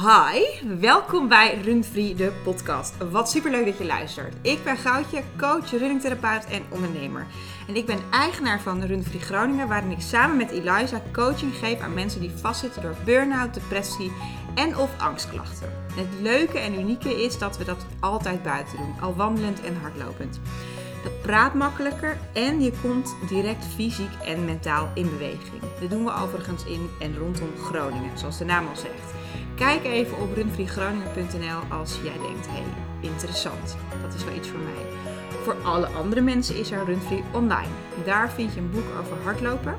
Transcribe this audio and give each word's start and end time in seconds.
Hi, 0.00 0.66
welkom 0.78 1.28
bij 1.28 1.60
Runfree, 1.60 2.14
de 2.14 2.32
podcast. 2.44 2.94
Wat 3.10 3.30
superleuk 3.30 3.64
dat 3.64 3.78
je 3.78 3.84
luistert. 3.84 4.34
Ik 4.42 4.64
ben 4.64 4.76
Goudje, 4.76 5.22
coach, 5.36 5.70
runningtherapeut 5.70 6.44
en 6.46 6.62
ondernemer. 6.68 7.26
En 7.68 7.76
ik 7.76 7.86
ben 7.86 7.98
eigenaar 8.10 8.60
van 8.60 8.82
Runfree 8.82 9.20
Groningen, 9.20 9.68
waarin 9.68 9.90
ik 9.90 10.00
samen 10.00 10.36
met 10.36 10.50
Eliza 10.50 11.02
coaching 11.12 11.54
geef 11.54 11.80
aan 11.80 11.94
mensen 11.94 12.20
die 12.20 12.30
vastzitten 12.30 12.82
door 12.82 12.96
burn-out, 13.04 13.54
depressie 13.54 14.12
en 14.54 14.76
of 14.76 14.90
angstklachten. 14.98 15.72
Het 15.94 16.20
leuke 16.20 16.58
en 16.58 16.80
unieke 16.80 17.22
is 17.22 17.38
dat 17.38 17.58
we 17.58 17.64
dat 17.64 17.86
altijd 18.00 18.42
buiten 18.42 18.76
doen, 18.76 19.00
al 19.00 19.14
wandelend 19.14 19.60
en 19.60 19.76
hardlopend. 19.80 20.40
Dat 21.02 21.22
praat 21.22 21.54
makkelijker 21.54 22.18
en 22.32 22.60
je 22.60 22.72
komt 22.82 23.16
direct 23.28 23.64
fysiek 23.64 24.12
en 24.24 24.44
mentaal 24.44 24.90
in 24.94 25.10
beweging. 25.10 25.62
Dat 25.80 25.90
doen 25.90 26.04
we 26.04 26.14
overigens 26.14 26.64
in 26.64 26.90
en 27.00 27.18
rondom 27.18 27.50
Groningen, 27.62 28.18
zoals 28.18 28.38
de 28.38 28.44
naam 28.44 28.66
al 28.68 28.76
zegt. 28.76 29.19
Kijk 29.60 29.84
even 29.84 30.18
op 30.18 30.34
runfreegroningen.nl 30.34 31.76
als 31.76 31.98
jij 32.02 32.12
denkt, 32.12 32.46
hé, 32.46 32.52
hey, 32.52 32.64
interessant, 33.00 33.76
dat 34.02 34.14
is 34.14 34.24
wel 34.24 34.34
iets 34.34 34.48
voor 34.48 34.60
mij. 34.60 34.98
Voor 35.42 35.56
alle 35.62 35.86
andere 35.86 36.20
mensen 36.20 36.56
is 36.56 36.70
er 36.70 36.84
Runfree 36.84 37.24
online. 37.32 37.68
Daar 38.04 38.30
vind 38.30 38.54
je 38.54 38.60
een 38.60 38.70
boek 38.70 38.84
over 39.00 39.16
hardlopen, 39.22 39.74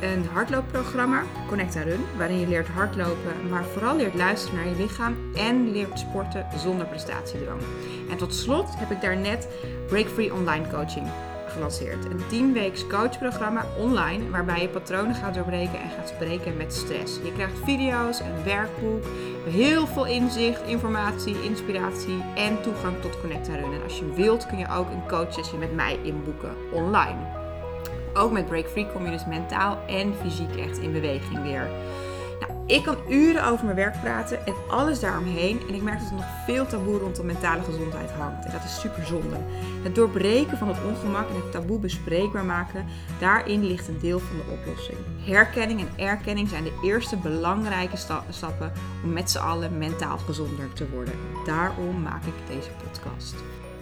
een 0.00 0.24
hardloopprogramma, 0.32 1.22
Connect 1.48 1.74
Run, 1.74 2.04
waarin 2.16 2.38
je 2.38 2.48
leert 2.48 2.68
hardlopen, 2.68 3.48
maar 3.50 3.64
vooral 3.64 3.96
leert 3.96 4.14
luisteren 4.14 4.56
naar 4.56 4.68
je 4.68 4.76
lichaam 4.76 5.16
en 5.34 5.72
leert 5.72 5.98
sporten 5.98 6.46
zonder 6.56 6.86
prestatiedrang. 6.86 7.60
En 8.10 8.16
tot 8.16 8.34
slot 8.34 8.68
heb 8.76 8.90
ik 8.90 9.00
daar 9.00 9.16
net 9.16 9.48
Break 9.88 10.06
Free 10.06 10.32
Online 10.32 10.68
Coaching 10.70 11.06
gelanceerd. 11.52 12.04
Een 12.04 12.52
10-weeks 12.52 12.86
coachprogramma 12.86 13.66
online 13.78 14.30
waarbij 14.30 14.60
je 14.60 14.68
patronen 14.68 15.14
gaat 15.14 15.34
doorbreken 15.34 15.80
en 15.80 15.90
gaat 15.90 16.08
spreken 16.08 16.56
met 16.56 16.74
stress. 16.74 17.18
Je 17.24 17.32
krijgt 17.32 17.58
video's, 17.64 18.20
een 18.20 18.44
werkboek, 18.44 19.04
heel 19.48 19.86
veel 19.86 20.06
inzicht, 20.06 20.62
informatie, 20.62 21.42
inspiratie 21.42 22.22
en 22.34 22.62
toegang 22.62 23.00
tot 23.00 23.20
Connect. 23.20 23.48
En 23.48 23.82
als 23.82 23.98
je 23.98 24.12
wilt 24.12 24.46
kun 24.46 24.58
je 24.58 24.68
ook 24.68 24.90
een 24.90 25.08
coachsessie 25.08 25.58
met 25.58 25.74
mij 25.74 25.98
inboeken 26.02 26.56
online. 26.72 27.40
Ook 28.14 28.32
met 28.32 28.46
Break 28.46 28.68
Free 28.68 28.86
kom 28.92 29.04
je 29.04 29.10
dus 29.10 29.26
mentaal 29.26 29.78
en 29.86 30.14
fysiek 30.22 30.56
echt 30.56 30.78
in 30.78 30.92
beweging 30.92 31.42
weer. 31.42 31.70
Ik 32.66 32.82
kan 32.82 32.96
uren 33.08 33.44
over 33.44 33.64
mijn 33.64 33.76
werk 33.76 34.00
praten 34.00 34.46
en 34.46 34.54
alles 34.68 35.00
daaromheen. 35.00 35.60
En 35.68 35.74
ik 35.74 35.82
merk 35.82 35.98
dat 35.98 36.08
er 36.08 36.14
nog 36.14 36.24
veel 36.46 36.66
taboe 36.66 36.98
rondom 36.98 37.26
mentale 37.26 37.62
gezondheid 37.62 38.10
hangt. 38.10 38.44
En 38.44 38.52
dat 38.52 38.64
is 38.64 38.80
super 38.80 39.06
zonde. 39.06 39.36
Het 39.82 39.94
doorbreken 39.94 40.58
van 40.58 40.68
het 40.68 40.84
ongemak 40.84 41.28
en 41.28 41.34
het 41.34 41.52
taboe 41.52 41.78
bespreekbaar 41.78 42.44
maken, 42.44 42.86
daarin 43.20 43.66
ligt 43.66 43.88
een 43.88 43.98
deel 44.00 44.18
van 44.18 44.36
de 44.36 44.52
oplossing. 44.52 44.98
Herkenning 45.24 45.80
en 45.80 45.88
erkenning 45.96 46.48
zijn 46.48 46.64
de 46.64 46.80
eerste 46.84 47.16
belangrijke 47.16 47.96
stappen 48.28 48.72
om 49.04 49.12
met 49.12 49.30
z'n 49.30 49.38
allen 49.38 49.78
mentaal 49.78 50.18
gezonder 50.18 50.72
te 50.72 50.90
worden. 50.90 51.14
Daarom 51.46 52.02
maak 52.02 52.24
ik 52.24 52.46
deze 52.46 52.70
podcast. 52.84 53.34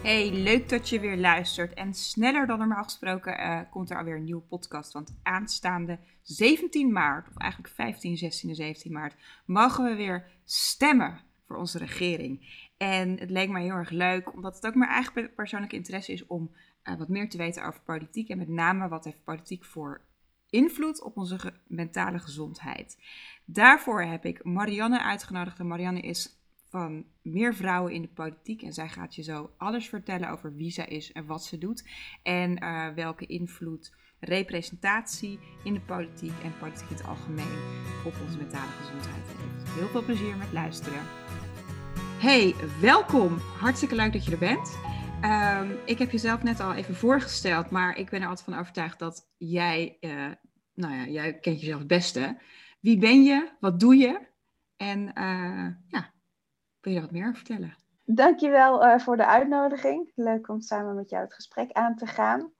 Hey, 0.03 0.31
leuk 0.31 0.69
dat 0.69 0.89
je 0.89 0.99
weer 0.99 1.17
luistert. 1.17 1.73
En 1.73 1.93
sneller 1.93 2.47
dan 2.47 2.57
normaal 2.57 2.83
gesproken 2.83 3.39
uh, 3.39 3.59
komt 3.69 3.89
er 3.89 3.97
alweer 3.97 4.15
een 4.15 4.23
nieuwe 4.23 4.41
podcast. 4.41 4.93
Want 4.93 5.19
aanstaande 5.23 5.99
17 6.21 6.91
maart, 6.91 7.27
of 7.27 7.37
eigenlijk 7.37 7.73
15, 7.73 8.17
16 8.17 8.49
en 8.49 8.55
17 8.55 8.91
maart, 8.91 9.15
mogen 9.45 9.83
we 9.83 9.95
weer 9.95 10.27
stemmen 10.43 11.19
voor 11.47 11.55
onze 11.55 11.77
regering. 11.77 12.45
En 12.77 13.19
het 13.19 13.29
leek 13.29 13.49
mij 13.49 13.63
heel 13.63 13.73
erg 13.73 13.89
leuk, 13.89 14.33
omdat 14.33 14.55
het 14.55 14.67
ook 14.67 14.75
mijn 14.75 14.91
eigen 14.91 15.33
persoonlijke 15.35 15.75
interesse 15.75 16.11
is 16.11 16.27
om 16.27 16.51
uh, 16.83 16.95
wat 16.97 17.09
meer 17.09 17.29
te 17.29 17.37
weten 17.37 17.65
over 17.65 17.81
politiek. 17.81 18.29
En 18.29 18.37
met 18.37 18.49
name 18.49 18.87
wat 18.87 19.05
heeft 19.05 19.23
politiek 19.23 19.65
voor 19.65 20.01
invloed 20.49 21.01
op 21.01 21.17
onze 21.17 21.53
mentale 21.67 22.19
gezondheid. 22.19 22.97
Daarvoor 23.45 24.03
heb 24.03 24.25
ik 24.25 24.43
Marianne 24.43 25.01
uitgenodigd. 25.01 25.59
En 25.59 25.67
Marianne 25.67 26.01
is 26.01 26.40
van 26.71 27.05
meer 27.21 27.55
vrouwen 27.55 27.93
in 27.93 28.01
de 28.01 28.07
politiek. 28.07 28.61
En 28.61 28.73
zij 28.73 28.89
gaat 28.89 29.15
je 29.15 29.23
zo 29.23 29.53
alles 29.57 29.89
vertellen 29.89 30.29
over 30.29 30.55
wie 30.55 30.71
zij 30.71 30.85
is 30.85 31.11
en 31.11 31.25
wat 31.25 31.45
ze 31.45 31.57
doet. 31.57 31.89
En 32.23 32.63
uh, 32.63 32.87
welke 32.93 33.25
invloed 33.25 33.95
representatie 34.19 35.39
in 35.63 35.73
de 35.73 35.81
politiek 35.81 36.33
en 36.43 36.57
politiek 36.59 36.89
in 36.89 36.95
het 36.95 37.05
algemeen 37.05 37.57
op 38.05 38.13
onze 38.25 38.37
mentale 38.37 38.71
gezondheid 38.71 39.23
heeft. 39.27 39.73
Heel 39.73 39.87
veel 39.87 40.03
plezier 40.03 40.35
met 40.35 40.51
luisteren. 40.51 41.01
Hey, 42.19 42.55
welkom. 42.81 43.37
Hartstikke 43.37 43.95
leuk 43.95 44.13
dat 44.13 44.25
je 44.25 44.31
er 44.31 44.37
bent. 44.37 44.77
Um, 45.23 45.77
ik 45.85 45.97
heb 45.97 46.11
jezelf 46.11 46.43
net 46.43 46.59
al 46.59 46.73
even 46.73 46.95
voorgesteld, 46.95 47.69
maar 47.69 47.97
ik 47.97 48.09
ben 48.09 48.21
er 48.21 48.27
altijd 48.27 48.45
van 48.49 48.59
overtuigd 48.59 48.99
dat 48.99 49.31
jij, 49.37 49.97
uh, 50.01 50.31
nou 50.73 50.93
ja, 50.93 51.07
jij 51.07 51.39
kent 51.39 51.59
jezelf 51.59 51.79
het 51.79 51.87
beste. 51.87 52.41
Wie 52.79 52.97
ben 52.97 53.23
je? 53.23 53.51
Wat 53.59 53.79
doe 53.79 53.95
je? 53.95 54.19
En 54.77 54.99
uh, 54.99 55.67
ja, 55.87 56.13
wil 56.81 56.93
je 56.93 56.99
daar 56.99 57.07
wat 57.07 57.11
meer 57.11 57.27
over 57.27 57.35
vertellen? 57.35 57.75
Dankjewel 58.05 58.85
uh, 58.85 58.99
voor 58.99 59.17
de 59.17 59.25
uitnodiging. 59.25 60.11
Leuk 60.15 60.49
om 60.49 60.61
samen 60.61 60.95
met 60.95 61.09
jou 61.09 61.23
het 61.23 61.33
gesprek 61.33 61.71
aan 61.71 61.95
te 61.95 62.05
gaan. 62.05 62.51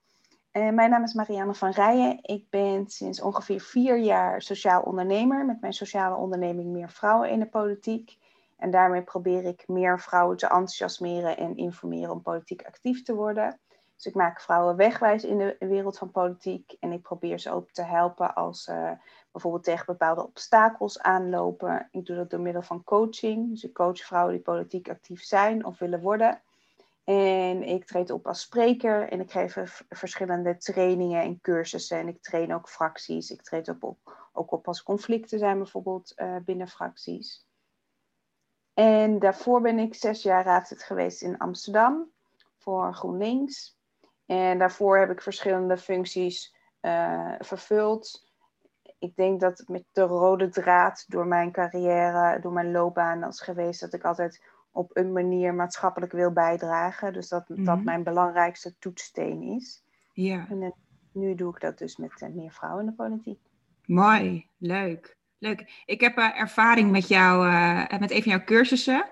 Uh, 0.52 0.70
mijn 0.70 0.90
naam 0.90 1.04
is 1.04 1.14
Marianne 1.14 1.54
van 1.54 1.72
Rijen. 1.72 2.20
Ik 2.22 2.50
ben 2.50 2.88
sinds 2.88 3.22
ongeveer 3.22 3.62
vier 3.62 3.98
jaar 3.98 4.42
sociaal 4.42 4.82
ondernemer 4.82 5.46
met 5.46 5.62
mijn 5.62 5.74
sociale 5.74 6.16
onderneming 6.16 6.72
Meer 6.72 6.90
Vrouwen 6.90 7.30
in 7.30 7.40
de 7.40 7.46
Politiek. 7.46 8.18
En 8.58 8.72
daarmee 8.72 9.02
probeer 9.02 9.46
ik 9.46 9.68
meer 9.68 10.00
vrouwen 10.00 10.38
te 10.38 10.46
enthousiasmeren 10.46 11.38
en 11.38 11.58
informeren 11.58 12.12
om 12.12 12.22
politiek 12.22 12.66
actief 12.66 13.04
te 13.04 13.14
worden. 13.14 13.60
Dus 13.96 14.06
ik 14.06 14.16
maak 14.16 14.42
vrouwen 14.42 14.76
wegwijs 14.76 15.24
in 15.24 15.38
de 15.38 15.56
wereld 15.60 15.98
van 15.98 16.12
politiek 16.12 16.76
en 16.80 16.92
ik 16.92 17.02
probeer 17.02 17.40
ze 17.40 17.52
ook 17.52 17.72
te 17.72 17.84
helpen 17.84 18.36
als 18.36 18.64
ze 18.64 18.98
bijvoorbeeld 19.32 19.64
tegen 19.64 19.86
bepaalde 19.86 20.26
obstakels 20.26 21.00
aanlopen. 21.00 21.88
Ik 21.92 22.06
doe 22.06 22.16
dat 22.16 22.30
door 22.30 22.40
middel 22.40 22.62
van 22.62 22.84
coaching. 22.84 23.50
Dus 23.50 23.64
ik 23.64 23.74
coach 23.74 24.00
vrouwen 24.00 24.34
die 24.34 24.44
politiek 24.44 24.90
actief 24.90 25.24
zijn 25.24 25.66
of 25.66 25.80
willen 25.80 26.02
worden. 26.02 26.42
En 27.04 27.64
ik 27.64 27.86
treed 27.86 28.10
op 28.10 28.28
als 28.28 28.42
spreker 28.42 29.10
en 29.10 29.20
ik 29.20 29.32
geef 29.32 29.84
verschillende 29.90 30.58
trainingen 30.58 31.22
en 31.22 31.42
cursussen. 31.42 31.98
En 31.98 32.08
ik 32.08 32.22
train 32.22 32.54
ook 32.54 32.70
fracties. 32.70 33.32
Ik 33.32 33.42
treed 33.42 33.70
op, 33.70 33.98
ook 34.34 34.52
op 34.52 34.68
als 34.68 34.84
conflicten 34.84 35.40
zijn 35.40 35.58
bijvoorbeeld 35.58 36.14
uh, 36.16 36.36
binnen 36.46 36.68
fracties. 36.68 37.46
En 38.74 39.20
daarvoor 39.20 39.62
ben 39.62 39.80
ik 39.80 39.96
zes 39.96 40.24
jaar 40.24 40.44
raadslid 40.44 40.84
geweest 40.84 41.22
in 41.22 41.38
Amsterdam 41.38 42.12
voor 42.58 42.94
GroenLinks. 42.94 43.80
En 44.26 44.58
daarvoor 44.60 44.98
heb 44.98 45.12
ik 45.12 45.22
verschillende 45.22 45.78
functies 45.78 46.56
uh, 46.82 47.34
vervuld 47.40 48.31
ik 49.02 49.16
denk 49.16 49.40
dat 49.40 49.64
met 49.68 49.84
de 49.92 50.02
rode 50.02 50.50
draad 50.50 51.06
door 51.08 51.28
mijn 51.28 51.52
carrière, 51.52 52.40
door 52.40 52.52
mijn 52.52 52.72
loopbaan 52.72 53.28
is 53.28 53.42
geweest 53.42 53.80
dat 53.80 53.94
ik 53.94 54.04
altijd 54.04 54.44
op 54.72 54.98
een 54.98 55.12
manier 55.12 55.54
maatschappelijk 55.54 56.12
wil 56.12 56.32
bijdragen. 56.32 57.14
Dus 57.14 57.30
dat 57.30 57.44
dat 57.48 57.58
mhm. 57.58 57.84
mijn 57.84 58.04
belangrijkste 58.04 58.78
toetssteen 58.80 59.42
is. 59.42 59.84
Ja. 60.14 60.46
En 60.50 60.74
nu 61.12 61.36
doe 61.36 61.54
ik 61.54 61.62
dat 61.62 61.78
dus 61.78 61.98
met 61.98 62.22
uh, 62.22 62.30
meer 62.30 62.52
vrouwen 62.52 62.84
in 62.84 62.90
de 62.90 62.96
politiek. 62.96 63.40
Mooi, 63.86 64.48
leuk. 64.58 65.18
Leuk. 65.38 65.84
Ik 65.86 66.02
heb 66.02 66.18
uh, 66.18 66.40
ervaring 66.40 66.92
met 66.92 67.08
jou, 67.08 67.48
uh, 67.48 68.00
met 68.00 68.12
een 68.12 68.24
van 68.24 68.32
jouw 68.32 68.44
cursussen 68.44 69.10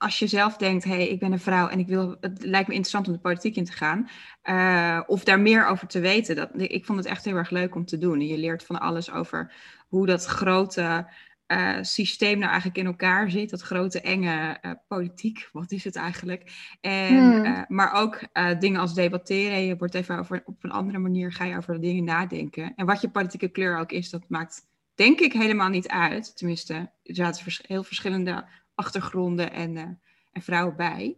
als 0.00 0.18
je 0.18 0.26
zelf 0.26 0.56
denkt, 0.56 0.84
hé, 0.84 0.90
hey, 0.90 1.08
ik 1.08 1.18
ben 1.18 1.32
een 1.32 1.40
vrouw 1.40 1.68
en 1.68 1.78
ik 1.78 1.86
wil, 1.86 2.16
het 2.20 2.44
lijkt 2.44 2.68
me 2.68 2.74
interessant 2.74 3.06
om 3.06 3.12
de 3.12 3.18
politiek 3.18 3.56
in 3.56 3.64
te 3.64 3.72
gaan, 3.72 4.08
uh, 4.44 5.00
of 5.06 5.24
daar 5.24 5.40
meer 5.40 5.66
over 5.66 5.86
te 5.86 6.00
weten. 6.00 6.36
Dat, 6.36 6.50
ik 6.54 6.84
vond 6.84 6.98
het 6.98 7.08
echt 7.08 7.24
heel 7.24 7.36
erg 7.36 7.50
leuk 7.50 7.74
om 7.74 7.84
te 7.84 7.98
doen. 7.98 8.20
je 8.20 8.38
leert 8.38 8.64
van 8.64 8.80
alles 8.80 9.12
over 9.12 9.52
hoe 9.88 10.06
dat 10.06 10.24
grote 10.24 11.08
uh, 11.46 11.78
systeem 11.80 12.38
nou 12.38 12.50
eigenlijk 12.50 12.78
in 12.78 12.86
elkaar 12.86 13.30
zit. 13.30 13.50
Dat 13.50 13.60
grote 13.60 14.00
enge 14.00 14.58
uh, 14.62 14.72
politiek, 14.88 15.48
wat 15.52 15.72
is 15.72 15.84
het 15.84 15.96
eigenlijk? 15.96 16.52
En, 16.80 17.16
hmm. 17.16 17.64
maar 17.68 17.92
ook 17.92 18.20
dingen 18.58 18.80
als 18.80 18.94
debatteren. 18.94 19.64
Je 19.64 19.76
wordt 19.76 19.94
even 19.94 20.18
over, 20.18 20.42
op 20.44 20.64
een 20.64 20.70
andere 20.70 20.98
manier 20.98 21.32
ga 21.32 21.44
je 21.44 21.56
over 21.56 21.74
de 21.74 21.80
dingen 21.80 22.04
nadenken. 22.04 22.72
En 22.76 22.86
wat 22.86 23.00
je 23.00 23.10
politieke 23.10 23.48
kleur 23.48 23.78
ook 23.78 23.92
is, 23.92 24.10
dat 24.10 24.24
maakt 24.28 24.68
denk 24.94 25.20
ik 25.20 25.32
helemaal 25.32 25.68
niet 25.68 25.88
uit. 25.88 26.36
Tenminste, 26.36 26.74
er 27.02 27.14
zaten 27.14 27.44
heel 27.66 27.82
verschillende 27.82 28.44
achtergronden 28.80 29.52
en, 29.52 29.76
uh, 29.76 29.82
en 30.32 30.42
vrouwen 30.42 30.76
bij. 30.76 31.16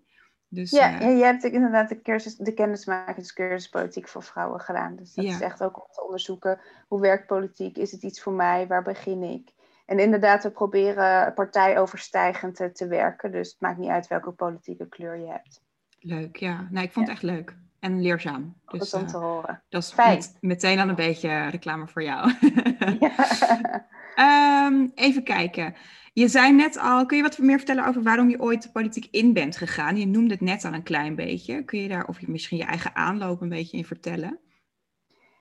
Dus, 0.48 0.70
ja, 0.70 1.02
uh, 1.02 1.18
je 1.18 1.24
hebt 1.24 1.44
inderdaad 1.44 1.88
de, 1.88 2.02
cursus, 2.02 2.36
de 2.36 2.54
kennismakingscursus 2.54 3.68
politiek 3.68 4.08
voor 4.08 4.22
vrouwen 4.22 4.60
gedaan. 4.60 4.96
Dus 4.96 5.14
dat 5.14 5.24
is 5.24 5.40
echt 5.40 5.62
ook 5.62 5.76
om 5.76 5.86
te 5.92 6.04
onderzoeken 6.04 6.60
hoe 6.88 7.00
werkt 7.00 7.26
politiek, 7.26 7.76
is 7.76 7.92
het 7.92 8.02
iets 8.02 8.22
voor 8.22 8.32
mij, 8.32 8.66
waar 8.66 8.82
begin 8.82 9.22
ik? 9.22 9.52
En 9.86 9.98
inderdaad, 9.98 10.42
we 10.42 10.50
proberen 10.50 11.34
partijoverstijgend 11.34 12.56
te, 12.56 12.72
te 12.72 12.86
werken. 12.86 13.32
Dus 13.32 13.50
het 13.50 13.60
maakt 13.60 13.78
niet 13.78 13.90
uit 13.90 14.06
welke 14.06 14.30
politieke 14.30 14.88
kleur 14.88 15.16
je 15.16 15.26
hebt. 15.26 15.62
Leuk, 16.00 16.36
ja. 16.36 16.68
Nee, 16.70 16.84
ik 16.84 16.92
vond 16.92 17.06
het 17.06 17.14
echt 17.16 17.24
leuk 17.24 17.56
en 17.80 18.02
leerzaam. 18.02 18.54
Dus, 18.66 18.90
dat 18.90 19.00
om 19.00 19.06
te 19.06 19.16
horen. 19.16 19.62
Dat 19.68 19.82
is 19.82 19.92
Fijn. 19.92 20.22
meteen 20.40 20.78
al 20.78 20.88
een 20.88 20.94
beetje 20.94 21.48
reclame 21.48 21.88
voor 21.88 22.02
jou. 22.02 22.32
Ja. 23.00 24.66
um, 24.66 24.92
even 24.94 25.24
kijken. 25.24 25.74
Je 26.12 26.28
zei 26.28 26.52
net 26.52 26.78
al, 26.78 27.06
kun 27.06 27.16
je 27.16 27.22
wat 27.22 27.38
meer 27.38 27.56
vertellen 27.56 27.86
over 27.86 28.02
waarom 28.02 28.30
je 28.30 28.40
ooit 28.40 28.62
de 28.62 28.70
politiek 28.70 29.08
in 29.10 29.32
bent 29.32 29.56
gegaan? 29.56 29.96
Je 29.96 30.06
noemde 30.06 30.32
het 30.32 30.40
net 30.42 30.64
al 30.64 30.72
een 30.72 30.82
klein 30.82 31.14
beetje. 31.14 31.64
Kun 31.64 31.78
je 31.80 31.88
daar 31.88 32.06
of 32.06 32.20
je 32.20 32.30
misschien 32.30 32.56
je 32.58 32.64
eigen 32.64 32.94
aanloop 32.94 33.40
een 33.40 33.48
beetje 33.48 33.76
in 33.76 33.84
vertellen? 33.84 34.38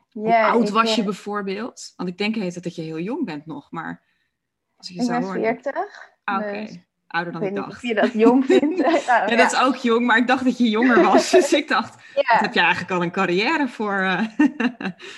Ja, 0.09 0.21
Hoe 0.21 0.33
oud 0.59 0.69
was 0.69 0.95
je 0.95 1.03
bijvoorbeeld? 1.03 1.93
Want 1.95 2.09
ik 2.09 2.17
denk 2.17 2.35
heet 2.35 2.63
dat 2.63 2.75
je 2.75 2.81
heel 2.81 2.99
jong 2.99 3.25
bent 3.25 3.45
nog, 3.45 3.71
maar... 3.71 4.01
Als 4.77 4.87
je 4.89 4.95
ik 4.95 5.01
zo 5.01 5.07
ben 5.11 5.23
hoort. 5.23 5.39
40. 5.39 5.73
Ah, 6.23 6.37
Oké, 6.37 6.51
dus 6.65 6.77
ouder 7.07 7.33
ik 7.33 7.39
dan 7.39 7.41
weet 7.41 7.49
ik 7.51 7.55
niet 7.57 7.65
of 7.65 7.69
dacht. 7.69 7.81
je 7.81 7.93
dat 7.93 8.13
jong 8.13 8.45
vindt. 8.59 8.77
Nou, 8.77 8.91
Ja, 9.05 9.25
ja. 9.29 9.35
dat 9.35 9.51
is 9.51 9.59
ook 9.59 9.75
jong, 9.75 10.05
maar 10.05 10.17
ik 10.17 10.27
dacht 10.27 10.43
dat 10.43 10.57
je 10.57 10.69
jonger 10.69 11.01
was. 11.11 11.29
dus 11.31 11.53
ik 11.53 11.67
dacht, 11.67 12.03
Ja. 12.15 12.21
wat 12.21 12.39
heb 12.41 12.53
je 12.53 12.59
eigenlijk 12.59 12.91
al 12.91 13.01
een 13.03 13.11
carrière 13.11 13.67
voor? 13.67 13.93
eh? 13.99 14.25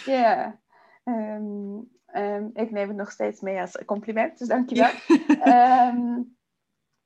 Ja. 0.06 0.60
Ehm, 1.04 1.76
ehm, 2.14 2.50
ik 2.54 2.72
neem 2.72 2.88
het 2.88 2.98
nog 2.98 3.12
steeds 3.12 3.42
mee 3.42 3.60
als 3.60 3.86
compliment, 3.86 4.38
dus 4.40 4.48
dankjewel. 4.48 4.92
Ehm, 5.44 6.22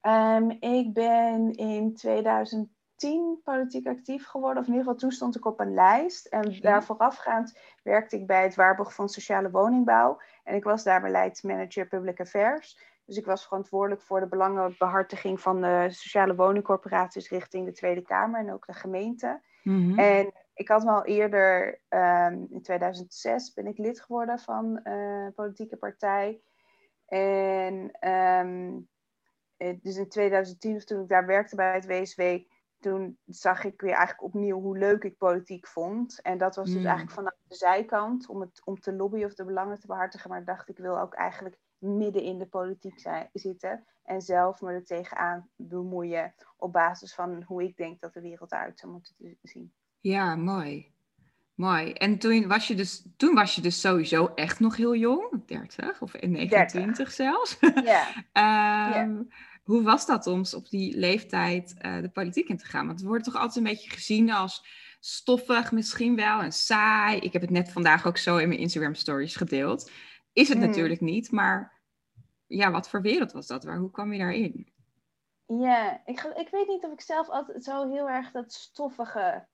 ehm, 0.02 0.50
ik 0.60 0.94
ben 0.94 1.52
in 1.54 1.94
2010 1.94 3.40
politiek 3.44 3.88
actief 3.88 4.28
geworden, 4.28 4.62
of 4.62 4.68
in 4.68 4.74
ieder 4.74 4.86
geval 4.86 5.00
toen 5.00 5.12
stond 5.12 5.36
ik 5.36 5.46
op 5.46 5.60
een 5.60 5.74
lijst. 5.74 6.26
En 6.26 6.60
daar 6.62 6.84
voorafgaand 6.84 7.60
werkte 7.84 8.16
ik 8.16 8.28
bij 8.28 8.44
het 8.44 8.56
Waarborg 8.56 8.94
van 8.94 9.10
Sociale 9.10 9.52
Woningbouw. 9.52 10.22
En 10.44 10.56
ik 10.56 10.64
was 10.64 10.84
daar 10.84 11.02
beleidsmanager 11.02 11.88
Public 11.88 12.20
Affairs. 12.20 12.80
Dus 13.06 13.18
ik 13.18 13.26
was 13.26 13.44
verantwoordelijk 13.44 14.02
voor 14.02 14.20
de 14.20 14.28
belangenbehartiging 14.28 15.42
van 15.42 15.62
de 15.62 15.88
sociale 15.90 16.36
woningcorporaties 16.36 17.30
richting 17.30 17.66
de 17.66 17.72
Tweede 17.72 18.02
Kamer 18.02 18.40
en 18.40 18.54
ook 18.54 18.66
de 18.66 18.74
gemeente. 18.74 19.42
Mhm. 19.64 20.00
En 20.00 20.34
ik 20.58 20.68
had 20.68 20.84
me 20.84 20.92
al 20.92 21.06
eerder, 21.06 21.82
ehm, 21.88 22.46
in 22.50 22.62
2006 22.62 23.54
ben 23.54 23.68
ik 23.68 23.78
lid 23.78 24.02
geworden 24.02 24.40
van 24.40 24.80
eh, 24.84 25.24
een 25.24 25.34
politieke 25.34 25.78
partij. 25.78 26.42
En 27.06 27.92
ehm, 27.92 28.80
eh, 29.58 29.78
dus 29.82 29.98
in 29.98 30.10
2010, 30.10 30.76
of 30.76 30.84
toen 30.84 31.02
ik 31.02 31.08
daar 31.08 31.26
werkte 31.26 31.56
bij 31.56 31.74
het 31.74 31.86
WSW, 31.86 32.22
toen 32.80 33.18
zag 33.26 33.64
ik 33.64 33.82
weer 33.82 33.94
eigenlijk 33.94 34.24
opnieuw 34.24 34.62
hoe 34.62 34.78
leuk 34.78 35.04
ik 35.04 35.18
politiek 35.18 35.68
vond. 35.68 36.22
En 36.22 36.38
dat 36.38 36.56
was 36.56 36.66
dus 36.66 36.80
Mm. 36.80 36.86
eigenlijk 36.86 37.16
vanuit 37.16 37.36
de 37.48 37.56
zijkant, 37.56 38.28
om, 38.28 38.42
het, 38.42 38.62
om 38.64 38.80
te 38.80 38.94
lobbyen 38.94 39.26
of 39.26 39.34
de 39.34 39.46
belangen 39.46 39.80
te 39.80 39.88
behartigen. 39.88 40.30
Maar 40.30 40.40
ik 40.40 40.46
dacht, 40.46 40.70
ik 40.70 40.78
wil 40.78 41.00
ook 41.00 41.14
eigenlijk 41.14 41.58
midden 41.78 42.22
in 42.22 42.38
de 42.38 42.48
politiek 42.48 43.00
zijn, 43.00 43.30
zitten. 43.34 43.86
En 44.04 44.22
zelf 44.22 44.62
me 44.62 44.72
er 44.72 44.86
tegenaan 44.86 45.50
bemoeien 45.56 46.34
op 46.58 46.72
basis 46.72 47.14
van 47.14 47.44
hoe 47.44 47.64
ik 47.64 47.78
denk 47.78 48.00
dat 48.00 48.14
de 48.14 48.22
wereld 48.22 48.52
eruit 48.52 48.80
zou 48.80 48.92
moeten 48.92 49.38
zien. 49.42 49.74
Ja, 50.08 50.36
mooi. 50.36 50.92
Mooi. 51.56 51.92
En 51.92 52.18
toen 52.20 52.48
was 52.48 52.68
je 52.68 52.76
dus, 52.76 53.06
toen 53.18 53.34
was 53.34 53.56
je 53.56 53.62
dus 53.62 53.80
sowieso 53.82 54.26
echt 54.36 54.60
nog 54.60 54.76
heel 54.76 54.96
jong, 54.96 55.46
30 55.46 56.02
of 56.02 56.14
29 56.22 57.12
zelfs. 57.12 57.58
Ja. 57.84 58.08
Ehm, 58.34 59.22
Hoe 59.64 59.84
was 59.84 60.06
dat 60.06 60.28
om 60.28 60.44
op 60.56 60.70
die 60.70 60.98
leeftijd 60.98 61.76
eh, 61.78 62.02
de 62.02 62.10
politiek 62.10 62.48
in 62.50 62.58
te 62.58 62.66
gaan? 62.66 62.86
Want 62.88 63.00
het 63.00 63.08
wordt 63.08 63.24
toch 63.24 63.36
altijd 63.36 63.56
een 63.56 63.72
beetje 63.72 63.90
gezien 63.90 64.32
als 64.32 64.66
stoffig 65.00 65.72
misschien 65.72 66.16
wel 66.16 66.42
en 66.42 66.52
saai. 66.52 67.20
Ik 67.20 67.34
heb 67.34 67.42
het 67.42 67.52
net 67.52 67.72
vandaag 67.72 68.08
ook 68.08 68.18
zo 68.18 68.38
in 68.38 68.48
mijn 68.48 68.60
Instagram 68.60 68.96
stories 68.96 69.36
gedeeld. 69.36 69.92
Is 70.34 70.50
het 70.50 70.58
Mm. 70.58 70.66
natuurlijk 70.66 71.02
niet, 71.02 71.32
maar 71.32 71.82
ja, 72.46 72.72
wat 72.72 72.90
voor 72.90 73.02
wereld 73.02 73.32
was 73.32 73.48
dat? 73.48 73.64
Waar, 73.64 73.78
hoe 73.78 73.92
kwam 73.92 74.14
je 74.14 74.20
daarin? 74.20 74.72
Ja, 75.46 76.02
ik, 76.06 76.22
ik 76.36 76.48
weet 76.52 76.68
niet 76.68 76.84
of 76.84 76.92
ik 76.92 77.02
zelf 77.02 77.30
altijd 77.30 77.64
zo 77.64 77.92
heel 77.92 78.10
erg 78.10 78.32
dat 78.32 78.54
stoffige, 78.54 79.48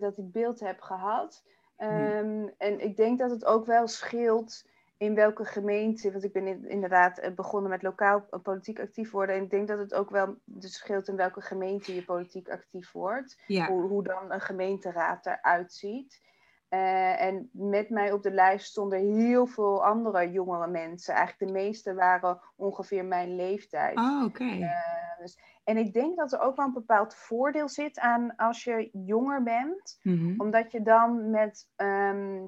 dat 0.00 0.14
die 0.16 0.30
beeld 0.32 0.60
heb 0.60 0.80
gehad. 0.80 1.44
Ehm, 1.76 2.46
En 2.58 2.80
ik 2.80 2.96
denk 2.96 3.18
dat 3.18 3.30
het 3.30 3.44
ook 3.44 3.66
wel 3.66 3.86
scheelt 3.86 4.66
in 4.96 5.14
welke 5.14 5.44
gemeente, 5.44 6.12
want 6.12 6.24
ik 6.24 6.32
ben 6.32 6.46
in- 6.46 6.68
inderdaad 6.68 7.18
eh, 7.18 7.32
begonnen 7.34 7.70
met 7.70 7.82
lokaal 7.82 8.24
eh, 8.30 8.40
politiek 8.40 8.80
actief 8.80 9.10
worden. 9.10 9.36
En 9.36 9.42
ik 9.42 9.50
denk 9.50 9.68
dat 9.68 9.78
het 9.78 9.94
ook 9.94 10.10
wel 10.10 10.34
dus 10.44 10.74
scheelt 10.74 11.08
in 11.08 11.16
welke 11.16 11.40
gemeente 11.40 11.94
je 11.94 12.04
politiek 12.04 12.48
actief 12.48 12.92
wordt 12.92 13.40
Ja, 13.46 13.66
hoe, 13.66 13.82
hoe 13.82 14.02
dan 14.02 14.32
een 14.32 14.40
gemeenteraad 14.40 15.26
eruit 15.26 15.72
ziet. 15.72 16.20
Eh, 16.68 17.22
en 17.22 17.50
met 17.52 17.90
mij 17.90 18.12
op 18.12 18.22
de 18.22 18.30
lijst 18.30 18.66
stonden 18.66 18.98
heel 19.14 19.46
veel 19.46 19.84
andere 19.84 20.30
jongere 20.30 20.66
mensen. 20.66 21.14
Eigenlijk 21.14 21.52
de 21.52 21.58
meeste 21.58 21.94
waren 21.94 22.40
ongeveer 22.56 23.04
mijn 23.04 23.36
leeftijd. 23.36 23.96
oh, 23.96 24.24
oké. 24.24 24.44
Eh, 24.44 25.18
dus, 25.18 25.38
en 25.68 25.76
ik 25.76 25.92
denk 25.92 26.16
dat 26.16 26.32
er 26.32 26.40
ook 26.40 26.56
wel 26.56 26.66
een 26.66 26.72
bepaald 26.72 27.14
voordeel 27.14 27.68
zit 27.68 27.98
aan 27.98 28.36
als 28.36 28.64
je 28.64 28.88
jonger 28.92 29.42
bent. 29.42 29.98
Mhm. 30.02 30.34
Omdat 30.36 30.72
je 30.72 30.82
dan 30.82 31.30
met 31.30 31.70
ehm, 31.76 32.46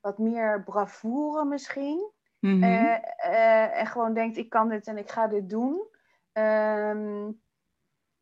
wat 0.00 0.18
meer 0.18 0.62
bravoure 0.64 1.44
misschien 1.44 2.12
Mhm. 2.40 2.62
eh, 2.62 2.94
eh, 3.16 3.78
en 3.80 3.86
gewoon 3.86 4.14
denkt, 4.14 4.36
ik 4.36 4.48
kan 4.48 4.68
dit 4.68 4.86
en 4.86 4.98
ik 4.98 5.10
ga 5.10 5.26
dit 5.26 5.50
doen. 5.50 5.88
Ehm, 6.32 7.30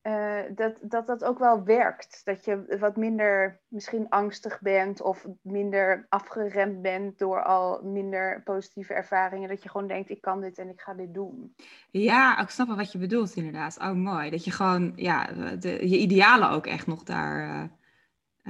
eh, 0.02 0.40
dat, 0.54 0.78
dat 0.80 1.06
dat 1.06 1.24
ook 1.24 1.38
wel 1.38 1.64
werkt. 1.64 2.20
Dat 2.24 2.44
je 2.44 2.76
wat 2.80 2.96
minder 2.96 3.60
misschien 3.68 4.08
angstig 4.08 4.60
bent 4.60 5.00
of 5.00 5.26
minder 5.42 6.06
afgeremd 6.08 6.82
bent 6.82 7.18
door 7.18 7.42
al 7.44 7.82
minder 7.82 8.42
positieve 8.42 8.94
ervaringen. 8.94 9.48
Dat 9.48 9.62
je 9.62 9.68
gewoon 9.68 9.86
denkt, 9.86 10.10
ik 10.10 10.20
kan 10.20 10.40
dit 10.40 10.58
en 10.58 10.68
ik 10.68 10.80
ga 10.80 10.94
dit 10.94 11.14
doen. 11.14 11.54
Ja, 11.90 12.40
ik 12.40 12.48
snap 12.48 12.66
wel 12.66 12.76
wat 12.76 12.92
je 12.92 12.98
bedoelt 12.98 13.36
inderdaad. 13.36 13.78
Oh, 13.78 13.92
mooi. 13.92 14.30
Dat 14.30 14.44
je 14.44 14.50
gewoon, 14.50 14.92
ja, 14.96 15.26
de, 15.56 15.88
je 15.88 15.98
idealen 15.98 16.50
ook 16.50 16.66
echt 16.66 16.86
nog 16.86 17.02
daar, 17.02 17.48
eh, 17.48 17.68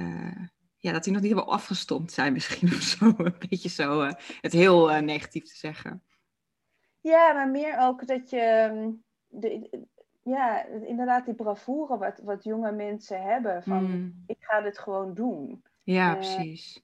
eh, 0.05 0.45
ja, 0.77 0.91
dat 0.91 1.03
die 1.03 1.13
nog 1.13 1.21
niet 1.21 1.31
helemaal 1.31 1.53
afgestompt 1.53 2.11
zijn 2.11 2.33
misschien 2.33 2.67
of 2.77 2.81
zo. 2.81 3.13
Een 3.17 3.35
beetje 3.49 3.69
zo, 3.69 4.11
het 4.41 4.53
heel 4.53 5.01
negatief 5.01 5.43
te 5.43 5.55
zeggen. 5.55 6.03
Ja, 7.01 7.33
maar 7.33 7.49
meer 7.49 7.77
ook 7.79 8.07
dat 8.07 8.29
je, 8.29 8.69
mm, 8.73 9.03
de, 9.27 9.69
ja, 10.23 10.65
inderdaad 10.65 11.25
die 11.25 11.33
bravoure 11.33 11.97
wat, 11.97 12.19
wat 12.23 12.43
jonge 12.43 12.71
mensen 12.71 13.21
hebben. 13.21 13.63
Van, 13.63 13.83
Mm. 13.83 14.23
ik 14.27 14.37
ga 14.39 14.61
dit 14.61 14.79
gewoon 14.79 15.13
doen. 15.13 15.63
Ja, 15.83 16.09
Eh, 16.09 16.15
precies. 16.15 16.83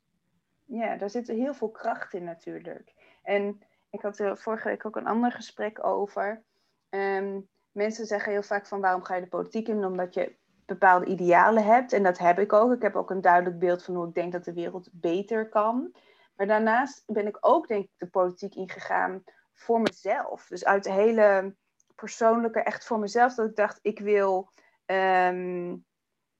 Ja, 0.65 0.95
daar 0.95 1.09
zit 1.09 1.27
heel 1.27 1.53
veel 1.53 1.69
kracht 1.69 2.13
in 2.13 2.23
natuurlijk. 2.23 2.93
En 3.23 3.61
ik 3.89 4.01
had 4.01 4.19
er 4.19 4.37
vorige 4.37 4.67
week 4.67 4.85
ook 4.85 4.95
een 4.95 5.07
ander 5.07 5.31
gesprek 5.31 5.85
over. 5.85 6.43
Ehm, 6.89 7.39
mensen 7.71 8.05
zeggen 8.05 8.31
heel 8.31 8.43
vaak 8.43 8.67
van 8.67 8.81
waarom 8.81 9.03
ga 9.03 9.15
je 9.15 9.21
de 9.21 9.27
politiek 9.27 9.67
in? 9.67 9.85
Omdat 9.85 10.13
je 10.13 10.35
bepaalde 10.65 11.05
idealen 11.05 11.63
hebt. 11.65 11.93
En 11.93 12.03
dat 12.03 12.17
heb 12.17 12.39
ik 12.39 12.53
ook. 12.53 12.73
Ik 12.73 12.81
heb 12.81 12.95
ook 12.95 13.09
een 13.09 13.21
duidelijk 13.21 13.59
beeld 13.59 13.83
van 13.83 13.95
hoe 13.95 14.07
ik 14.07 14.13
denk 14.13 14.31
dat 14.31 14.43
de 14.43 14.53
wereld 14.53 14.89
beter 14.91 15.49
kan. 15.49 15.95
Maar 16.35 16.47
daarnaast 16.47 17.03
ben 17.05 17.27
ik 17.27 17.37
ook 17.41 17.67
denk 17.67 17.83
ik 17.83 17.91
de 17.97 18.07
politiek 18.07 18.55
ingegaan 18.55 19.23
voor 19.53 19.81
mezelf. 19.81 20.47
Dus 20.47 20.65
uit 20.65 20.83
de 20.83 20.91
hele 20.91 21.55
persoonlijke, 21.99 22.59
echt 22.59 22.85
voor 22.85 22.99
mezelf. 22.99 23.33
Dat 23.35 23.49
ik 23.49 23.55
dacht, 23.55 23.79
ik 23.81 23.99
wil... 23.99 24.49
ehm, 24.85 25.75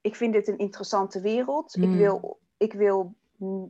ik 0.00 0.16
vind 0.16 0.32
dit 0.32 0.48
een 0.48 0.58
interessante 0.58 1.20
wereld. 1.20 1.76
Ik 1.76 1.88
Mm. 1.88 1.96
wil, 1.96 2.38
ik 2.56 2.72
wil 2.72 3.14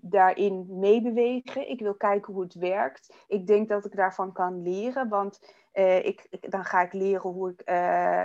daarin 0.01 0.67
meebewegen. 0.69 1.69
Ik 1.71 1.81
wil 1.81 1.95
kijken 1.95 2.33
hoe 2.33 2.43
het 2.43 2.55
werkt. 2.55 3.15
Ik 3.29 3.47
denk 3.47 3.69
dat 3.69 3.85
ik 3.85 3.97
daarvan 3.97 4.33
kan 4.33 4.63
leren, 4.63 5.09
want 5.09 5.55
eh, 5.73 6.05
ik, 6.05 6.27
ik- 6.31 6.51
dan 6.51 6.65
ga 6.65 6.81
ik 6.83 6.93
leren 6.93 7.31
hoe 7.31 7.51
ik 7.51 7.61
eh, 7.61 7.75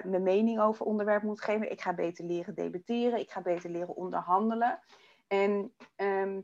mijn 0.03 0.23
mening 0.23 0.59
over 0.61 0.85
onderwerp 0.85 1.23
moet 1.23 1.41
geven. 1.41 1.71
Ik 1.71 1.81
ga 1.81 1.93
beter 1.93 2.25
leren 2.25 2.55
debatteren. 2.55 3.19
Ik 3.19 3.31
ga 3.31 3.41
beter 3.41 3.69
leren 3.69 3.95
onderhandelen. 3.95 4.79
En 5.27 5.73
ehm, 5.95 6.41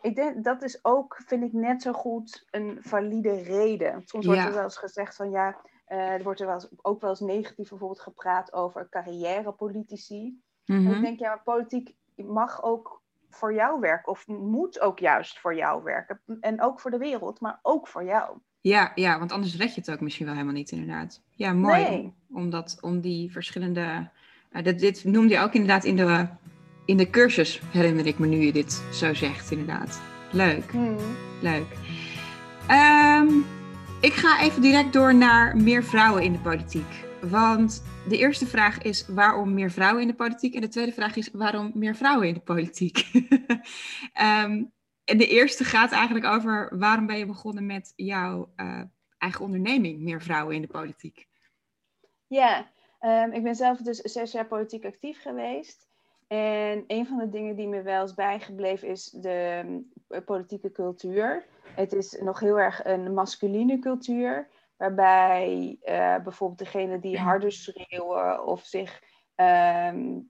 ik 0.00 0.14
denk 0.14 0.44
dat 0.44 0.62
is 0.62 0.84
ook, 0.84 1.22
vind 1.26 1.42
ik, 1.42 1.52
net 1.52 1.82
zo 1.82 1.92
goed 1.92 2.46
een 2.50 2.78
valide 2.80 3.42
reden. 3.42 4.02
Soms 4.04 4.26
wordt 4.26 4.40
Ja. 4.40 4.46
er 4.46 4.54
wel 4.54 4.62
eens 4.62 4.76
gezegd 4.78 5.16
van 5.16 5.30
ja, 5.30 5.60
eh, 5.98 6.12
er 6.12 6.22
wordt 6.22 6.40
er 6.40 6.46
wel 6.46 6.54
eens, 6.54 6.68
ook 6.82 7.00
wel 7.00 7.10
eens 7.10 7.20
negatief 7.20 7.68
bijvoorbeeld 7.68 8.00
gepraat 8.00 8.52
over 8.52 8.88
carrièrepolitici. 8.90 10.40
En 10.64 10.82
Mhm. 10.82 10.92
ik 10.94 11.00
denk, 11.00 11.18
ja, 11.18 11.28
maar 11.28 11.42
politiek 11.42 11.94
mag 12.16 12.62
ook 12.62 13.02
voor 13.30 13.54
jou 13.54 13.80
werken. 13.80 14.12
Of 14.12 14.26
moet 14.26 14.80
ook 14.80 14.98
juist 14.98 15.38
voor 15.38 15.54
jou 15.54 15.82
werken. 15.82 16.20
En 16.40 16.62
ook 16.62 16.80
voor 16.80 16.90
de 16.90 16.98
wereld, 16.98 17.40
maar 17.40 17.58
ook 17.62 17.88
voor 17.88 18.04
jou. 18.04 18.38
Ja, 18.60 18.92
ja, 18.94 19.18
want 19.18 19.32
anders 19.32 19.56
red 19.56 19.74
je 19.74 19.80
het 19.80 19.90
ook 19.90 20.00
misschien 20.00 20.24
wel 20.26 20.34
helemaal 20.34 20.54
niet, 20.56 20.70
inderdaad. 20.70 21.22
Ja, 21.30 21.52
mooi. 21.52 21.82
Nee. 21.82 22.02
Om, 22.28 22.36
omdat, 22.36 22.78
om 22.80 23.00
die 23.00 23.32
verschillende. 23.32 24.10
eh, 24.50 24.62
dit, 24.62 24.78
dit 24.78 25.04
noemde 25.04 25.34
je 25.34 25.40
ook 25.40 25.52
inderdaad 25.52 25.84
in 25.84 25.96
de, 25.96 26.26
in 26.84 26.96
de 26.96 27.10
cursus, 27.10 27.60
herinner 27.70 28.06
ik 28.06 28.18
me 28.18 28.26
nu 28.26 28.36
je 28.36 28.52
dit 28.52 28.72
zo 28.92 29.14
zegt, 29.14 29.50
inderdaad. 29.50 30.00
Leuk, 30.32 30.72
leuk. 31.42 31.66
Ehm, 32.68 33.28
ik 34.04 34.12
ga 34.12 34.40
even 34.40 34.62
direct 34.62 34.92
door 34.92 35.14
naar 35.14 35.56
meer 35.56 35.84
vrouwen 35.84 36.22
in 36.22 36.32
de 36.32 36.38
politiek. 36.38 37.04
Want 37.20 37.82
de 38.08 38.18
eerste 38.18 38.46
vraag 38.46 38.82
is 38.82 39.06
waarom 39.06 39.54
meer 39.54 39.70
vrouwen 39.70 40.02
in 40.02 40.08
de 40.08 40.14
politiek? 40.14 40.54
En 40.54 40.60
de 40.60 40.68
tweede 40.68 40.92
vraag 40.92 41.16
is 41.16 41.30
waarom 41.30 41.70
meer 41.74 41.94
vrouwen 41.94 42.28
in 42.28 42.34
de 42.34 42.40
politiek? 42.40 42.98
Ehm, 44.12 44.64
en 45.04 45.18
de 45.18 45.26
eerste 45.26 45.64
gaat 45.64 45.92
eigenlijk 45.92 46.26
over 46.26 46.78
waarom 46.78 47.06
ben 47.06 47.18
je 47.18 47.26
begonnen 47.26 47.66
met 47.66 47.92
jouw 47.96 48.52
eh, 48.56 48.82
eigen 49.18 49.44
onderneming, 49.44 50.00
meer 50.00 50.22
vrouwen 50.22 50.54
in 50.54 50.62
de 50.62 50.68
politiek? 50.68 51.28
Ja, 52.26 52.70
ehm, 52.98 53.32
ik 53.32 53.42
ben 53.42 53.54
zelf 53.54 53.78
dus 53.78 53.98
zes 53.98 54.32
jaar 54.32 54.46
politiek 54.46 54.84
actief 54.84 55.22
geweest. 55.22 55.86
En 56.26 56.84
een 56.86 57.06
van 57.06 57.18
de 57.18 57.28
dingen 57.28 57.56
die 57.56 57.68
me 57.68 57.82
wel 57.82 58.04
is 58.04 58.14
bijgebleven 58.14 58.88
is 58.88 59.10
de 59.10 59.62
mm, 59.64 59.92
politieke 60.24 60.72
cultuur. 60.72 61.44
Het 61.74 61.92
is 61.92 62.18
nog 62.20 62.40
heel 62.40 62.58
erg 62.60 62.84
een 62.84 63.14
masculine 63.14 63.78
cultuur. 63.78 64.48
Waarbij 64.76 65.78
eh, 65.82 66.16
bijvoorbeeld 66.22 66.58
degene 66.58 66.98
die 66.98 67.18
harder 67.18 67.52
schreeuwen 67.52 68.46
of 68.46 68.64
zich 68.64 69.02
ehm, 69.34 70.20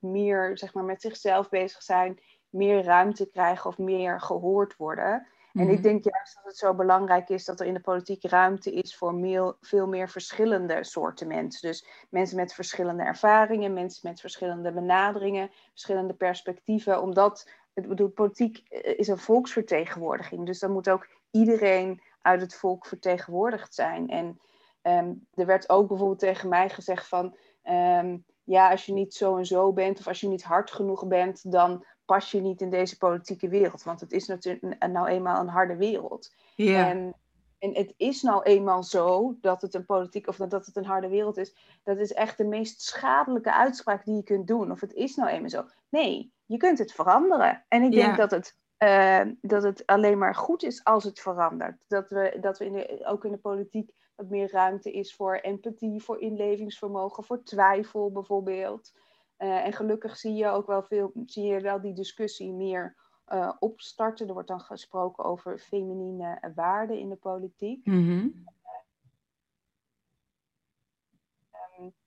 meer 0.00 0.58
zeg 0.58 0.74
maar, 0.74 0.84
met 0.84 1.00
zichzelf 1.00 1.48
bezig 1.48 1.82
zijn, 1.82 2.20
meer 2.48 2.82
ruimte 2.84 3.30
krijgen 3.30 3.70
of 3.70 3.78
meer 3.78 4.20
gehoord 4.20 4.76
worden. 4.76 5.26
En 5.52 5.62
Mhm. 5.64 5.70
ik 5.70 5.82
denk 5.82 6.04
juist 6.04 6.34
dat 6.34 6.44
het 6.44 6.56
zo 6.56 6.74
belangrijk 6.74 7.28
is 7.28 7.44
dat 7.44 7.60
er 7.60 7.66
in 7.66 7.74
de 7.74 7.80
politiek 7.80 8.24
ruimte 8.24 8.72
is 8.72 8.96
voor 8.96 9.56
veel 9.60 9.86
meer 9.86 10.08
verschillende 10.08 10.84
soorten 10.84 11.26
mensen. 11.26 11.68
Dus 11.68 11.86
mensen 12.10 12.36
met 12.36 12.54
verschillende 12.54 13.02
ervaringen, 13.02 13.72
mensen 13.72 14.08
met 14.08 14.20
verschillende 14.20 14.72
benaderingen, 14.72 15.50
verschillende 15.70 16.14
perspectieven. 16.14 17.02
Omdat, 17.02 17.48
ik 17.74 17.88
bedoel, 17.88 18.08
politiek 18.08 18.62
eh, 18.68 18.98
is 18.98 19.08
een 19.08 19.18
volksvertegenwoordiging. 19.18 20.46
Dus 20.46 20.58
dan 20.58 20.72
moet 20.72 20.90
ook 20.90 21.08
iedereen 21.30 22.02
uit 22.22 22.40
het 22.40 22.54
volk 22.54 22.86
vertegenwoordigd 22.86 23.74
zijn. 23.74 24.08
En 24.08 24.40
ehm, 24.82 25.12
er 25.34 25.46
werd 25.46 25.68
ook 25.68 25.88
bijvoorbeeld 25.88 26.18
tegen 26.18 26.48
mij 26.48 26.68
gezegd 26.68 27.08
van... 27.08 27.36
ehm, 27.62 28.16
ja, 28.44 28.70
als 28.70 28.86
je 28.86 28.92
niet 28.92 29.14
zo 29.14 29.36
en 29.36 29.46
zo 29.46 29.72
bent 29.72 29.98
of 29.98 30.06
als 30.06 30.20
je 30.20 30.28
niet 30.28 30.42
hard 30.42 30.70
genoeg 30.70 31.06
bent, 31.06 31.52
dan 31.52 31.84
pas 32.04 32.30
je 32.30 32.40
niet 32.40 32.60
in 32.60 32.70
deze 32.70 32.98
politieke 32.98 33.48
wereld. 33.48 33.82
Want 33.82 34.00
het 34.00 34.12
is 34.12 34.26
natuurlijk 34.26 34.88
nou 34.88 35.08
eenmaal 35.08 35.40
een 35.40 35.48
harde 35.48 35.76
wereld. 35.76 36.34
En, 36.56 37.14
en 37.58 37.74
het 37.74 37.94
is 37.96 38.22
nou 38.22 38.42
eenmaal 38.42 38.82
zo 38.82 39.36
dat 39.40 39.62
het 39.62 39.74
een 39.74 39.84
politiek 39.84 40.28
of 40.28 40.36
dat 40.36 40.66
het 40.66 40.76
een 40.76 40.84
harde 40.84 41.08
wereld 41.08 41.36
is. 41.36 41.56
Dat 41.82 41.98
is 41.98 42.12
echt 42.12 42.36
de 42.36 42.44
meest 42.44 42.82
schadelijke 42.82 43.52
uitspraak 43.52 44.04
die 44.04 44.14
je 44.14 44.22
kunt 44.22 44.46
doen. 44.46 44.70
Of 44.70 44.80
het 44.80 44.92
is 44.92 45.14
nou 45.14 45.30
eenmaal 45.30 45.50
zo. 45.50 45.64
Nee, 45.88 46.31
je 46.46 46.56
kunt 46.56 46.78
het 46.78 46.92
veranderen. 46.92 47.64
En 47.68 47.82
ik 47.82 47.90
denk 47.92 48.10
Ja. 48.10 48.16
dat 48.16 48.30
het. 48.30 48.60
eh, 48.76 49.20
dat 49.40 49.62
het 49.62 49.86
alleen 49.86 50.18
maar 50.18 50.34
goed 50.34 50.62
is 50.62 50.84
als 50.84 51.04
het 51.04 51.20
verandert. 51.20 51.84
Dat 51.88 52.10
we, 52.10 52.36
dat 52.40 52.58
we 52.58 52.64
in 52.64 52.72
de, 52.72 53.04
ook 53.06 53.24
in 53.24 53.30
de 53.32 53.38
politiek 53.38 53.92
wat 54.16 54.28
meer 54.28 54.50
ruimte 54.52 54.92
is 54.92 55.14
voor 55.14 55.34
empathie, 55.36 56.02
voor 56.02 56.20
inlevingsvermogen, 56.20 57.24
voor 57.24 57.42
twijfel 57.42 58.12
bijvoorbeeld. 58.12 58.92
Eh, 59.36 59.64
en 59.64 59.72
gelukkig 59.72 60.16
zie 60.16 60.34
je 60.34 60.48
ook 60.48 60.66
wel 60.66 60.82
veel, 60.82 61.12
zie 61.26 61.44
je 61.44 61.60
wel 61.60 61.80
die 61.80 61.92
discussie 61.94 62.52
meer 62.52 62.96
eh, 63.24 63.52
opstarten. 63.58 64.26
Er 64.26 64.32
wordt 64.32 64.48
dan 64.48 64.60
gesproken 64.60 65.24
over 65.24 65.58
feminine 65.58 66.52
waarden 66.54 66.98
in 66.98 67.08
de 67.08 67.16
politiek. 67.16 67.86
Mhm. 67.86 68.28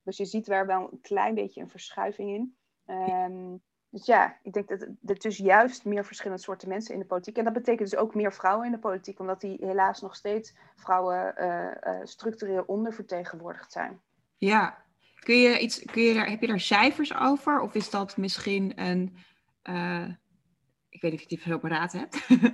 Dus 0.03 0.17
je 0.17 0.25
ziet 0.25 0.45
daar 0.45 0.65
wel 0.65 0.91
een 0.91 1.01
klein 1.01 1.35
beetje 1.35 1.61
een 1.61 1.69
verschuiving 1.69 2.29
in. 2.29 2.55
Ehm, 2.85 3.55
dus 3.95 4.05
ja, 4.05 4.37
ik 4.43 4.53
denk 4.53 4.67
dat 4.67 4.81
er 5.05 5.19
dus 5.19 5.37
juist 5.37 5.85
meer 5.85 6.05
verschillende 6.05 6.43
soorten 6.43 6.67
mensen 6.67 6.93
in 6.93 6.99
de 6.99 7.05
politiek. 7.05 7.37
En 7.37 7.43
dat 7.43 7.53
betekent 7.53 7.89
dus 7.89 7.99
ook 7.99 8.15
meer 8.15 8.33
vrouwen 8.33 8.65
in 8.65 8.71
de 8.71 8.77
politiek, 8.77 9.19
omdat 9.19 9.41
die 9.41 9.57
helaas 9.59 10.01
nog 10.01 10.15
steeds 10.15 10.55
vrouwen 10.75 11.37
eh, 11.37 11.65
eh, 11.81 11.99
structureel 12.03 12.63
ondervertegenwoordigd 12.67 13.71
zijn. 13.71 13.99
Ja. 14.37 14.83
Kun 15.19 15.35
je 15.35 15.59
iets, 15.59 15.85
kun 15.85 16.01
je 16.01 16.13
daar, 16.13 16.29
heb 16.29 16.41
je 16.41 16.47
daar 16.47 16.59
cijfers 16.59 17.15
over? 17.15 17.59
Of 17.59 17.75
is 17.75 17.89
dat 17.89 18.17
misschien 18.17 18.73
een. 18.75 19.17
eh, 19.61 20.07
ik 20.89 21.01
weet 21.01 21.11
niet 21.11 21.21
of 21.23 21.43
je 21.43 21.49
die 21.49 21.59
beraad 21.59 21.91
hebt. 21.91 22.27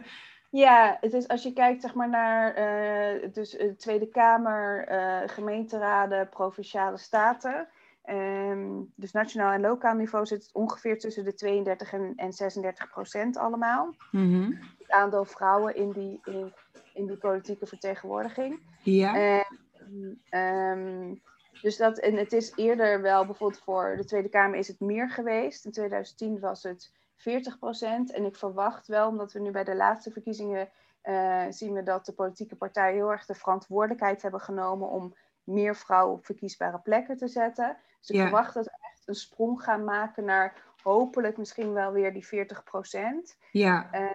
Ja, 0.54 0.98
het 1.02 1.14
is 1.14 1.28
als 1.28 1.44
je 1.44 1.54
kijkt 1.54 1.82
zeg 1.82 1.94
maar, 1.94 2.10
naar 2.10 2.54
dus, 3.32 3.52
de 3.52 3.76
Tweede 3.76 4.08
Kamer, 4.08 4.88
gemeenteraden, 5.30 6.30
provinciale 6.30 6.98
staten. 6.98 7.68
Ehm, 8.02 8.82
dus 8.96 9.12
nationaal 9.12 9.52
en 9.52 9.62
lokaal 9.62 9.96
niveau 9.96 10.26
zit 10.26 10.44
het 10.44 10.54
ongeveer 10.54 11.00
tussen 11.00 11.24
de 11.24 11.34
32 11.34 11.94
en, 11.94 12.14
en 12.16 12.34
36 12.34 12.90
procent 12.90 13.38
allemaal. 13.38 13.96
Mhm. 14.12 14.52
Het 14.78 14.92
aandeel 14.92 15.26
vrouwen 15.26 15.76
in 15.76 15.92
die, 15.92 16.20
in, 16.24 16.54
in 16.94 17.06
die 17.06 17.18
politieke 17.18 17.66
vertegenwoordiging. 17.66 18.60
Ja. 18.84 19.16
En, 19.16 19.46
ehm, 20.30 21.16
dus 21.62 21.78
dat, 21.78 22.00
en 22.00 22.16
het 22.16 22.34
is 22.34 22.52
eerder 22.56 23.02
wel, 23.02 23.26
bijvoorbeeld 23.26 23.64
voor 23.64 23.94
de 23.98 24.06
Tweede 24.06 24.30
Kamer 24.30 24.58
is 24.58 24.68
het 24.68 24.80
meer 24.80 25.10
geweest. 25.10 25.66
In 25.66 25.72
2010 25.72 26.40
was 26.40 26.64
het 26.64 26.92
40 27.16 27.60
procent. 27.60 28.12
En 28.12 28.26
ik 28.26 28.36
verwacht 28.36 28.88
wel, 28.88 29.08
omdat 29.08 29.32
we 29.34 29.40
nu 29.40 29.52
bij 29.52 29.64
de 29.64 29.76
laatste 29.76 30.12
verkiezingen 30.12 30.70
eh, 31.02 31.46
zien 31.50 31.74
we 31.74 31.84
dat 31.84 32.06
de 32.06 32.14
politieke 32.14 32.56
partijen 32.56 32.96
heel 32.96 33.12
erg 33.12 33.26
de 33.26 33.36
verantwoordelijkheid 33.36 34.22
hebben 34.22 34.42
genomen 34.42 34.90
om 34.90 35.16
meer 35.54 35.76
vrouwen 35.76 36.16
op 36.18 36.26
verkiesbare 36.26 36.80
plekken 36.80 37.18
te 37.18 37.28
zetten. 37.28 37.78
Dus 38.00 38.10
ik 38.10 38.16
Ja. 38.16 38.22
verwacht 38.22 38.54
dat 38.54 38.66
we 38.66 38.72
echt 38.92 39.08
een 39.08 39.16
sprong 39.16 39.64
gaan 39.64 39.84
maken 39.84 40.26
naar 40.26 40.64
hopelijk 40.84 41.38
misschien 41.38 41.74
wel 41.74 41.92
weer 41.92 42.14
die 42.14 42.26
40 42.26 42.64
procent. 42.64 43.38
ja. 43.52 43.88
Ehm, 43.92 44.10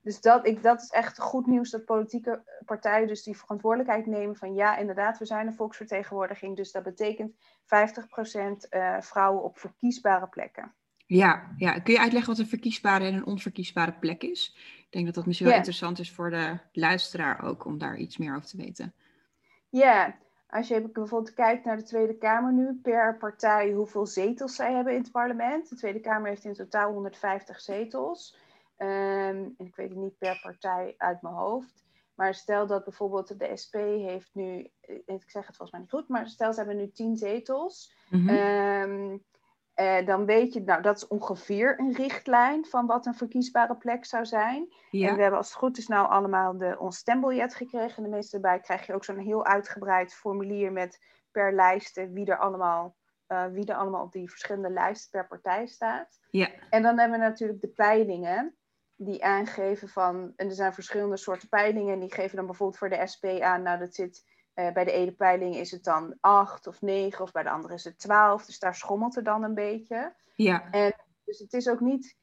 dus 0.00 0.20
dat, 0.20 0.46
ik, 0.46 0.62
dat 0.62 0.82
is 0.82 0.90
echt 0.90 1.20
goed 1.20 1.46
nieuws 1.46 1.70
dat 1.70 1.84
politieke 1.84 2.42
partijen 2.64 3.08
dus 3.08 3.22
die 3.22 3.36
verantwoordelijkheid 3.36 4.06
nemen 4.06 4.36
van 4.36 4.54
ja, 4.54 4.76
inderdaad, 4.76 5.18
we 5.18 5.24
zijn 5.24 5.46
een 5.46 5.54
volksvertegenwoordiging. 5.54 6.56
Dus 6.56 6.72
dat 6.72 6.82
betekent 6.82 7.32
50% 7.64 8.68
eh 8.68 9.00
vrouwen 9.00 9.42
op 9.42 9.58
verkiesbare 9.58 10.26
plekken. 10.26 10.72
Ja, 11.06 11.54
ja, 11.56 11.78
kun 11.80 11.92
je 11.92 12.00
uitleggen 12.00 12.30
wat 12.30 12.38
een 12.40 12.48
verkiesbare 12.48 13.04
en 13.04 13.14
een 13.14 13.26
onverkiesbare 13.26 13.92
plek 13.92 14.22
is? 14.22 14.56
Ik 14.78 14.86
denk 14.90 15.04
dat 15.06 15.14
dat 15.14 15.26
misschien 15.26 15.46
wel 15.46 15.56
interessant 15.56 15.98
is 15.98 16.12
voor 16.12 16.30
de 16.30 16.58
luisteraar 16.72 17.42
ook, 17.44 17.64
om 17.64 17.78
daar 17.78 17.96
iets 17.96 18.16
meer 18.16 18.36
over 18.36 18.48
te 18.48 18.56
weten. 18.56 18.94
Ja, 19.72 20.18
als 20.48 20.68
je 20.68 20.80
bijvoorbeeld 20.80 21.34
kijkt 21.34 21.64
naar 21.64 21.76
de 21.76 21.82
Tweede 21.82 22.18
Kamer 22.18 22.52
nu, 22.52 22.78
per 22.82 23.16
partij 23.18 23.72
hoeveel 23.72 24.06
zetels 24.06 24.54
zij 24.54 24.72
hebben 24.72 24.92
in 24.92 25.00
het 25.00 25.10
parlement. 25.10 25.68
De 25.68 25.76
Tweede 25.76 26.00
Kamer 26.00 26.28
heeft 26.28 26.44
in 26.44 26.54
totaal 26.54 26.92
150 26.92 27.60
zetels. 27.60 28.36
Ehm, 28.76 28.90
en 29.36 29.54
ik 29.56 29.76
weet 29.76 29.88
het 29.88 29.98
niet 29.98 30.18
per 30.18 30.40
partij 30.42 30.94
uit 30.98 31.22
mijn 31.22 31.34
hoofd. 31.34 31.84
Maar 32.14 32.34
stel 32.34 32.66
dat 32.66 32.84
bijvoorbeeld 32.84 33.38
de 33.38 33.56
SP 33.62 33.74
heeft 34.08 34.30
nu, 34.34 34.70
eh, 34.80 34.96
ik 35.06 35.30
zeg 35.30 35.46
het 35.46 35.56
volgens 35.56 35.70
mij 35.70 35.80
niet 35.80 35.90
goed, 35.90 36.08
maar 36.08 36.28
stel 36.28 36.52
ze 36.52 36.58
hebben 36.58 36.76
nu 36.76 36.90
10 36.90 37.16
zetels. 37.16 37.94
Ehm, 38.10 39.16
eh, 39.74 40.06
dan 40.06 40.26
weet 40.26 40.52
je, 40.52 40.60
nou 40.60 40.82
dat 40.82 40.96
is 40.96 41.08
ongeveer 41.08 41.80
een 41.80 41.92
richtlijn 41.92 42.64
van 42.64 42.86
wat 42.86 43.06
een 43.06 43.14
verkiesbare 43.14 43.76
plek 43.76 44.04
zou 44.04 44.26
zijn. 44.26 44.72
En 44.90 45.14
we 45.14 45.22
hebben 45.22 45.36
als 45.36 45.48
het 45.48 45.56
goed 45.58 45.78
is 45.78 45.86
nou 45.86 46.08
allemaal 46.08 46.58
de, 46.58 46.78
ons 46.78 46.96
stembiljet 46.96 47.54
gekregen. 47.54 47.96
En 47.96 48.02
de 48.02 48.16
meeste 48.16 48.36
erbij 48.36 48.60
krijg 48.60 48.86
je 48.86 48.94
ook 48.94 49.04
zo'n 49.04 49.18
heel 49.18 49.44
uitgebreid 49.44 50.14
formulier 50.14 50.72
met 50.72 51.04
per 51.30 51.54
lijsten 51.54 52.12
wie 52.12 52.26
er 52.26 52.38
allemaal, 52.38 52.96
eh, 53.26 53.46
wie 53.46 53.66
er 53.66 53.76
allemaal 53.76 54.02
op 54.02 54.12
die 54.12 54.30
verschillende 54.30 54.70
lijsten 54.70 55.10
per 55.10 55.26
partij 55.26 55.66
staat. 55.66 56.20
ja, 56.30 56.48
En 56.70 56.82
dan 56.82 56.98
hebben 56.98 57.18
we 57.18 57.24
natuurlijk 57.24 57.60
de 57.60 57.68
peilingen 57.68 58.56
die 58.96 59.24
aangeven 59.24 59.88
van, 59.88 60.32
en 60.36 60.48
er 60.48 60.54
zijn 60.54 60.74
verschillende 60.74 61.16
soorten 61.16 61.48
peilingen, 61.48 61.92
en 61.92 62.00
die 62.00 62.12
geven 62.12 62.36
dan 62.36 62.46
bijvoorbeeld 62.46 62.78
voor 62.78 62.88
de 62.88 63.06
SP 63.12 63.24
aan, 63.24 63.62
nou 63.62 63.78
dat 63.78 63.94
zit, 63.94 64.24
eh, 64.54 64.72
bij 64.72 64.84
de 64.84 64.92
ene 64.92 65.12
peiling 65.12 65.56
is 65.56 65.70
het 65.70 65.84
dan 65.84 66.16
8 66.20 66.66
of 66.66 66.80
9, 66.80 67.24
of 67.24 67.32
bij 67.32 67.42
de 67.42 67.50
andere 67.50 67.74
is 67.74 67.84
het 67.84 67.98
12, 67.98 68.44
dus 68.46 68.58
daar 68.58 68.74
schommelt 68.74 69.16
er 69.16 69.22
dan 69.22 69.42
een 69.42 69.54
beetje. 69.54 70.14
ja, 70.34 70.68
Dus 71.24 71.38
het 71.38 71.52
is 71.52 71.68
ook 71.68 71.80
niet 71.80 72.16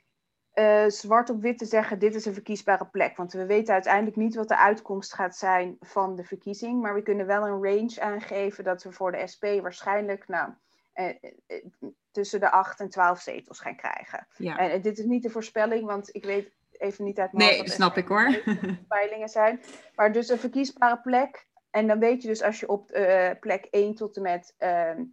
eh, 0.49 0.85
zwart 0.87 1.29
op 1.29 1.41
wit 1.41 1.57
te 1.57 1.65
zeggen, 1.65 1.99
dit 1.99 2.15
is 2.15 2.25
een 2.25 2.33
verkiesbare 2.33 2.85
plek, 2.85 3.17
want 3.17 3.33
we 3.33 3.45
weten 3.45 3.73
uiteindelijk 3.73 4.15
niet 4.15 4.35
wat 4.35 4.47
de 4.47 4.57
uitkomst 4.57 5.13
gaat 5.13 5.35
zijn 5.35 5.75
van 5.79 6.15
de 6.15 6.23
verkiezing, 6.23 6.81
maar 6.81 6.93
we 6.93 7.01
kunnen 7.01 7.25
wel 7.25 7.45
een 7.47 7.63
range 7.63 8.01
aangeven 8.01 8.63
dat 8.63 8.83
we 8.83 8.91
voor 8.91 9.11
de 9.11 9.27
SP 9.33 9.43
waarschijnlijk, 9.61 10.27
nou, 10.27 10.49
eh, 10.93 11.15
tussen 12.11 12.39
de 12.39 12.51
8 12.51 12.79
en 12.79 12.89
12 12.89 13.19
zetels 13.21 13.59
gaan 13.59 13.75
krijgen. 13.75 14.27
ja. 14.37 14.57
En 14.57 14.81
dit 14.81 14.97
is 14.97 15.05
niet 15.05 15.23
de 15.23 15.29
voorspelling, 15.29 15.85
want 15.85 16.15
ik 16.15 16.25
weet 16.25 16.51
even 16.71 17.03
niet 17.05 17.19
uit 17.19 17.33
mijn 17.33 17.49
Nee, 17.49 17.69
snap 17.69 17.97
ik 17.97 18.07
hoor. 18.07 18.43
peilingen 18.87 19.29
zijn. 19.29 19.61
Maar 19.95 20.11
dus 20.11 20.29
een 20.29 20.39
verkiesbare 20.39 20.99
plek. 21.01 21.47
En 21.69 21.87
dan 21.87 21.99
weet 21.99 22.21
je 22.21 22.27
dus 22.27 22.41
als 22.41 22.59
je 22.59 22.67
op 22.67 22.91
eh, 22.91 23.31
plek 23.39 23.65
1 23.65 23.95
tot 23.95 24.15
en 24.15 24.21
met 24.21 24.55
ehm, 24.57 25.03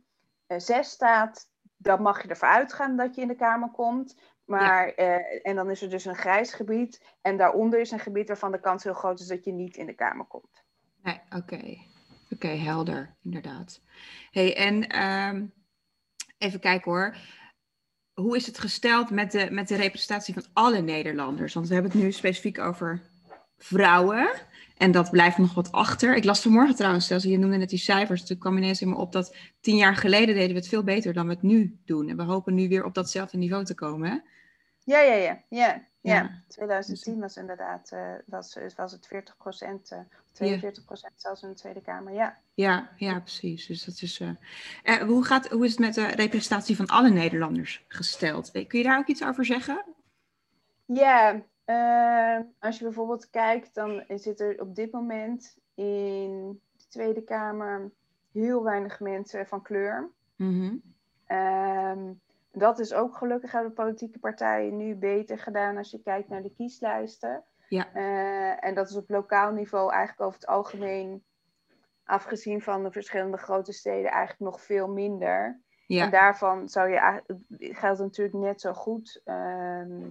eh, 0.46 0.58
6 0.58 0.88
staat, 0.90 1.50
dan 1.76 2.02
mag 2.02 2.22
je 2.22 2.28
ervoor 2.28 2.48
uitgaan 2.48 2.96
dat 2.96 3.14
je 3.14 3.20
in 3.20 3.28
de 3.28 3.36
Kamer 3.36 3.70
komt. 3.70 4.16
Maar, 4.44 4.88
eh, 4.88 5.46
en 5.46 5.56
dan 5.56 5.70
is 5.70 5.82
er 5.82 5.90
dus 5.90 6.04
een 6.04 6.16
grijs 6.16 6.52
gebied. 6.52 7.16
En 7.20 7.36
daaronder 7.36 7.80
is 7.80 7.90
een 7.90 7.98
gebied 7.98 8.28
waarvan 8.28 8.52
de 8.52 8.60
kans 8.60 8.84
heel 8.84 8.94
groot 8.94 9.20
is 9.20 9.26
dat 9.26 9.44
je 9.44 9.52
niet 9.52 9.76
in 9.76 9.86
de 9.86 9.94
Kamer 9.94 10.26
komt. 10.26 10.64
Nee, 11.02 11.20
oké. 11.30 11.76
Oké, 12.30 12.48
helder, 12.48 13.16
inderdaad. 13.22 13.80
hey, 14.30 14.56
en 14.56 14.88
ehm, 14.88 15.46
even 16.38 16.60
kijken 16.60 16.90
hoor. 16.90 17.16
Hoe 18.14 18.36
is 18.36 18.46
het 18.46 18.58
gesteld 18.58 19.10
met 19.10 19.32
de, 19.32 19.50
met 19.50 19.68
de 19.68 19.76
representatie 19.76 20.34
van 20.34 20.44
alle 20.52 20.80
Nederlanders? 20.80 21.54
Want 21.54 21.68
we 21.68 21.74
hebben 21.74 21.92
het 21.92 22.00
nu 22.00 22.12
specifiek 22.12 22.58
over 22.58 23.02
vrouwen. 23.58 24.30
En 24.76 24.90
dat 24.92 25.10
blijft 25.10 25.38
nog 25.38 25.54
wat 25.54 25.72
achter. 25.72 26.16
Ik 26.16 26.24
las 26.24 26.40
vanmorgen 26.40 26.74
trouwens, 26.74 27.06
zelfs, 27.06 27.24
je 27.24 27.38
noemde 27.38 27.56
net 27.56 27.68
die 27.68 27.78
cijfers. 27.78 28.26
Toen 28.26 28.38
kwam 28.38 28.56
ineens 28.56 28.82
in 28.82 28.88
me 28.88 28.96
op 28.96 29.12
dat 29.12 29.36
tien 29.60 29.76
jaar 29.76 29.96
geleden 29.96 30.34
deden 30.34 30.52
we 30.52 30.58
het 30.58 30.68
veel 30.68 30.84
beter 30.84 31.12
dan 31.12 31.26
we 31.26 31.32
het 31.32 31.42
nu 31.42 31.78
doen. 31.84 32.08
En 32.08 32.16
we 32.16 32.22
hopen 32.22 32.54
nu 32.54 32.68
weer 32.68 32.84
op 32.84 32.94
datzelfde 32.94 33.38
niveau 33.38 33.64
te 33.64 33.74
komen. 33.74 34.10
Hè? 34.10 34.16
Ja, 34.84 35.00
ja, 35.00 35.14
ja. 35.14 35.42
ja, 35.48 35.82
ja. 36.00 36.14
Ja. 36.14 36.42
2010 36.48 37.20
was 37.20 37.36
inderdaad 37.36 37.90
eh, 37.90 38.12
was, 38.26 38.58
was 38.76 38.92
het 38.92 39.06
40 39.06 39.36
procent, 39.36 39.92
uh, 39.92 39.98
42 40.32 40.84
procent 40.84 41.12
zelfs 41.16 41.42
in 41.42 41.48
de 41.48 41.54
Tweede 41.54 41.82
Kamer. 41.82 42.12
Ja. 42.12 42.38
Ja, 42.54 42.90
ja, 42.96 43.20
precies. 43.20 43.66
Dus 43.66 43.84
dat 43.84 44.02
is. 44.02 44.20
Uh... 44.20 44.30
Uh, 44.84 44.96
hoe, 44.96 45.24
gaat, 45.24 45.48
hoe 45.48 45.64
is 45.64 45.70
het 45.70 45.80
met 45.80 45.94
de 45.94 46.06
representatie 46.06 46.76
van 46.76 46.86
alle 46.86 47.10
Nederlanders 47.10 47.84
gesteld? 47.88 48.50
Kun 48.50 48.78
je 48.78 48.84
daar 48.84 48.98
ook 48.98 49.06
iets 49.06 49.24
over 49.24 49.44
zeggen? 49.44 49.84
Ja, 50.84 51.42
uh, 51.66 52.40
als 52.58 52.78
je 52.78 52.84
bijvoorbeeld 52.84 53.30
kijkt, 53.30 53.74
dan 53.74 54.04
zit 54.08 54.40
er 54.40 54.60
op 54.60 54.74
dit 54.74 54.92
moment 54.92 55.58
in 55.74 56.60
de 56.76 56.86
Tweede 56.88 57.22
Kamer 57.22 57.90
heel 58.32 58.62
weinig 58.62 59.00
mensen 59.00 59.46
van 59.46 59.62
kleur. 59.62 60.10
Mm 60.36 60.82
-hmm. 61.26 62.20
dat 62.52 62.78
is 62.78 62.92
ook 62.92 63.16
gelukkig 63.16 63.52
hebben 63.52 63.70
de 63.70 63.82
politieke 63.82 64.18
partijen 64.18 64.76
nu 64.76 64.94
beter 64.94 65.38
gedaan 65.38 65.76
als 65.76 65.90
je 65.90 66.02
kijkt 66.02 66.28
naar 66.28 66.42
de 66.42 66.54
kieslijsten. 66.56 67.44
Ja. 67.68 67.92
Eh, 67.92 68.64
en 68.64 68.74
dat 68.74 68.88
is 68.88 68.96
op 68.96 69.10
lokaal 69.10 69.52
niveau 69.52 69.92
eigenlijk 69.92 70.20
over 70.20 70.40
het 70.40 70.48
algemeen, 70.48 71.24
afgezien 72.04 72.62
van 72.62 72.82
de 72.82 72.90
verschillende 72.90 73.36
grote 73.36 73.72
steden, 73.72 74.10
eigenlijk 74.10 74.40
nog 74.50 74.60
veel 74.60 74.88
minder. 74.88 75.60
Ja. 75.86 76.04
En 76.04 76.10
daarvan 76.10 76.68
zou 76.68 76.90
je 76.90 77.22
geldt 77.58 78.00
natuurlijk 78.00 78.36
net 78.36 78.60
zo 78.60 78.72
goed 78.72 79.20
ehm, 79.24 80.10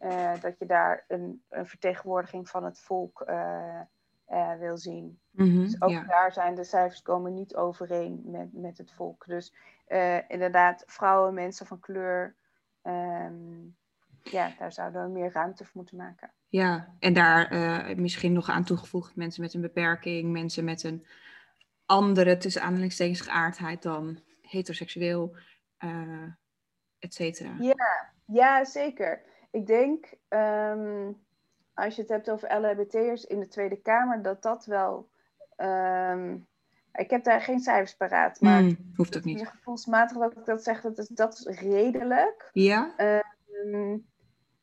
eh, 0.00 0.40
dat 0.40 0.58
je 0.58 0.66
daar 0.66 1.04
een, 1.08 1.42
een 1.48 1.66
vertegenwoordiging 1.66 2.48
van 2.48 2.64
het 2.64 2.80
volk 2.80 3.20
eh, 3.20 3.80
eh, 4.24 4.58
wil 4.58 4.78
zien. 4.78 5.20
Mhm, 5.30 5.58
Dus 5.58 5.82
ook 5.82 5.90
ja. 5.90 6.04
daar 6.04 6.32
zijn 6.32 6.54
de 6.54 6.64
cijfers 6.64 7.02
komen 7.02 7.34
niet 7.34 7.54
overeen 7.54 8.22
met, 8.24 8.52
met 8.52 8.78
het 8.78 8.92
volk. 8.92 9.24
Dus 9.26 9.54
inderdaad, 10.28 10.82
vrouwen, 10.86 11.34
mensen 11.34 11.66
van 11.66 11.80
kleur, 11.80 12.36
ehm, 12.82 13.60
ja, 14.22 14.52
daar 14.58 14.72
zouden 14.72 15.02
we 15.02 15.08
meer 15.08 15.32
ruimte 15.32 15.64
voor 15.64 15.72
moeten 15.74 15.96
maken. 15.96 16.32
Ja, 16.48 16.94
en 16.98 17.12
daar 17.12 17.54
misschien 17.96 18.32
nog 18.32 18.48
aan 18.48 18.64
toegevoegd 18.64 19.16
mensen 19.16 19.42
met 19.42 19.54
een 19.54 19.60
beperking, 19.60 20.32
mensen 20.32 20.64
met 20.64 20.82
een 20.82 21.06
andere, 21.86 22.36
tussen 22.36 22.62
aanhalingstekens, 22.62 23.20
geaardheid 23.20 23.82
dan 23.82 24.20
heteroseksueel, 24.42 25.36
et 26.98 27.14
cetera. 27.14 27.54
Ja, 27.58 28.12
ja, 28.26 28.64
zeker. 28.64 29.28
Ik 29.50 29.66
denk, 29.66 30.14
ehm, 30.28 31.12
als 31.74 31.94
je 31.96 32.00
het 32.00 32.10
hebt 32.10 32.30
over 32.30 32.60
LHBT'ers 32.60 33.24
in 33.24 33.40
de 33.40 33.48
Tweede 33.48 33.76
Kamer, 33.76 34.22
dat 34.22 34.42
dat 34.42 34.64
wel. 34.64 35.08
ehm, 35.56 36.36
ik 36.92 37.10
heb 37.10 37.24
daar 37.24 37.40
geen 37.40 37.60
cijfers 37.60 37.96
paraat, 37.96 38.40
maar 38.40 38.60
Hmm, 38.60 38.92
hoeft 38.96 39.16
ook 39.16 39.24
niet. 39.24 39.48
gevoelsmatig 39.48 40.16
dat 40.18 40.32
ik 40.36 40.44
dat 40.44 40.62
zeg, 40.62 40.80
dat 40.80 40.98
is, 40.98 41.08
dat 41.08 41.32
is 41.34 41.60
redelijk. 41.60 42.50
Ja? 42.52 42.94
Ehm, 42.96 43.98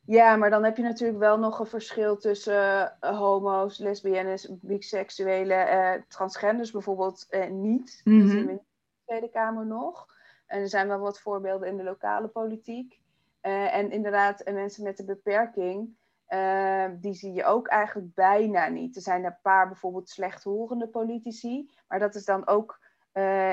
ja, 0.05 0.35
maar 0.35 0.49
dan 0.49 0.63
heb 0.63 0.77
je 0.77 0.83
natuurlijk 0.83 1.19
wel 1.19 1.39
nog 1.39 1.59
een 1.59 1.65
verschil 1.65 2.17
tussen 2.17 2.91
eh, 3.01 3.17
homo's, 3.19 3.77
lesbiennes, 3.77 4.49
biseksuelen, 4.61 5.67
eh, 5.67 6.01
transgenders 6.07 6.71
bijvoorbeeld 6.71 7.25
eh, 7.29 7.49
niet. 7.49 8.01
Mhm. 8.03 8.19
Dat 8.19 8.29
zien 8.29 8.45
we 8.45 8.51
in 8.51 8.57
de 8.57 8.63
Tweede 9.05 9.29
Kamer 9.29 9.65
nog. 9.65 10.05
En 10.45 10.61
er 10.61 10.69
zijn 10.69 10.87
wel 10.87 10.99
wat 10.99 11.19
voorbeelden 11.19 11.67
in 11.67 11.77
de 11.77 11.83
lokale 11.83 12.27
politiek. 12.27 12.99
Eh, 13.47 13.75
en 13.75 13.91
inderdaad, 13.91 14.41
eh, 14.41 14.53
mensen 14.53 14.83
met 14.83 14.99
een 14.99 15.05
beperking, 15.05 15.97
eh, 16.25 16.85
die 16.99 17.13
zie 17.13 17.33
je 17.33 17.45
ook 17.45 17.67
eigenlijk 17.67 18.13
bijna 18.13 18.67
niet. 18.67 18.95
Er 18.95 19.01
zijn 19.01 19.25
een 19.25 19.37
paar 19.41 19.67
bijvoorbeeld 19.67 20.09
slechthorende 20.09 20.87
politici, 20.87 21.71
maar 21.87 21.99
dat 21.99 22.15
is 22.15 22.25
dan 22.25 22.47
ook 22.47 22.85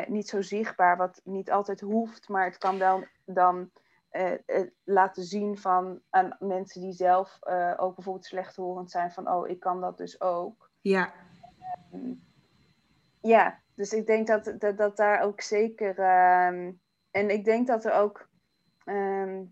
niet 0.07 0.29
zo 0.29 0.43
zichtbaar, 0.43 0.97
wat 0.97 1.21
niet 1.25 1.51
altijd 1.51 1.81
hoeft, 1.81 2.29
maar 2.29 2.45
het 2.45 2.59
kan 2.59 2.79
wel 2.79 3.05
dan 3.25 3.71
laten 4.85 5.23
zien 5.23 5.59
van 5.59 6.01
aan 6.11 6.37
mensen 6.39 6.81
die 6.81 6.93
zelf 6.93 7.39
ook 7.77 7.95
bijvoorbeeld 7.95 8.25
slechthorend 8.25 8.91
zijn, 8.91 9.13
van 9.13 9.31
oh, 9.31 9.49
ik 9.49 9.61
kan 9.61 9.81
dat 9.81 9.99
dus 9.99 10.21
ook. 10.21 10.71
Ja. 10.81 11.13
Ja, 13.21 13.61
dus 13.75 13.93
ik 13.93 14.07
denk 14.07 14.27
dat, 14.27 14.55
dat, 14.59 14.77
dat 14.77 14.97
daar 14.97 15.23
ook 15.23 15.41
zeker. 15.41 15.99
ehm, 15.99 16.73
en 17.11 17.31
ik 17.31 17.45
denk 17.45 17.67
dat 17.67 17.85
er 17.85 17.93
ook 17.93 18.29
ehm, 18.85 19.43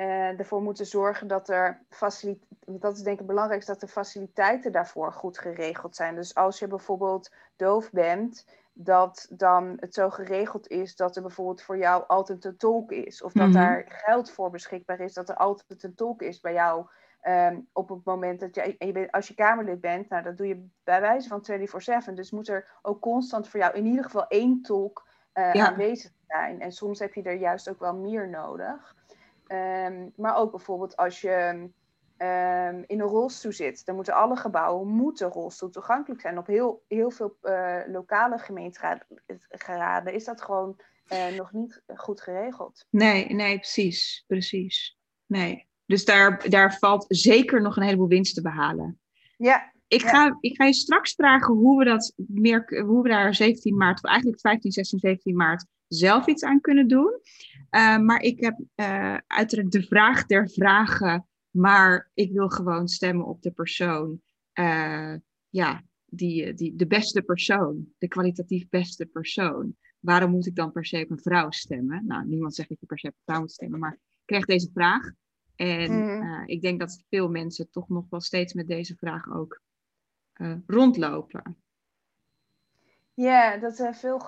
eh, 0.00 0.38
ervoor 0.38 0.62
moeten 0.62 0.86
zorgen 0.86 1.26
dat 1.28 1.48
er 1.48 1.82
faciliteiten. 1.88 2.80
Dat 2.80 2.92
is 2.96 3.02
denk 3.02 3.12
ik 3.12 3.18
het 3.18 3.26
belangrijkste, 3.26 3.72
dat 3.72 3.80
de 3.80 3.88
faciliteiten 3.88 4.72
daarvoor 4.72 5.12
goed 5.12 5.38
geregeld 5.38 5.96
zijn. 5.96 6.14
Dus 6.14 6.34
als 6.34 6.58
je 6.58 6.66
bijvoorbeeld 6.66 7.34
doof 7.56 7.90
bent, 7.90 8.46
dat 8.72 9.26
dan 9.30 9.76
het 9.80 9.94
zo 9.94 10.10
geregeld 10.10 10.68
is 10.68 10.96
dat 10.96 11.16
er 11.16 11.22
bijvoorbeeld 11.22 11.62
voor 11.62 11.78
jou 11.78 12.04
altijd 12.06 12.44
een 12.44 12.56
tolk 12.56 12.92
is. 12.92 13.22
Of 13.22 13.32
dat 13.32 13.46
Mhm. 13.48 13.52
daar 13.52 13.84
geld 13.88 14.30
voor 14.30 14.50
beschikbaar 14.50 15.00
is, 15.00 15.14
dat 15.14 15.28
er 15.28 15.36
altijd 15.36 15.82
een 15.82 15.94
tolk 15.94 16.22
is 16.22 16.40
bij 16.40 16.52
jou. 16.52 16.86
ehm, 17.20 17.60
op 17.72 17.88
het 17.88 18.04
moment 18.04 18.40
dat 18.40 18.54
je, 18.54 18.60
en 18.78 18.86
je 18.86 18.92
bent, 18.92 19.12
als 19.12 19.28
je 19.28 19.34
Kamerlid 19.34 19.80
bent, 19.80 20.08
nou, 20.08 20.22
dat 20.22 20.36
doe 20.36 20.46
je 20.46 20.68
bij 20.84 21.00
wijze 21.00 21.28
van 21.28 21.44
24-7. 21.44 22.14
Dus 22.14 22.30
moet 22.30 22.48
er 22.48 22.78
ook 22.82 23.00
constant 23.00 23.48
voor 23.48 23.60
jou 23.60 23.74
in 23.74 23.86
ieder 23.86 24.04
geval 24.04 24.26
één 24.28 24.62
tolk 24.62 25.08
eh, 25.32 25.52
Ja. 25.52 25.68
aanwezig 25.68 26.10
zijn. 26.26 26.60
En 26.60 26.72
soms 26.72 26.98
heb 26.98 27.14
je 27.14 27.22
er 27.22 27.34
juist 27.36 27.68
ook 27.68 27.78
wel 27.80 27.96
meer 27.96 28.28
nodig. 28.28 28.94
Ehm, 29.50 30.08
maar 30.16 30.36
ook 30.36 30.50
bijvoorbeeld 30.50 30.96
als 30.96 31.20
je 31.20 31.68
ehm, 32.16 32.82
in 32.86 33.00
een 33.00 33.06
rolstoel 33.06 33.52
zit, 33.52 33.84
dan 33.84 33.94
moeten 33.94 34.14
alle 34.14 34.36
gebouwen 34.36 34.88
moeten 34.88 35.28
rolstoel 35.28 35.70
toegankelijk 35.70 36.20
zijn. 36.20 36.38
Op 36.38 36.46
heel, 36.46 36.84
heel 36.88 37.10
veel 37.10 37.36
eh, 37.42 37.76
lokale 37.86 38.38
gemeenteraden 38.38 40.12
is 40.14 40.24
dat 40.24 40.42
gewoon 40.42 40.80
eh, 41.06 41.26
nog 41.36 41.52
niet 41.52 41.82
goed 41.96 42.20
geregeld. 42.20 42.86
Nee, 42.90 43.34
nee, 43.34 43.56
precies. 43.56 44.24
Precies. 44.26 44.98
Nee. 45.26 45.68
Dus 45.86 46.04
daar, 46.04 46.48
daar 46.48 46.78
valt 46.78 47.04
zeker 47.08 47.62
nog 47.62 47.76
een 47.76 47.82
heleboel 47.82 48.08
winst 48.08 48.34
te 48.34 48.42
behalen. 48.42 49.00
Ja, 49.36 49.72
Ik 49.88 50.00
Ja. 50.00 50.08
ga, 50.08 50.36
ik 50.40 50.56
ga 50.56 50.64
je 50.64 50.74
straks 50.74 51.14
vragen 51.14 51.54
hoe 51.54 51.78
we, 51.78 51.84
dat 51.84 52.12
meer, 52.16 52.82
hoe 52.86 53.02
we 53.02 53.08
daar 53.08 53.34
17 53.34 53.76
maart, 53.76 54.02
of 54.02 54.10
eigenlijk 54.10 54.40
15, 54.40 54.72
16, 54.72 54.98
17 54.98 55.36
maart, 55.36 55.66
zelf 55.90 56.26
iets 56.26 56.44
aan 56.44 56.60
kunnen 56.60 56.88
doen. 56.88 57.20
Eh, 57.70 57.98
maar 57.98 58.20
ik 58.22 58.40
heb 58.40 58.58
eh, 58.74 59.16
uiteraard 59.26 59.72
de 59.72 59.82
vraag 59.82 60.26
der 60.26 60.50
vragen, 60.50 61.26
maar 61.50 62.10
ik 62.14 62.32
wil 62.32 62.48
gewoon 62.48 62.88
stemmen 62.88 63.26
op 63.26 63.42
de 63.42 63.50
persoon. 63.50 64.20
eh, 64.52 65.14
ja, 65.48 65.82
die, 66.06 66.54
die, 66.54 66.76
de 66.76 66.86
beste 66.86 67.22
persoon, 67.22 67.92
de 67.98 68.08
kwalitatief 68.08 68.68
beste 68.68 69.06
persoon. 69.06 69.76
Waarom 70.00 70.30
moet 70.30 70.46
ik 70.46 70.54
dan 70.56 70.72
per 70.72 70.84
se 70.86 71.02
op 71.02 71.10
een 71.10 71.20
vrouw 71.22 71.50
stemmen? 71.50 72.06
Nou, 72.06 72.26
niemand 72.26 72.54
zegt 72.54 72.68
dat 72.68 72.80
je 72.80 72.86
per 72.86 72.98
se 72.98 73.06
op 73.06 73.12
een 73.12 73.22
vrouw 73.24 73.40
moet 73.40 73.52
stemmen, 73.52 73.78
maar 73.80 73.92
ik 73.92 74.22
kreeg 74.24 74.44
deze 74.44 74.70
vraag. 74.72 75.10
En 75.56 75.98
Mhm. 75.98 76.42
ik 76.46 76.62
denk 76.62 76.80
dat 76.80 77.04
veel 77.08 77.28
mensen 77.28 77.70
toch 77.70 77.88
nog 77.88 78.04
wel 78.10 78.20
steeds 78.20 78.52
met 78.54 78.66
deze 78.68 78.96
vraag 78.96 79.30
ook 79.32 79.60
rondlopen. 80.66 81.56
Ja 83.22 83.56
dat 83.56 83.72
is 83.72 83.78
een 83.78 83.94
veel 83.94 84.18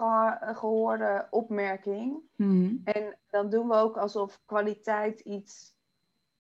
gehoorde 0.40 1.26
opmerking. 1.30 2.20
Mhm. 2.36 2.74
En 2.84 3.18
dan 3.30 3.50
doen 3.50 3.68
we 3.68 3.74
ook 3.74 3.96
alsof 3.96 4.40
kwaliteit 4.46 5.20
iets 5.20 5.76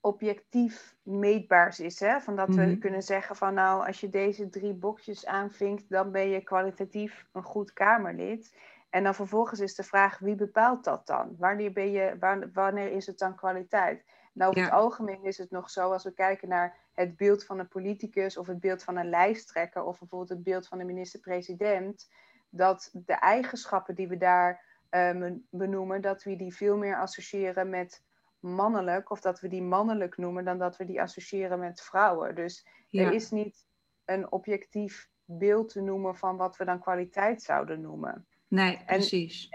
objectief 0.00 0.96
meetbaars 1.02 1.80
is. 1.80 2.00
Hè? 2.00 2.20
Van 2.20 2.36
dat 2.36 2.48
we 2.54 2.62
Mhm. 2.62 2.78
kunnen 2.78 3.02
zeggen 3.02 3.36
van 3.36 3.54
nou, 3.54 3.86
als 3.86 4.00
je 4.00 4.08
deze 4.08 4.48
drie 4.48 4.72
boxjes 4.74 5.26
aanvinkt, 5.26 5.84
dan 5.88 6.10
ben 6.10 6.28
je 6.28 6.40
kwalitatief 6.40 7.26
een 7.32 7.42
goed 7.42 7.72
Kamerlid. 7.72 8.56
En 8.90 9.02
dan 9.02 9.14
vervolgens 9.14 9.60
is 9.60 9.74
de 9.74 9.82
vraag, 9.82 10.18
wie 10.18 10.34
bepaalt 10.34 10.84
dat 10.84 11.06
dan? 11.06 11.34
Wanneer, 11.38 11.72
ben 11.72 11.90
je, 11.90 12.16
wan- 12.20 12.50
wanneer 12.52 12.90
is 12.92 13.06
het 13.06 13.18
dan 13.18 13.34
kwaliteit? 13.34 14.04
Nou, 14.32 14.50
over 14.50 14.62
Ja. 14.62 14.68
het 14.70 14.78
algemeen 14.78 15.24
is 15.24 15.38
het 15.38 15.50
nog 15.50 15.70
zo, 15.70 15.92
als 15.92 16.04
we 16.04 16.12
kijken 16.12 16.48
naar 16.48 16.76
het 16.94 17.16
beeld 17.16 17.44
van 17.44 17.58
een 17.58 17.68
politicus 17.68 18.36
of 18.36 18.46
het 18.46 18.60
beeld 18.60 18.82
van 18.82 18.96
een 18.96 19.08
lijsttrekker 19.08 19.82
of 19.84 19.98
bijvoorbeeld 19.98 20.30
het 20.30 20.42
beeld 20.42 20.66
van 20.68 20.78
de 20.78 20.84
minister-president, 20.84 22.10
dat 22.54 22.90
de 22.92 23.12
eigenschappen 23.12 23.94
die 23.94 24.08
we 24.08 24.16
daar 24.16 24.70
eh, 24.88 25.12
men- 25.12 25.46
benoemen, 25.50 26.00
dat 26.00 26.22
we 26.22 26.36
die 26.36 26.54
veel 26.54 26.76
meer 26.76 26.96
associëren 26.96 27.68
met 27.70 28.02
mannelijk, 28.40 29.10
of 29.10 29.20
dat 29.20 29.40
we 29.40 29.48
die 29.48 29.62
mannelijk 29.62 30.16
noemen 30.16 30.44
dan 30.44 30.58
dat 30.58 30.76
we 30.76 30.84
die 30.84 31.00
associëren 31.00 31.58
met 31.58 31.80
vrouwen. 31.80 32.34
Dus 32.34 32.66
Ja. 32.88 33.02
er 33.04 33.12
is 33.12 33.30
niet 33.30 33.66
een 34.04 34.32
objectief 34.32 35.08
beeld 35.24 35.68
te 35.68 35.80
noemen 35.80 36.16
van 36.16 36.36
wat 36.36 36.56
we 36.56 36.64
dan 36.64 36.80
kwaliteit 36.80 37.42
zouden 37.42 37.80
noemen. 37.80 38.26
Nee, 38.48 38.78
precies. 38.86 39.48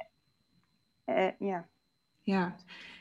Eh, 1.06 1.28
ja. 1.40 1.68
Ja, 2.22 2.56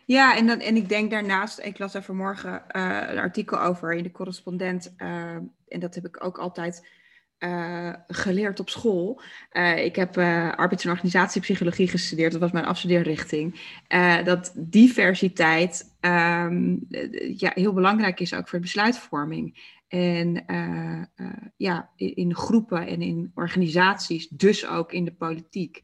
ja 0.07 0.37
en, 0.37 0.47
dan, 0.47 0.61
en 0.61 0.77
ik 0.77 0.89
denk 0.89 1.11
daarnaast, 1.11 1.59
ik 1.59 1.79
las 1.79 1.93
daar 1.93 2.03
vanmorgen 2.03 2.69
eh, 2.71 3.09
een 3.09 3.19
artikel 3.19 3.61
over 3.61 3.93
in 3.95 4.03
de 4.03 4.13
correspondent. 4.13 4.95
en 4.97 5.81
dat 5.81 5.95
heb 5.95 6.07
ik 6.07 6.25
ook 6.25 6.39
altijd 6.39 6.87
eh, 7.39 7.93
geleerd 8.07 8.61
op 8.61 8.69
school. 8.69 9.21
Eh, 9.51 9.85
ik 9.85 9.97
heb 9.97 10.17
eh, 10.17 10.53
arbeids- 10.53 10.85
en 10.85 10.91
organisatiepsychologie 10.91 11.89
gestudeerd, 11.89 12.33
dat 12.33 12.41
was 12.41 12.53
mijn 12.53 12.65
afstudeerrichting. 12.65 13.61
Dat 14.25 14.53
diversiteit 14.57 15.97
ehm, 16.01 16.77
eh, 16.91 17.39
ja, 17.39 17.51
heel 17.55 17.73
belangrijk 17.73 18.21
is 18.21 18.35
ook 18.35 18.49
voor 18.49 18.59
de 18.59 18.65
besluitvorming. 18.65 19.75
En 19.89 20.45
ja, 21.57 21.91
in, 21.97 22.15
in 22.15 22.35
groepen 22.35 22.87
en 22.87 23.03
in 23.03 23.33
organisaties, 23.35 24.29
dus 24.29 24.67
ook 24.67 24.93
in 24.93 25.05
de 25.05 25.15
politiek. 25.15 25.83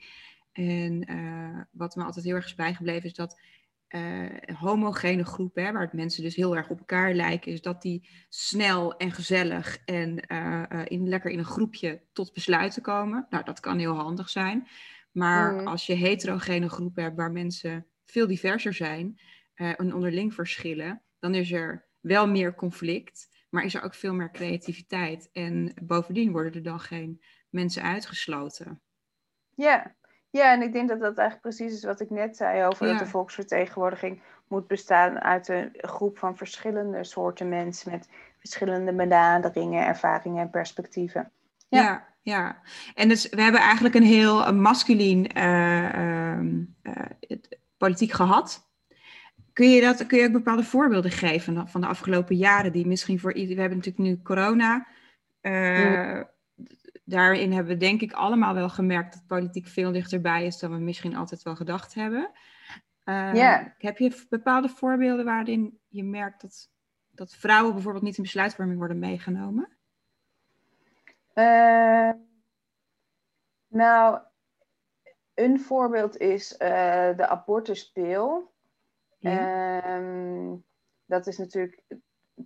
En 0.53 1.07
wat 1.71 1.97
me 1.97 2.05
altijd 2.05 2.25
heel 2.25 2.35
erg 2.35 2.45
is 2.45 2.55
bijgebleven 2.55 3.05
is 3.05 3.15
dat 3.15 3.39
eh, 3.93 4.57
homogene 4.57 5.25
groepen, 5.25 5.65
hè, 5.65 5.73
waar 5.73 5.83
het 5.83 5.93
mensen 5.93 6.23
dus 6.23 6.37
heel 6.37 6.57
erg 6.57 6.69
op 6.71 6.79
elkaar 6.79 7.15
lijken, 7.15 7.53
is 7.53 7.63
dat 7.63 7.83
die 7.83 8.09
snel 8.29 8.97
en 8.97 9.13
gezellig 9.13 9.79
en 9.85 10.21
eh, 10.27 10.63
eh, 10.71 10.81
in, 10.85 11.09
lekker 11.09 11.31
in 11.31 11.39
een 11.39 11.45
groepje 11.45 12.03
tot 12.13 12.33
besluiten 12.33 12.83
komen. 12.83 13.27
Nou, 13.31 13.45
dat 13.45 13.61
kan 13.61 13.79
heel 13.79 13.95
handig 13.95 14.29
zijn. 14.29 14.69
Maar 15.13 15.55
Mhm. 15.55 15.67
als 15.67 15.87
je 15.87 15.95
heterogene 15.95 16.69
groepen 16.69 17.03
hebt 17.03 17.17
waar 17.17 17.33
mensen 17.33 17.87
veel 18.07 18.27
diverser 18.27 18.75
zijn 18.75 19.21
eh, 19.55 19.81
en 19.81 19.95
onderling 19.95 20.35
verschillen, 20.35 21.03
dan 21.19 21.35
is 21.35 21.53
er 21.53 21.89
wel 22.01 22.29
meer 22.29 22.55
conflict, 22.55 23.47
maar 23.51 23.65
is 23.65 23.75
er 23.75 23.83
ook 23.83 23.95
veel 23.95 24.15
meer 24.15 24.31
creativiteit. 24.31 25.29
En 25.33 25.73
bovendien 25.83 26.33
worden 26.33 26.53
er 26.55 26.63
dan 26.63 26.81
geen 26.81 27.23
mensen 27.51 27.83
uitgesloten. 27.83 28.83
Ja. 29.55 29.97
Ja, 30.33 30.53
en 30.53 30.63
ik 30.63 30.73
denk 30.73 30.89
dat 30.89 31.01
dat 31.01 31.17
eigenlijk 31.19 31.41
precies 31.41 31.77
is 31.77 31.85
wat 31.85 32.01
ik 32.01 32.11
net 32.11 32.37
zei 32.37 32.65
over 32.65 32.87
dat 32.87 32.99
de 32.99 33.07
volksvertegenwoordiging 33.07 34.21
moet 34.49 34.67
bestaan 34.67 35.21
uit 35.21 35.49
een 35.49 35.71
groep 35.73 36.19
van 36.19 36.37
verschillende 36.37 37.05
soorten 37.05 37.49
mensen 37.49 37.91
met 37.91 38.09
verschillende 38.39 38.95
benaderingen, 38.95 39.87
ervaringen 39.87 40.43
en 40.43 40.51
perspectieven. 40.51 41.31
Ja. 41.69 41.83
ja. 41.83 42.07
ja. 42.23 42.61
en 42.95 43.09
dus 43.09 43.29
we 43.29 43.43
hebben 43.43 43.61
eigenlijk 43.61 43.95
een 43.95 44.03
heel 44.03 44.55
masculien 44.55 45.39
uh, 45.39 46.39
politiek 47.77 48.13
gehad. 48.13 48.71
Kun 49.53 49.71
je, 49.71 49.81
dat, 49.81 50.07
kun 50.07 50.19
je 50.19 50.27
ook 50.27 50.33
bepaalde 50.33 50.65
voorbeelden 50.65 51.11
geven 51.11 51.69
van 51.69 51.81
de 51.81 51.87
afgelopen 51.87 52.37
jaren 52.37 52.73
die 52.73 52.87
misschien 52.87 53.21
voor 53.21 53.33
iedereen... 53.33 53.55
We 53.55 53.61
hebben 53.61 53.79
natuurlijk 53.79 54.05
nu 54.05 54.23
corona. 54.23 54.87
Uh, 55.43 56.21
Daarin 57.05 57.53
hebben 57.53 57.73
we 57.73 57.79
denk 57.79 58.01
ik 58.01 58.13
allemaal 58.13 58.55
wel 58.55 58.69
gemerkt 58.69 59.13
dat 59.13 59.27
politiek 59.27 59.67
veel 59.67 59.93
dichterbij 59.93 60.47
is 60.47 60.59
dan 60.59 60.71
we 60.71 60.79
misschien 60.79 61.17
altijd 61.17 61.43
wel 61.43 61.57
gedacht 61.57 61.95
hebben. 61.95 62.31
Uh, 63.05 63.59
Heb 63.79 63.99
je 63.99 64.27
bepaalde 64.29 64.69
voorbeelden 64.69 65.25
waarin 65.25 65.81
je 65.89 66.05
merkt 66.05 66.41
dat, 66.41 66.71
dat 67.11 67.35
vrouwen 67.35 67.73
bijvoorbeeld 67.73 68.05
niet 68.05 68.17
in 68.17 68.23
besluitvorming 68.23 68.79
worden 68.79 68.99
meegenomen? 68.99 69.77
Uh, 71.35 72.11
nou, 73.69 74.21
een 75.35 75.61
voorbeeld 75.61 76.17
is 76.17 76.53
uh, 76.53 76.59
de 77.17 77.27
abortuspeel. 77.29 78.53
Ehm, 79.21 80.57
dat 81.07 81.27
is 81.27 81.39
natuurlijk 81.39 81.83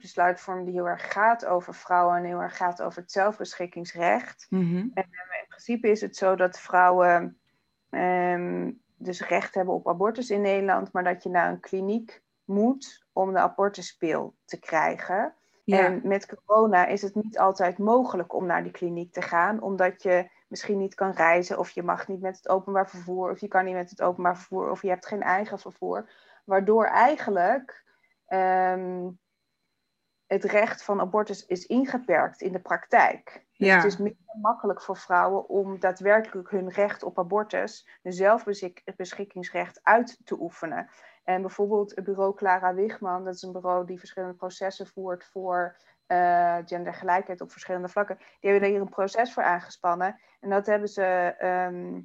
besluitvorm 0.01 0.65
die 0.65 0.75
heel 0.75 0.89
erg 0.89 1.13
gaat 1.13 1.47
over 1.47 1.75
vrouwen 1.75 2.17
en 2.17 2.25
heel 2.25 2.41
erg 2.41 2.57
gaat 2.57 2.83
over 2.83 3.01
het 3.01 3.13
zelfbeschikkingsrecht. 3.13 4.47
Mhm. 4.51 4.77
En 4.77 5.05
in 5.05 5.47
principe 5.49 5.89
is 5.89 6.01
het 6.01 6.17
zo 6.17 6.37
dat 6.37 6.59
vrouwen 6.59 7.39
um, 7.91 8.81
dus 8.97 9.27
recht 9.27 9.55
hebben 9.55 9.75
op 9.75 9.89
abortus 9.89 10.31
in 10.31 10.41
Nederland, 10.41 10.93
maar 10.93 11.05
dat 11.05 11.23
je 11.23 11.29
naar 11.29 11.51
een 11.51 11.61
kliniek 11.61 12.23
moet 12.45 13.07
om 13.13 13.33
de 13.33 13.39
abortuspil 13.39 14.35
te 14.45 14.59
krijgen. 14.59 15.35
En 15.65 16.01
met 16.05 16.27
corona 16.27 16.87
is 16.87 17.03
het 17.03 17.15
niet 17.15 17.39
altijd 17.39 17.79
mogelijk 17.79 18.35
om 18.35 18.47
naar 18.47 18.63
die 18.63 18.73
kliniek 18.73 19.13
te 19.13 19.23
gaan, 19.23 19.63
omdat 19.63 20.03
je 20.03 20.31
misschien 20.49 20.79
niet 20.79 20.95
kan 20.95 21.11
reizen 21.11 21.59
of 21.59 21.71
je 21.71 21.83
mag 21.83 22.09
niet 22.09 22.21
met 22.21 22.37
het 22.37 22.49
openbaar 22.49 22.91
vervoer 22.91 23.31
of 23.31 23.41
je 23.41 23.49
kan 23.49 23.65
niet 23.65 23.75
met 23.75 23.91
het 23.91 24.03
openbaar 24.03 24.37
vervoer 24.37 24.71
of 24.71 24.83
je 24.83 24.89
hebt 24.89 25.07
geen 25.07 25.23
eigen 25.23 25.59
vervoer. 25.59 26.11
Waardoor 26.45 26.85
eigenlijk 26.85 27.85
ehm, 28.27 29.09
het 30.27 30.45
recht 30.45 30.85
van 30.85 31.01
abortus 31.01 31.47
is 31.47 31.67
ingeperkt 31.67 32.41
in 32.41 32.53
de 32.53 32.61
praktijk. 32.61 33.45
Dus 33.57 33.75
het 33.75 33.85
is 33.85 33.97
minder 33.97 34.37
makkelijk 34.41 34.83
voor 34.83 34.97
vrouwen 34.97 35.49
om 35.49 35.81
daadwerkelijk 35.81 36.51
hun 36.51 36.69
recht 36.69 37.03
op 37.03 37.19
abortus, 37.19 37.89
hun 38.03 38.13
zelfbeschikkingsrecht, 38.13 39.81
uit 39.83 40.21
te 40.25 40.41
oefenen. 40.41 40.91
En 41.25 41.41
bijvoorbeeld 41.41 41.95
het 41.95 42.05
bureau 42.05 42.35
Clara 42.35 42.75
Wigman, 42.75 43.25
dat 43.25 43.35
is 43.35 43.43
een 43.43 43.53
bureau 43.53 43.87
die 43.87 43.99
verschillende 43.99 44.35
processen 44.35 44.87
voert 44.87 45.25
voor 45.25 45.77
uh, 46.07 46.57
gendergelijkheid 46.65 47.41
op 47.41 47.51
verschillende 47.51 47.89
vlakken. 47.89 48.19
Die 48.41 48.51
hebben 48.51 48.69
hier 48.69 48.81
een 48.81 48.89
proces 48.89 49.33
voor 49.33 49.43
aangespannen. 49.43 50.21
En 50.41 50.51
dat 50.51 50.67
hebben 50.67 50.89
ze 50.89 51.35
ehm, 51.39 52.01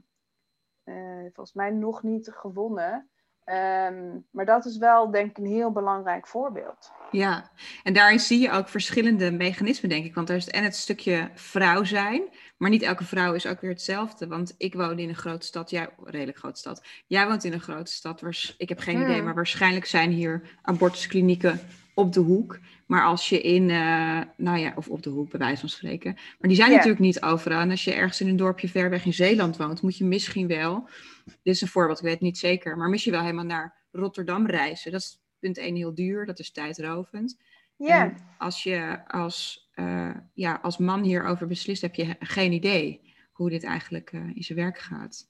eh, 0.83 1.21
volgens 1.21 1.53
mij 1.53 1.69
nog 1.69 2.03
niet 2.03 2.31
gewonnen. 2.31 3.10
Ehm, 3.45 4.19
maar 4.31 4.45
dat 4.45 4.65
is 4.65 4.77
wel, 4.77 5.11
denk 5.11 5.29
ik, 5.29 5.37
een 5.37 5.51
heel 5.51 5.71
belangrijk 5.71 6.27
voorbeeld. 6.27 6.91
Ja, 7.11 7.51
en 7.83 7.93
daarin 7.93 8.19
zie 8.19 8.39
je 8.39 8.51
ook 8.51 8.69
verschillende 8.69 9.31
mechanismen, 9.31 9.89
denk 9.89 10.05
ik. 10.05 10.15
Want 10.15 10.29
er 10.29 10.35
is 10.35 10.49
en 10.49 10.63
het 10.63 10.75
stukje 10.75 11.29
vrouw 11.33 11.83
zijn, 11.83 12.23
maar 12.57 12.69
niet 12.69 12.81
elke 12.81 13.03
vrouw 13.03 13.33
is 13.33 13.47
ook 13.47 13.61
weer 13.61 13.69
hetzelfde. 13.69 14.27
Want 14.27 14.55
ik 14.57 14.73
woon 14.73 14.99
in 14.99 15.09
een 15.09 15.15
grote 15.15 15.45
stad, 15.45 15.69
jij, 15.69 15.89
redelijk 16.03 16.37
grote 16.37 16.59
stad. 16.59 16.83
Jij 17.05 17.27
woont 17.27 17.43
in 17.43 17.53
een 17.53 17.59
grote 17.59 17.91
stad, 17.91 18.23
ik 18.57 18.69
heb 18.69 18.79
geen 18.79 19.01
idee, 19.01 19.15
hmm. 19.15 19.23
maar 19.23 19.35
waarschijnlijk 19.35 19.85
zijn 19.85 20.11
hier 20.11 20.57
abortusklinieken 20.61 21.59
op 21.93 22.13
de 22.13 22.19
hoek. 22.19 22.59
Maar 22.85 23.05
als 23.05 23.29
je 23.29 23.41
in, 23.41 23.69
uh, 23.69 24.21
nou 24.37 24.57
ja, 24.57 24.73
of 24.75 24.87
op 24.87 25.03
de 25.03 25.09
hoek 25.09 25.29
bij 25.29 25.39
wijze 25.39 25.59
van 25.59 25.69
spreken. 25.69 26.13
Maar 26.13 26.49
die 26.49 26.55
zijn 26.55 26.71
natuurlijk 26.71 26.99
niet 26.99 27.21
overal. 27.21 27.59
En 27.59 27.69
als 27.69 27.83
je 27.83 27.93
ergens 27.93 28.21
in 28.21 28.27
een 28.27 28.35
dorpje 28.35 28.69
ver 28.69 28.89
weg 28.89 29.05
in 29.05 29.13
Zeeland 29.13 29.57
woont, 29.57 29.81
moet 29.81 29.97
je 29.97 30.05
misschien 30.05 30.47
wel, 30.47 30.89
dit 31.25 31.53
is 31.53 31.61
een 31.61 31.67
voorbeeld, 31.67 31.97
ik 31.97 32.03
weet 32.03 32.13
het 32.13 32.21
niet 32.21 32.37
zeker, 32.37 32.77
maar 32.77 32.89
misschien 32.89 33.11
wel 33.11 33.21
helemaal 33.21 33.45
naar 33.45 33.75
Rotterdam 33.91 34.45
reizen. 34.45 34.91
Dat 34.91 35.01
is 35.01 35.21
punt 35.39 35.57
één 35.57 35.75
heel 35.75 35.95
duur, 35.95 36.25
dat 36.25 36.39
is 36.39 36.51
tijdrovend. 36.51 37.37
Ja. 37.75 38.13
Als 38.37 38.63
je 38.63 39.07
als, 39.07 39.69
uh, 39.75 40.15
ja, 40.33 40.59
als 40.61 40.77
man 40.77 41.03
hierover 41.03 41.47
beslist, 41.47 41.81
heb 41.81 41.95
je 41.95 42.15
geen 42.19 42.51
idee 42.51 43.13
hoe 43.31 43.49
dit 43.49 43.63
eigenlijk 43.63 44.11
uh, 44.11 44.35
in 44.35 44.43
zijn 44.43 44.57
werk 44.57 44.79
gaat. 44.79 45.27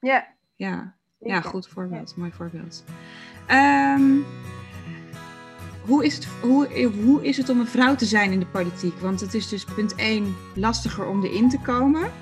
Ja. 0.00 0.26
Ja, 0.54 0.96
ja 1.18 1.40
goed 1.40 1.68
voorbeeld, 1.68 2.16
mooi 2.16 2.30
voorbeeld. 2.30 2.84
Um, 3.50 4.24
hoe 5.90 6.04
is, 6.04 6.14
het, 6.14 6.26
hoe, 6.26 6.84
hoe 7.04 7.24
is 7.24 7.36
het 7.36 7.48
om 7.48 7.60
een 7.60 7.66
vrouw 7.66 7.94
te 7.94 8.04
zijn 8.04 8.32
in 8.32 8.40
de 8.40 8.46
politiek? 8.46 8.94
Want 8.98 9.20
het 9.20 9.34
is 9.34 9.48
dus 9.48 9.64
punt 9.64 9.94
1 9.94 10.36
lastiger 10.54 11.06
om 11.06 11.24
erin 11.24 11.48
te 11.48 11.58
komen. 11.58 12.12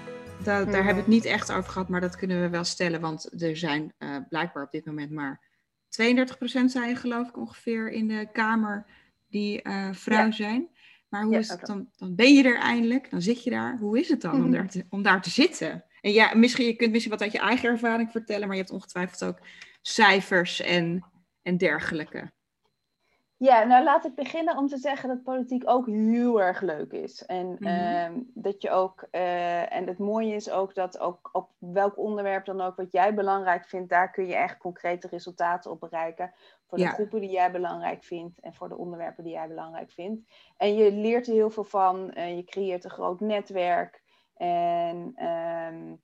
daar 0.44 0.64
hebben 0.66 0.94
we 0.94 1.00
het 1.00 1.06
niet 1.06 1.24
echt 1.24 1.52
over 1.52 1.70
gehad, 1.70 1.88
maar 1.88 2.00
dat 2.00 2.16
kunnen 2.16 2.40
we 2.40 2.48
wel 2.48 2.64
stellen. 2.64 3.00
Want 3.00 3.42
er 3.42 3.56
zijn 3.56 3.92
uh, 3.98 4.16
blijkbaar 4.28 4.64
op 4.64 4.70
dit 4.70 4.84
moment 4.84 5.10
maar 5.10 5.40
32% 6.02 6.64
zijn 6.64 6.96
geloof 6.96 7.28
ik 7.28 7.36
ongeveer 7.36 7.90
in 7.90 8.08
de 8.08 8.28
Kamer 8.32 8.86
die 9.28 9.60
uh, 9.62 9.92
vrouw 9.92 10.30
zijn. 10.30 10.68
Maar 11.08 11.22
hoe 11.22 11.38
is 11.38 11.48
het 11.48 11.66
dan? 11.66 11.88
Dan 11.96 12.14
ben 12.14 12.34
je 12.34 12.44
er 12.44 12.58
eindelijk, 12.58 13.10
dan 13.10 13.22
zit 13.22 13.44
je 13.44 13.50
daar. 13.50 13.78
Hoe 13.78 13.98
is 13.98 14.08
het 14.08 14.20
dan 14.20 14.44
om, 14.44 14.50
daar 14.50 14.68
te, 14.68 14.84
om 14.88 15.02
daar 15.02 15.22
te 15.22 15.30
zitten? 15.30 15.84
En 16.00 16.12
ja, 16.12 16.34
misschien, 16.34 16.66
je 16.66 16.76
kunt 16.76 16.90
misschien 16.90 17.12
wat 17.12 17.22
uit 17.22 17.32
je 17.32 17.38
eigen 17.38 17.68
ervaring 17.68 18.10
vertellen, 18.10 18.46
maar 18.46 18.56
je 18.56 18.62
hebt 18.62 18.74
ongetwijfeld 18.74 19.24
ook 19.24 19.38
cijfers 19.82 20.60
en, 20.60 21.04
en 21.42 21.56
dergelijke. 21.56 22.30
Ja, 23.38 23.64
nou 23.64 23.84
laat 23.84 24.04
ik 24.04 24.14
beginnen 24.14 24.56
om 24.56 24.66
te 24.66 24.76
zeggen 24.76 25.08
dat 25.08 25.22
politiek 25.22 25.62
ook 25.66 25.86
heel 25.86 26.40
erg 26.40 26.60
leuk 26.60 26.92
is. 26.92 27.26
En 27.26 27.56
mhm. 27.58 27.66
ehm, 27.66 28.20
dat 28.34 28.62
je 28.62 28.70
ook, 28.70 29.06
uh, 29.12 29.72
en 29.72 29.86
het 29.86 29.98
mooie 29.98 30.34
is 30.34 30.50
ook 30.50 30.74
dat 30.74 30.98
ook 30.98 31.28
op 31.32 31.50
welk 31.58 31.98
onderwerp 31.98 32.44
dan 32.44 32.60
ook 32.60 32.76
wat 32.76 32.92
jij 32.92 33.14
belangrijk 33.14 33.64
vindt, 33.64 33.88
daar 33.88 34.10
kun 34.10 34.26
je 34.26 34.34
echt 34.34 34.58
concrete 34.58 35.08
resultaten 35.08 35.70
op 35.70 35.80
bereiken. 35.80 36.32
Voor 36.66 36.78
de 36.78 36.86
groepen 36.86 37.20
die 37.20 37.30
jij 37.30 37.50
belangrijk 37.50 38.04
vindt 38.04 38.40
en 38.40 38.54
voor 38.54 38.68
de 38.68 38.76
onderwerpen 38.76 39.24
die 39.24 39.32
jij 39.32 39.48
belangrijk 39.48 39.90
vindt. 39.90 40.28
En 40.56 40.74
je 40.74 40.92
leert 40.92 41.26
er 41.26 41.32
heel 41.32 41.50
veel 41.50 41.64
van, 41.64 42.10
uh, 42.14 42.36
je 42.36 42.44
creëert 42.44 42.84
een 42.84 42.90
groot 42.90 43.20
netwerk. 43.20 44.02
En 44.34 45.12
ehm, 45.14 45.94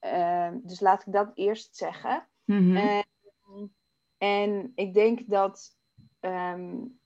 ehm, 0.00 0.58
dus 0.62 0.80
laat 0.80 1.06
ik 1.06 1.12
dat 1.12 1.30
eerst 1.34 1.76
zeggen. 1.76 2.26
Mhm. 2.44 2.76
en, 2.76 3.04
en 4.18 4.72
ik 4.74 4.94
denk 4.94 5.20
dat 5.26 5.78
Um, 6.20 6.98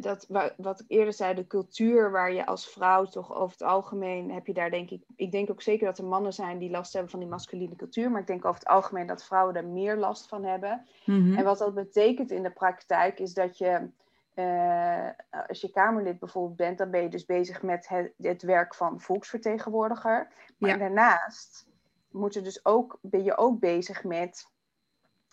dat 0.00 0.26
wat 0.56 0.80
ik 0.80 0.84
eerder 0.88 1.12
zei, 1.12 1.34
de 1.34 1.46
cultuur 1.46 2.10
waar 2.10 2.32
je 2.32 2.46
als 2.46 2.68
vrouw 2.68 3.04
toch 3.04 3.34
over 3.34 3.50
het 3.50 3.68
algemeen 3.68 4.30
heb 4.30 4.46
je 4.46 4.52
daar 4.52 4.70
denk 4.70 4.90
ik. 4.90 5.02
Ik 5.16 5.30
denk 5.30 5.50
ook 5.50 5.62
zeker 5.62 5.86
dat 5.86 5.98
er 5.98 6.04
mannen 6.04 6.32
zijn 6.32 6.58
die 6.58 6.70
last 6.70 6.92
hebben 6.92 7.10
van 7.10 7.20
die 7.20 7.28
masculine 7.28 7.76
cultuur. 7.76 8.10
Maar 8.10 8.20
ik 8.20 8.26
denk 8.26 8.44
over 8.44 8.60
het 8.60 8.68
algemeen 8.68 9.06
dat 9.06 9.24
vrouwen 9.24 9.54
daar 9.54 9.64
meer 9.64 9.96
last 9.96 10.28
van 10.28 10.44
hebben. 10.44 10.86
Mhm. 11.04 11.34
En 11.36 11.44
wat 11.44 11.58
dat 11.58 11.74
betekent 11.74 12.30
in 12.30 12.42
de 12.42 12.50
praktijk 12.50 13.18
is 13.18 13.34
dat 13.34 13.58
je. 13.58 13.88
Uh, 14.34 15.08
als 15.48 15.60
je 15.60 15.70
Kamerlid 15.70 16.18
bijvoorbeeld 16.18 16.56
bent, 16.56 16.78
dan 16.78 16.90
ben 16.90 17.02
je 17.02 17.08
dus 17.08 17.24
bezig 17.24 17.62
met 17.62 17.88
het, 17.88 18.12
het 18.16 18.42
werk 18.42 18.74
van 18.74 19.00
volksvertegenwoordiger. 19.00 20.32
Maar 20.58 20.78
daarnaast 20.78 21.68
moet 22.10 22.34
je 22.34 22.40
dus 22.40 22.64
ook, 22.64 22.98
ben 23.00 23.24
je 23.24 23.36
ook 23.36 23.60
bezig 23.60 24.04
met 24.04 24.48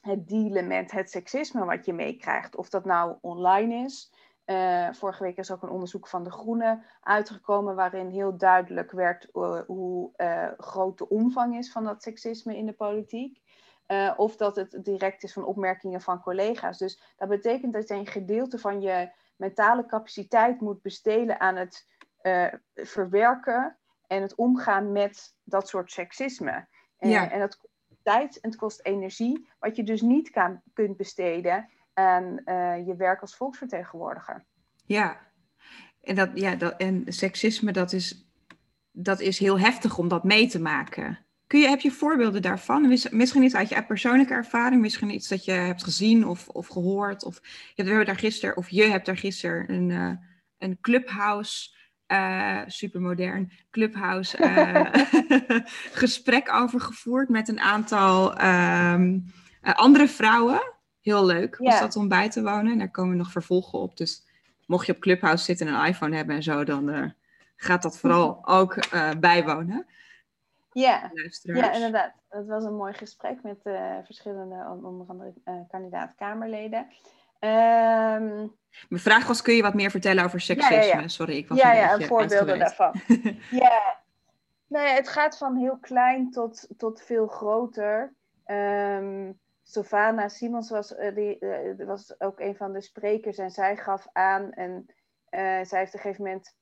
het 0.03 0.27
dealen 0.27 0.67
met 0.67 0.91
het 0.91 1.09
seksisme 1.09 1.65
wat 1.65 1.85
je 1.85 1.93
meekrijgt. 1.93 2.55
Of 2.55 2.69
dat 2.69 2.85
nou 2.85 3.17
online 3.21 3.85
is. 3.85 4.11
Uh, 4.45 4.93
vorige 4.93 5.23
week 5.23 5.37
is 5.37 5.51
ook 5.51 5.63
een 5.63 5.69
onderzoek 5.69 6.07
van 6.07 6.23
De 6.23 6.31
Groene 6.31 6.83
uitgekomen, 7.01 7.75
waarin 7.75 8.09
heel 8.09 8.37
duidelijk 8.37 8.91
werd 8.91 9.27
uh, 9.33 9.59
hoe 9.67 10.11
uh, 10.17 10.47
groot 10.57 10.97
de 10.97 11.09
omvang 11.09 11.57
is 11.57 11.71
van 11.71 11.83
dat 11.83 12.03
seksisme 12.03 12.57
in 12.57 12.65
de 12.65 12.73
politiek. 12.73 13.41
of 14.17 14.35
dat 14.35 14.55
het 14.55 14.79
direct 14.83 15.23
is 15.23 15.33
van 15.33 15.45
opmerkingen 15.45 16.01
van 16.01 16.21
collega's. 16.21 16.77
Dus 16.77 17.13
dat 17.17 17.29
betekent 17.29 17.73
dat 17.73 17.87
je 17.87 17.93
een 17.93 18.07
gedeelte 18.07 18.59
van 18.59 18.81
je 18.81 19.11
mentale 19.35 19.85
capaciteit 19.85 20.61
moet 20.61 20.81
besteden 20.81 21.39
aan 21.39 21.55
het 21.55 21.87
verwerken 22.73 23.77
en 24.07 24.21
het 24.21 24.35
omgaan 24.35 24.91
met 24.91 25.35
dat 25.43 25.67
soort 25.67 25.91
seksisme. 25.91 26.67
Ja. 26.97 27.31
En 27.31 27.39
dat 27.39 27.59
tijd 28.03 28.39
en 28.39 28.49
het 28.49 28.59
kost 28.59 28.79
energie, 28.83 29.47
wat 29.59 29.75
je 29.75 29.83
dus 29.83 30.01
niet 30.01 30.29
kan, 30.29 30.61
kunt 30.73 30.97
besteden 30.97 31.69
aan 31.93 32.41
uh, 32.45 32.87
je 32.87 32.95
werk 32.95 33.21
als 33.21 33.35
volksvertegenwoordiger. 33.35 34.45
Ja, 34.85 35.19
en, 36.01 36.15
dat, 36.15 36.29
ja, 36.33 36.55
dat, 36.55 36.77
en 36.77 37.03
seksisme, 37.07 37.71
dat 37.71 37.93
is, 37.93 38.27
dat 38.91 39.19
is 39.19 39.39
heel 39.39 39.59
heftig 39.59 39.97
om 39.97 40.07
dat 40.07 40.23
mee 40.23 40.47
te 40.47 40.59
maken. 40.59 41.19
Kun 41.47 41.59
je, 41.59 41.67
heb 41.67 41.79
je 41.79 41.91
voorbeelden 41.91 42.41
daarvan? 42.41 42.87
Misschien 43.11 43.43
iets 43.43 43.55
uit 43.55 43.69
je 43.69 43.83
persoonlijke 43.83 44.33
ervaring, 44.33 44.81
misschien 44.81 45.09
iets 45.09 45.27
dat 45.27 45.45
je 45.45 45.51
hebt 45.51 45.83
gezien 45.83 46.27
of, 46.27 46.47
of 46.47 46.67
gehoord. 46.67 47.23
Of, 47.23 47.39
we 47.75 47.83
hebben 47.83 48.05
daar 48.05 48.17
gisteren, 48.17 48.57
of 48.57 48.69
je 48.69 48.83
hebt 48.83 49.05
daar 49.05 49.17
gisteren 49.17 49.73
een, 49.73 49.89
uh, 49.89 50.11
een 50.57 50.77
clubhouse 50.81 51.75
uh, 52.07 52.61
supermodern 52.67 53.51
Clubhouse 53.71 54.37
uh, 54.37 54.85
gesprek 56.03 56.53
over 56.53 56.81
gevoerd 56.81 57.29
met 57.29 57.47
een 57.47 57.59
aantal 57.59 58.35
ehm, 58.35 59.19
eh, 59.61 59.73
andere 59.73 60.07
vrouwen. 60.07 60.61
Heel 61.01 61.25
leuk 61.25 61.57
was 61.57 61.79
dat 61.79 61.95
om 61.95 62.07
bij 62.07 62.29
te 62.29 62.43
wonen. 62.43 62.77
Daar 62.77 62.91
komen 62.91 63.17
nog 63.17 63.31
vervolgen 63.31 63.79
op. 63.79 63.97
Dus 63.97 64.27
mocht 64.65 64.85
je 64.85 64.91
op 64.91 64.99
Clubhouse 64.99 65.43
zitten 65.43 65.67
en 65.67 65.73
een 65.73 65.85
iPhone 65.85 66.15
hebben 66.15 66.35
en 66.35 66.43
zo, 66.43 66.63
dan 66.63 67.13
gaat 67.55 67.81
dat 67.81 67.99
vooral 67.99 68.39
ook 68.59 68.77
bijwonen. 69.19 69.85
Ja, 70.71 71.11
ja, 71.41 71.71
inderdaad. 71.73 72.13
Dat 72.29 72.45
was 72.45 72.63
een 72.63 72.75
mooi 72.75 72.93
gesprek 72.93 73.43
met 73.43 73.59
verschillende, 74.05 74.65
onder 74.83 75.07
andere 75.07 75.33
kandidaat-Kamerleden. 75.67 76.87
Um, 77.39 78.55
Mijn 78.89 79.01
vraag 79.01 79.27
was, 79.27 79.41
kun 79.41 79.55
je 79.55 79.61
wat 79.61 79.73
meer 79.73 79.91
vertellen 79.91 80.23
over 80.23 80.41
seksisme? 80.41 81.09
Sorry, 81.09 81.37
ik 81.37 81.47
was 81.47 81.57
ja, 81.57 81.71
een 81.71 81.77
ja, 81.77 81.91
beetje 81.91 82.07
voorbeelden 82.07 82.59
daarvan. 82.59 83.01
ja. 83.65 84.01
Nee, 84.67 84.87
het 84.87 85.07
gaat 85.07 85.37
van 85.37 85.55
heel 85.55 85.77
klein 85.77 86.31
tot, 86.31 86.67
tot 86.77 87.01
veel 87.01 87.27
groter. 87.27 88.13
Um, 88.45 89.39
Sylvana 89.63 90.27
Simons 90.27 90.69
was, 90.69 90.91
uh, 90.91 91.15
die, 91.15 91.37
uh, 91.39 91.87
was 91.87 92.19
ook 92.19 92.39
een 92.39 92.55
van 92.55 92.73
de 92.73 92.81
sprekers 92.81 93.37
en 93.37 93.51
zij 93.51 93.77
gaf 93.77 94.07
aan 94.11 94.51
en 94.51 94.85
uh, 95.29 95.63
zij 95.63 95.79
heeft 95.79 95.93
op 95.93 95.93
een 95.93 95.99
gegeven 95.99 96.23
moment, 96.23 96.55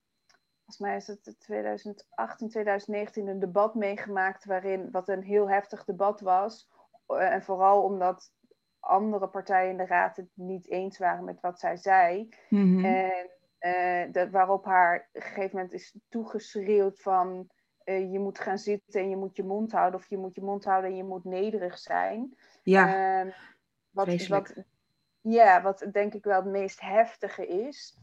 volgens 0.56 0.78
mij 0.78 0.96
is 0.96 1.08
het 1.08 1.36
2018, 1.40 2.50
2019, 2.50 3.28
een 3.28 3.40
debat 3.40 3.76
meegemaakt 3.76 4.46
waarin, 4.46 4.92
wat 4.92 5.10
een 5.10 5.24
heel 5.24 5.50
heftig 5.50 5.84
debat 5.84 6.22
was. 6.22 6.70
en 7.08 7.44
vooral 7.44 7.84
omdat 7.84 8.32
andere 8.82 9.28
partijen 9.28 9.70
in 9.70 9.78
de 9.78 9.86
raad 9.86 10.18
het 10.18 10.30
niet 10.34 10.70
eens 10.70 10.98
waren 10.98 11.24
met 11.24 11.40
wat 11.42 11.60
zij 11.60 11.78
zei. 11.78 12.30
Mhm. 12.50 12.86
En 12.86 13.30
uh, 13.60 14.14
dat, 14.14 14.30
waarop 14.30 14.66
haar 14.66 14.96
op 15.14 15.16
een 15.16 15.22
gegeven 15.22 15.56
moment 15.56 15.74
is 15.74 15.96
toegeschreeuwd 16.10 17.02
van 17.02 17.50
uh, 17.86 18.12
je 18.12 18.20
moet 18.20 18.40
gaan 18.40 18.58
zitten 18.58 19.02
en 19.02 19.10
je 19.10 19.16
moet 19.16 19.36
je 19.36 19.44
mond 19.44 19.72
houden. 19.72 20.00
Of 20.00 20.10
je 20.10 20.18
moet 20.18 20.36
je 20.36 20.42
mond 20.42 20.66
houden 20.66 20.90
en 20.90 20.96
je 20.96 21.04
moet 21.04 21.24
nederig 21.24 21.80
zijn. 21.80 22.38
Ja, 22.64 23.24
uh, 23.26 23.34
wat, 23.92 24.28
wat, 24.28 24.54
ja, 25.22 25.62
wat 25.62 25.88
denk 25.92 26.14
ik 26.14 26.24
wel 26.24 26.42
het 26.42 26.52
meest 26.52 26.82
heftige 26.82 27.48
is. 27.48 27.98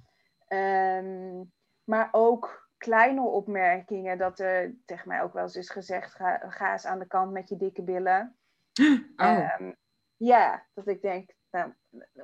Um, 0.48 1.52
maar 1.84 2.08
ook 2.10 2.70
kleine 2.76 3.20
opmerkingen. 3.20 4.18
Dat 4.18 4.38
er 4.38 4.74
tegen 4.84 5.08
mij 5.08 5.22
ook 5.22 5.32
wel 5.32 5.42
eens 5.42 5.56
is 5.56 5.70
gezegd, 5.70 6.14
ga, 6.14 6.36
ga 6.48 6.72
eens 6.72 6.86
aan 6.86 6.98
de 6.98 7.06
kant 7.06 7.32
met 7.32 7.48
je 7.48 7.56
dikke 7.56 7.82
billen. 7.82 8.36
Oh. 9.16 9.50
Um, 9.60 9.76
ja, 10.18 10.66
dat 10.74 10.86
ik 10.86 11.02
denk, 11.02 11.30
nou, 11.50 11.72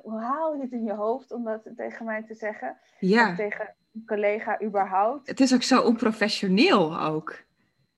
hoe 0.01 0.19
haal 0.19 0.55
je 0.55 0.61
het 0.61 0.71
in 0.71 0.83
je 0.83 0.93
hoofd 0.93 1.31
om 1.31 1.43
dat 1.43 1.69
tegen 1.75 2.05
mij 2.05 2.23
te 2.23 2.33
zeggen? 2.33 2.77
Ja. 2.99 3.29
Of 3.29 3.35
tegen 3.35 3.75
een 3.93 4.03
collega 4.05 4.61
überhaupt. 4.61 5.27
Het 5.27 5.39
is 5.39 5.53
ook 5.53 5.63
zo 5.63 5.81
onprofessioneel 5.81 6.99
ook. 6.99 7.43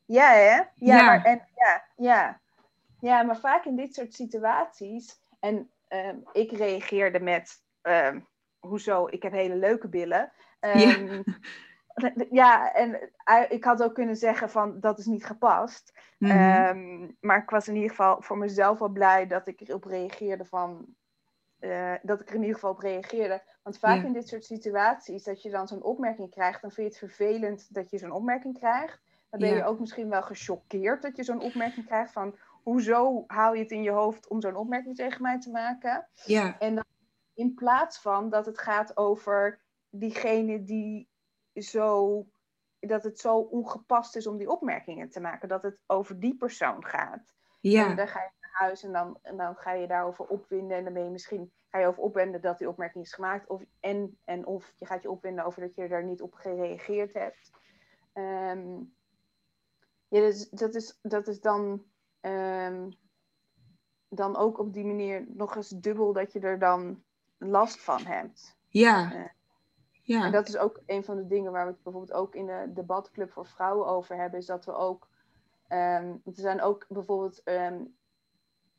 Ja, 0.06 0.30
hè? 0.32 0.56
Ja, 0.56 0.68
ja. 0.76 1.06
Maar, 1.06 1.24
en, 1.24 1.42
ja, 1.56 1.84
ja. 1.96 2.40
ja, 3.00 3.24
maar 3.24 3.38
vaak 3.40 3.66
in 3.66 3.76
dit 3.76 3.94
soort 3.94 4.14
situaties... 4.14 5.26
En 5.40 5.70
um, 5.90 6.24
ik 6.32 6.52
reageerde 6.52 7.20
met... 7.20 7.64
Um, 7.82 8.28
hoezo, 8.60 9.08
ik 9.08 9.24
heb 9.24 9.32
hele 9.32 9.56
leuke 9.56 9.88
billen. 9.88 10.32
Um, 10.60 10.80
ja. 10.80 11.24
Ja, 12.30 12.74
en 12.74 13.12
ik 13.50 13.64
had 13.64 13.84
ook 13.84 13.94
kunnen 13.94 14.16
zeggen 14.16 14.50
van 14.50 14.80
dat 14.80 15.00
is 15.00 15.06
niet 15.06 15.26
gepast. 15.26 15.94
Ehm, 16.20 17.12
maar 17.20 17.42
ik 17.42 17.50
was 17.50 17.68
in 17.68 17.76
ieder 17.76 17.90
geval 17.90 18.22
voor 18.22 18.38
mezelf 18.38 18.80
wel 18.80 18.90
blij 18.90 19.28
dat 19.28 19.48
ik 19.48 19.62
erop 19.62 19.84
reageerde 19.84 20.46
van 20.46 20.96
uh, 21.60 21.94
dat 22.02 22.22
ik 22.22 22.30
er 22.30 22.36
in 22.36 22.42
ieder 22.42 22.56
geval 22.56 22.72
op 22.72 22.80
reageerde. 22.80 23.42
Want 23.64 23.80
vaak 23.80 24.04
in 24.04 24.14
dit 24.14 24.28
soort 24.28 24.46
situaties, 24.46 25.24
dat 25.24 25.42
je 25.42 25.50
dan 25.50 25.68
zo'n 25.68 25.84
opmerking 25.84 26.30
krijgt, 26.30 26.62
dan 26.62 26.72
vind 26.72 26.94
je 26.94 27.00
het 27.00 27.14
vervelend 27.14 27.74
dat 27.74 27.90
je 27.90 27.98
zo'n 27.98 28.12
opmerking 28.12 28.58
krijgt. 28.58 29.02
Dan 29.30 29.40
ben 29.40 29.56
je 29.56 29.66
ook 29.66 29.80
misschien 29.80 30.10
wel 30.10 30.22
gechoqueerd 30.22 31.02
dat 31.02 31.16
je 31.16 31.24
zo'n 31.24 31.42
opmerking 31.42 31.86
krijgt 31.86 32.12
van 32.12 32.36
hoezo 32.64 33.24
haal 33.28 33.54
je 33.54 33.62
het 33.62 33.72
in 33.72 33.84
je 33.84 33.92
hoofd 33.92 34.28
om 34.28 34.42
zo'n 34.42 34.56
opmerking 34.56 34.96
tegen 34.96 35.22
mij 35.22 35.40
te 35.40 35.50
maken? 35.50 36.08
Ja. 36.26 36.60
En 36.60 36.76
dan 36.76 36.86
in 37.34 37.54
plaats 37.54 38.00
van 38.00 38.30
dat 38.30 38.46
het 38.46 38.60
gaat 38.60 38.98
over 38.98 39.60
diegene 39.90 40.64
die 40.64 41.10
zo, 41.58 42.26
dat 42.80 43.04
het 43.04 43.20
zo 43.20 43.38
ongepast 43.38 44.16
is 44.16 44.28
om 44.28 44.38
die 44.38 44.50
opmerkingen 44.50 45.10
te 45.10 45.20
maken. 45.20 45.50
Dat 45.50 45.64
het 45.64 45.80
over 45.86 46.20
die 46.20 46.38
persoon 46.38 46.86
gaat. 46.86 47.36
Ja. 47.60 47.90
En 47.90 47.96
dan 47.96 48.08
ga 48.08 48.20
je 48.20 48.32
naar 48.42 48.52
huis 48.54 48.84
en 48.84 48.92
dan, 48.92 49.20
en 49.22 49.38
dan 49.38 49.56
ga 49.56 49.74
je 49.74 49.88
daarover 49.88 50.26
opwinden. 50.26 50.78
En 50.78 50.84
dan 50.84 50.94
ben 50.94 51.04
je 51.04 51.10
misschien 51.10 51.52
ga 51.70 51.80
je 51.80 51.88
over 51.88 52.04
opwinden 52.04 52.42
dat 52.42 52.58
die 52.58 52.70
opmerking 52.70 53.04
is 53.04 53.14
gemaakt. 53.14 53.48
Of, 53.48 53.64
en, 53.80 54.18
en 54.24 54.46
of 54.46 54.74
je 54.78 54.86
gaat 54.86 55.02
je 55.02 55.12
opwinden 55.12 55.46
over 55.46 55.62
dat 55.62 55.76
je 55.76 55.88
daar 55.88 56.04
niet 56.04 56.22
op 56.22 56.34
gereageerd 56.34 57.14
hebt. 57.14 57.52
Um, 58.14 58.96
ja, 60.08 60.20
dus 60.20 60.50
dat, 60.50 60.76
is, 60.76 61.00
dat 61.02 61.28
is 61.28 61.42
dan, 61.42 61.84
um, 62.22 62.98
dan 64.08 64.36
ook 64.36 64.60
op 64.60 64.74
die 64.74 64.86
manier 64.86 65.26
nog 65.28 65.56
eens 65.56 65.70
dubbel 65.70 66.14
dat 66.14 66.34
je 66.34 66.40
er 66.40 66.60
dan 66.60 67.04
last 67.38 67.82
van 67.82 68.06
hebt. 68.06 68.58
Ja. 68.68 69.32
Ja. 70.08 70.26
En 70.26 70.32
dat 70.32 70.48
is 70.48 70.58
ook 70.58 70.82
een 70.86 71.04
van 71.04 71.16
de 71.16 71.28
dingen 71.28 71.52
waar 71.52 71.66
we 71.66 71.72
het 71.72 71.84
bijvoorbeeld 71.84 72.18
ook 72.18 72.36
in 72.36 72.46
de 72.46 72.72
debatclub 72.74 73.32
voor 73.32 73.46
vrouwen 73.46 73.88
over 73.88 74.16
hebben, 74.16 74.40
is 74.40 74.46
dat 74.46 74.66
we 74.66 74.74
ook, 74.74 75.08
um, 75.70 76.22
er 76.26 76.34
zijn 76.34 76.62
ook 76.62 76.86
bijvoorbeeld 76.90 77.42
um, 77.46 77.96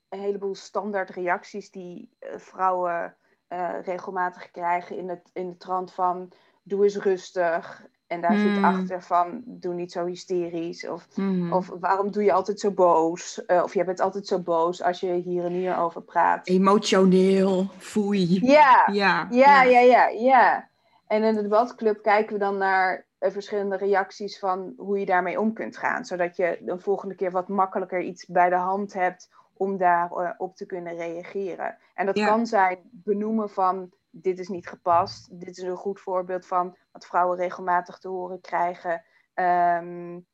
een 0.09 0.21
heleboel 0.21 0.55
standaard 0.55 1.11
reacties 1.11 1.71
die 1.71 2.11
uh, 2.21 2.39
vrouwen 2.39 3.17
uh, 3.49 3.75
regelmatig 3.83 4.51
krijgen 4.51 4.97
in, 4.97 5.09
het, 5.09 5.31
in 5.33 5.49
de 5.49 5.57
trant 5.57 5.93
van 5.93 6.33
doe 6.63 6.85
eens 6.85 6.97
rustig. 6.97 7.87
En 8.07 8.21
daar 8.21 8.37
zit 8.37 8.53
hmm. 8.53 8.65
achter 8.65 9.03
van 9.03 9.43
doe 9.45 9.75
niet 9.75 9.93
zo 9.93 10.07
hysterisch. 10.07 10.89
Of, 10.89 11.07
mm. 11.17 11.53
of 11.53 11.69
waarom 11.81 12.11
doe 12.11 12.23
je 12.23 12.33
altijd 12.33 12.61
zo 12.61 12.71
boos? 12.71 13.43
Uh, 13.47 13.63
of 13.63 13.75
je 13.75 13.85
bent 13.85 14.01
altijd 14.01 14.27
zo 14.27 14.39
boos 14.39 14.83
als 14.83 15.01
je 15.01 15.13
hier 15.13 15.45
en 15.45 15.53
hier 15.53 15.77
over 15.77 16.03
praat. 16.03 16.47
Emotioneel, 16.47 17.67
foei. 17.79 18.39
Ja, 18.47 18.89
ja, 18.93 19.27
ja, 19.31 19.63
ja, 19.63 19.81
ja. 19.81 20.09
ja. 20.09 20.69
En 21.09 21.23
in 21.23 21.35
de 21.35 21.43
debatclub 21.43 22.03
kijken 22.03 22.33
we 22.33 22.39
dan 22.39 22.59
naar 22.59 23.07
uh, 23.21 23.31
verschillende 23.31 23.77
reacties 23.77 24.39
van 24.39 24.75
hoe 24.77 24.99
je 24.99 25.07
daarmee 25.07 25.41
om 25.41 25.53
kunt 25.53 25.77
gaan. 25.77 26.05
Zodat 26.05 26.37
je 26.37 26.59
de 26.61 26.79
volgende 26.79 27.15
keer 27.15 27.31
wat 27.31 27.49
makkelijker 27.49 28.01
iets 28.01 28.27
bij 28.27 28.49
de 28.49 28.57
hand 28.57 28.93
hebt 28.93 29.29
om 29.53 29.77
daarop 29.77 30.19
uh, 30.19 30.31
op 30.37 30.57
te 30.57 30.67
kunnen 30.67 30.97
reageren. 30.97 31.79
En 31.95 32.07
dat 32.07 32.25
kan 32.25 32.47
zijn 32.47 32.79
benoemen 32.93 33.51
van 33.51 33.93
dit 34.11 34.39
is 34.39 34.49
niet 34.49 34.69
gepast. 34.69 35.41
Dit 35.41 35.57
is 35.57 35.63
een 35.63 35.77
goed 35.77 36.01
voorbeeld 36.01 36.47
van 36.47 36.77
wat 36.93 37.07
vrouwen 37.07 37.37
regelmatig 37.37 37.99
te 37.99 38.09
horen 38.09 38.41
krijgen. 38.41 39.05
Um, 39.35 40.27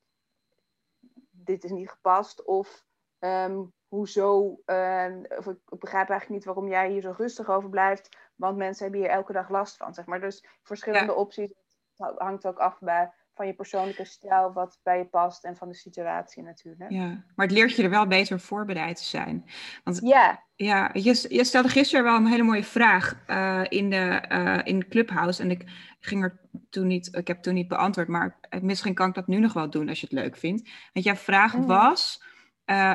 dit 1.31 1.63
is 1.63 1.71
niet 1.71 1.89
gepast. 1.89 2.45
Of 2.45 2.85
um, 3.19 3.73
hoezo, 3.87 4.59
uh, 4.65 5.05
of 5.37 5.47
ik 5.47 5.79
begrijp 5.79 6.09
eigenlijk 6.09 6.29
niet 6.29 6.45
waarom 6.45 6.67
jij 6.67 6.89
hier 6.89 7.01
zo 7.01 7.13
rustig 7.17 7.49
over 7.49 7.69
blijft, 7.69 8.17
want 8.35 8.57
mensen 8.57 8.83
hebben 8.83 9.01
hier 9.01 9.11
elke 9.11 9.33
dag 9.33 9.49
last 9.49 9.77
van, 9.77 9.93
zeg 9.93 10.05
maar. 10.05 10.21
Dus 10.21 10.45
verschillende 10.63 11.13
opties, 11.13 11.53
het 11.95 12.13
hangt 12.17 12.45
ook 12.45 12.57
af 12.57 12.79
bij, 12.79 13.11
van 13.33 13.47
je 13.47 13.53
persoonlijke 13.53 14.05
stijl, 14.05 14.53
wat 14.53 14.79
bij 14.83 14.97
je 14.97 15.05
past 15.05 15.43
en 15.43 15.55
van 15.55 15.67
de 15.67 15.75
situatie 15.75 16.43
natuurlijk. 16.43 16.91
Ja, 16.91 17.23
maar 17.35 17.45
het 17.45 17.55
leert 17.55 17.75
je 17.75 17.83
er 17.83 17.89
wel 17.89 18.07
beter 18.07 18.39
voorbereid 18.39 18.97
te 18.97 19.03
zijn. 19.03 19.49
Want 19.83 19.99
ja. 20.03 20.43
Ja, 20.55 20.89
je, 20.93 21.25
je 21.29 21.43
stelde 21.43 21.69
gisteren 21.69 22.03
wel 22.03 22.15
een 22.15 22.27
hele 22.27 22.43
mooie 22.43 22.63
vraag 22.63 23.23
uh, 23.27 23.63
in, 23.69 23.89
de, 23.89 24.25
uh, 24.29 24.59
in 24.63 24.87
Clubhouse 24.87 25.41
en 25.41 25.51
ik 25.51 25.63
ging 25.99 26.23
er 26.23 26.39
toen 26.69 26.87
niet, 26.87 27.15
ik 27.15 27.27
heb 27.27 27.41
toen 27.41 27.53
niet 27.53 27.67
beantwoord, 27.67 28.07
maar 28.07 28.39
misschien 28.61 28.93
kan 28.93 29.07
ik 29.07 29.15
dat 29.15 29.27
nu 29.27 29.39
nog 29.39 29.53
wel 29.53 29.69
doen 29.69 29.89
als 29.89 29.99
je 29.99 30.07
het 30.09 30.15
leuk 30.15 30.37
vindt. 30.37 30.69
Want 30.93 31.05
jouw 31.05 31.15
vraag 31.15 31.57
mm. 31.57 31.65
was 31.65 32.23
uh, 32.65 32.93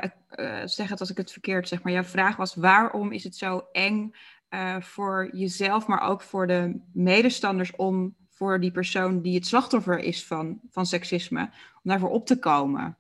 zeg 0.65 0.89
het 0.89 1.01
als 1.01 1.11
ik 1.11 1.17
het 1.17 1.33
verkeerd 1.33 1.69
zeg, 1.69 1.83
maar 1.83 1.93
jouw 1.93 2.05
vraag 2.05 2.37
was: 2.37 2.55
waarom 2.55 3.13
is 3.13 3.25
het 3.25 3.37
zo 3.37 3.69
eng 3.73 4.15
uh, 4.51 4.81
voor 4.81 5.29
jezelf, 5.33 5.87
maar 5.87 6.09
ook 6.09 6.23
voor 6.23 6.47
de 6.47 6.81
medestanders 6.93 7.77
om 7.77 8.15
voor 8.29 8.61
die 8.61 8.71
persoon 8.71 9.21
die 9.21 9.35
het 9.35 9.47
slachtoffer 9.47 9.99
is 9.99 10.27
van, 10.27 10.61
van 10.71 10.87
seksisme, 10.87 11.41
om 11.75 11.81
daarvoor 11.83 12.11
op 12.11 12.27
te 12.27 12.39
komen? 12.39 12.97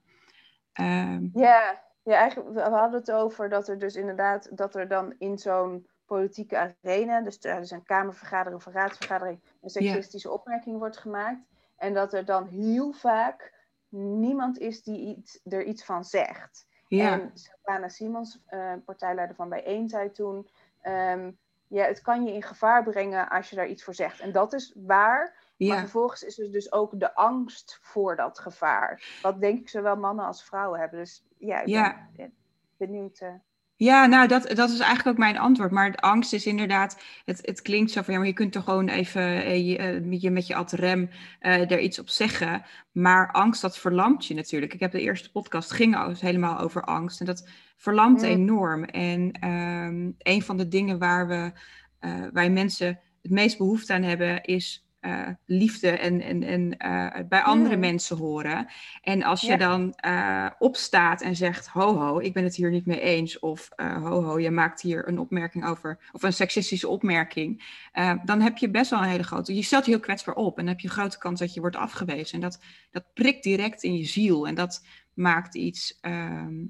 Ehm, 0.72 1.26
ja, 1.32 1.82
ja, 2.02 2.14
eigenlijk, 2.14 2.54
we 2.54 2.60
hadden 2.60 3.00
het 3.00 3.10
over 3.10 3.48
dat 3.48 3.68
er 3.68 3.78
dus 3.78 3.94
inderdaad, 3.94 4.48
dat 4.56 4.74
er 4.74 4.88
dan 4.88 5.14
in 5.18 5.38
zo'n 5.38 5.86
politieke 6.04 6.58
arena, 6.58 7.20
dus 7.20 7.38
is 7.38 7.70
een 7.70 7.82
kamervergadering 7.82 8.60
of 8.60 8.66
een 8.66 8.72
raadsvergadering, 8.72 9.40
een 9.62 9.70
seksistische 9.70 10.28
yeah. 10.28 10.40
opmerking 10.40 10.78
wordt 10.78 10.98
gemaakt. 10.98 11.40
En 11.76 11.94
dat 11.94 12.12
er 12.12 12.24
dan 12.24 12.46
heel 12.46 12.92
vaak 12.92 13.52
niemand 13.88 14.58
is 14.58 14.82
die 14.82 15.16
iets, 15.16 15.40
er 15.44 15.64
iets 15.64 15.84
van 15.84 16.04
zegt. 16.04 16.66
Ja. 16.88 17.12
En 17.12 17.30
Savannah 17.34 17.90
Simons, 17.90 18.38
uh, 18.50 18.72
partijleider 18.84 19.36
van 19.36 19.48
Bijeen, 19.48 19.88
zei 19.88 20.10
toen... 20.10 20.48
Um, 20.82 21.38
ja, 21.66 21.84
het 21.84 22.00
kan 22.00 22.24
je 22.24 22.32
in 22.32 22.42
gevaar 22.42 22.82
brengen 22.82 23.28
als 23.28 23.50
je 23.50 23.56
daar 23.56 23.68
iets 23.68 23.84
voor 23.84 23.94
zegt. 23.94 24.20
En 24.20 24.32
dat 24.32 24.52
is 24.52 24.74
waar. 24.76 25.52
Ja. 25.56 25.68
Maar 25.68 25.78
vervolgens 25.78 26.22
is 26.22 26.38
er 26.38 26.52
dus 26.52 26.72
ook 26.72 27.00
de 27.00 27.14
angst 27.14 27.78
voor 27.82 28.16
dat 28.16 28.38
gevaar. 28.38 29.18
Wat 29.22 29.40
denk 29.40 29.60
ik 29.60 29.68
zowel 29.68 29.96
mannen 29.96 30.24
als 30.24 30.44
vrouwen 30.44 30.80
hebben. 30.80 30.98
Dus 30.98 31.24
ja, 31.38 31.60
ik 31.60 31.68
ja. 31.68 32.08
ben 32.16 32.34
benieuwd... 32.76 33.20
Uh, 33.20 33.34
ja, 33.80 34.06
nou, 34.06 34.28
dat, 34.28 34.42
dat 34.54 34.70
is 34.70 34.78
eigenlijk 34.78 35.08
ook 35.08 35.24
mijn 35.24 35.38
antwoord. 35.38 35.70
Maar 35.70 35.94
angst 35.94 36.32
is 36.32 36.46
inderdaad, 36.46 37.02
het, 37.24 37.38
het 37.42 37.62
klinkt 37.62 37.90
zo 37.90 38.02
van, 38.02 38.12
ja, 38.12 38.18
maar 38.18 38.28
je 38.28 38.34
kunt 38.34 38.52
toch 38.52 38.64
gewoon 38.64 38.88
even 38.88 39.44
eh, 39.44 39.66
je, 39.68 39.76
eh, 39.76 40.20
je, 40.20 40.30
met 40.30 40.46
je 40.46 40.54
ad 40.54 40.72
rem 40.72 41.10
uh, 41.40 41.70
er 41.70 41.80
iets 41.80 41.98
op 41.98 42.08
zeggen. 42.08 42.62
Maar 42.92 43.32
angst, 43.32 43.62
dat 43.62 43.78
verlamt 43.78 44.26
je 44.26 44.34
natuurlijk. 44.34 44.74
Ik 44.74 44.80
heb 44.80 44.92
de 44.92 45.00
eerste 45.00 45.30
podcast, 45.30 45.72
ging 45.72 46.18
helemaal 46.20 46.58
over 46.58 46.82
angst. 46.82 47.20
En 47.20 47.26
dat 47.26 47.48
verlamt 47.76 48.20
mm. 48.20 48.28
enorm. 48.28 48.84
En 48.84 49.48
um, 49.48 50.14
een 50.18 50.42
van 50.42 50.56
de 50.56 50.68
dingen 50.68 50.98
waar 50.98 51.28
we, 51.28 51.52
uh, 52.00 52.26
waar 52.32 52.52
mensen 52.52 53.00
het 53.22 53.30
meest 53.30 53.58
behoefte 53.58 53.92
aan 53.92 54.02
hebben, 54.02 54.42
is 54.42 54.89
uh, 55.00 55.28
liefde 55.46 55.90
en, 55.90 56.20
en, 56.20 56.42
en 56.42 56.74
uh, 56.78 57.28
bij 57.28 57.42
andere 57.42 57.76
mensen 57.76 58.16
horen. 58.16 58.66
En 59.02 59.22
als 59.22 59.40
je 59.40 59.56
dan 59.56 59.94
uh, 60.06 60.46
opstaat 60.58 61.22
en 61.22 61.36
zegt: 61.36 61.66
Ho, 61.66 61.96
ho, 61.96 62.18
ik 62.18 62.32
ben 62.32 62.44
het 62.44 62.54
hier 62.54 62.70
niet 62.70 62.86
mee 62.86 63.00
eens. 63.00 63.38
Of 63.38 63.68
ho, 63.76 64.22
ho, 64.22 64.38
je 64.38 64.50
maakt 64.50 64.80
hier 64.80 65.08
een 65.08 65.18
opmerking 65.18 65.66
over. 65.66 65.98
Of 66.12 66.22
een 66.22 66.32
seksistische 66.32 66.88
opmerking. 66.88 67.78
dan 68.24 68.40
heb 68.40 68.56
je 68.56 68.70
best 68.70 68.90
wel 68.90 69.02
een 69.02 69.08
hele 69.08 69.22
grote. 69.22 69.54
Je 69.54 69.62
stelt 69.62 69.84
je 69.84 69.90
heel 69.90 70.00
kwetsbaar 70.00 70.34
op. 70.34 70.58
En 70.58 70.64
dan 70.64 70.72
heb 70.72 70.80
je 70.80 70.88
een 70.88 70.94
grote 70.94 71.18
kans 71.18 71.40
dat 71.40 71.54
je 71.54 71.60
wordt 71.60 71.76
afgewezen. 71.76 72.34
En 72.34 72.40
dat, 72.40 72.60
dat 72.90 73.04
prikt 73.14 73.42
direct 73.42 73.82
in 73.82 73.96
je 73.96 74.04
ziel. 74.04 74.46
En 74.46 74.54
dat 74.54 74.84
maakt 75.14 75.54
iets. 75.54 75.98
Ehm, 76.00 76.64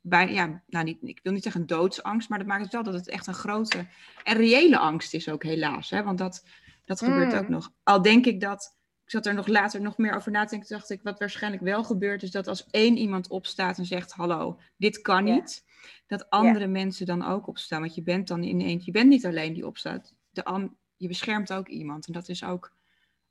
bij, 0.00 0.32
ja, 0.32 0.62
nou, 0.66 0.84
niet, 0.84 0.98
ik 1.00 1.20
wil 1.22 1.32
niet 1.32 1.42
zeggen 1.42 1.66
doodsangst. 1.66 2.28
Maar 2.28 2.38
dat 2.38 2.46
maakt 2.46 2.62
het 2.62 2.72
wel 2.72 2.82
dat 2.82 2.94
het 2.94 3.08
echt 3.08 3.26
een 3.26 3.34
grote 3.34 3.86
en 4.24 4.36
reële 4.36 4.78
angst 4.78 5.14
is 5.14 5.28
ook, 5.28 5.42
helaas. 5.42 5.90
Hè? 5.90 6.02
Want 6.02 6.18
dat 6.18 6.44
dat 6.90 7.08
gebeurt 7.08 7.34
ook 7.34 7.46
mm. 7.46 7.50
nog. 7.50 7.72
Al 7.82 8.02
denk 8.02 8.26
ik 8.26 8.40
dat, 8.40 8.76
ik 9.04 9.10
zat 9.10 9.26
er 9.26 9.34
nog 9.34 9.46
later 9.46 9.80
nog 9.80 9.98
meer 9.98 10.14
over 10.14 10.30
na 10.32 10.44
te 10.44 10.50
denken, 10.50 10.68
dacht 10.68 10.90
ik, 10.90 11.02
wat 11.02 11.18
waarschijnlijk 11.18 11.62
wel 11.62 11.84
gebeurt, 11.84 12.22
is 12.22 12.30
dat 12.30 12.46
als 12.46 12.66
één 12.70 12.96
iemand 12.96 13.28
opstaat 13.28 13.78
en 13.78 13.84
zegt, 13.84 14.12
hallo, 14.12 14.58
dit 14.76 15.00
kan 15.00 15.24
niet, 15.24 15.64
dat 16.06 16.30
andere 16.30 16.66
mensen 16.66 17.06
dan 17.06 17.24
ook 17.24 17.46
opstaan. 17.46 17.80
Want 17.80 17.94
je 17.94 18.02
bent 18.02 18.28
dan 18.28 18.44
in 18.44 18.60
eentje, 18.60 18.86
je 18.86 18.98
bent 18.98 19.08
niet 19.08 19.26
alleen 19.26 19.52
die 19.52 19.66
opstaat, 19.66 20.14
de, 20.30 20.70
je 20.96 21.08
beschermt 21.08 21.52
ook 21.52 21.68
iemand. 21.68 22.06
En 22.06 22.12
dat 22.12 22.28
is 22.28 22.44
ook 22.44 22.72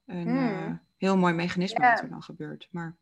een 0.06 0.28
mm. 0.28 0.38
eh, 0.38 0.72
heel 0.98 1.17
mooi 1.17 1.34
mechanisme 1.34 1.89
wat 1.89 2.02
er 2.02 2.10
dan 2.10 2.24
gebeurt. 2.24 2.67
Maar... 2.72 2.95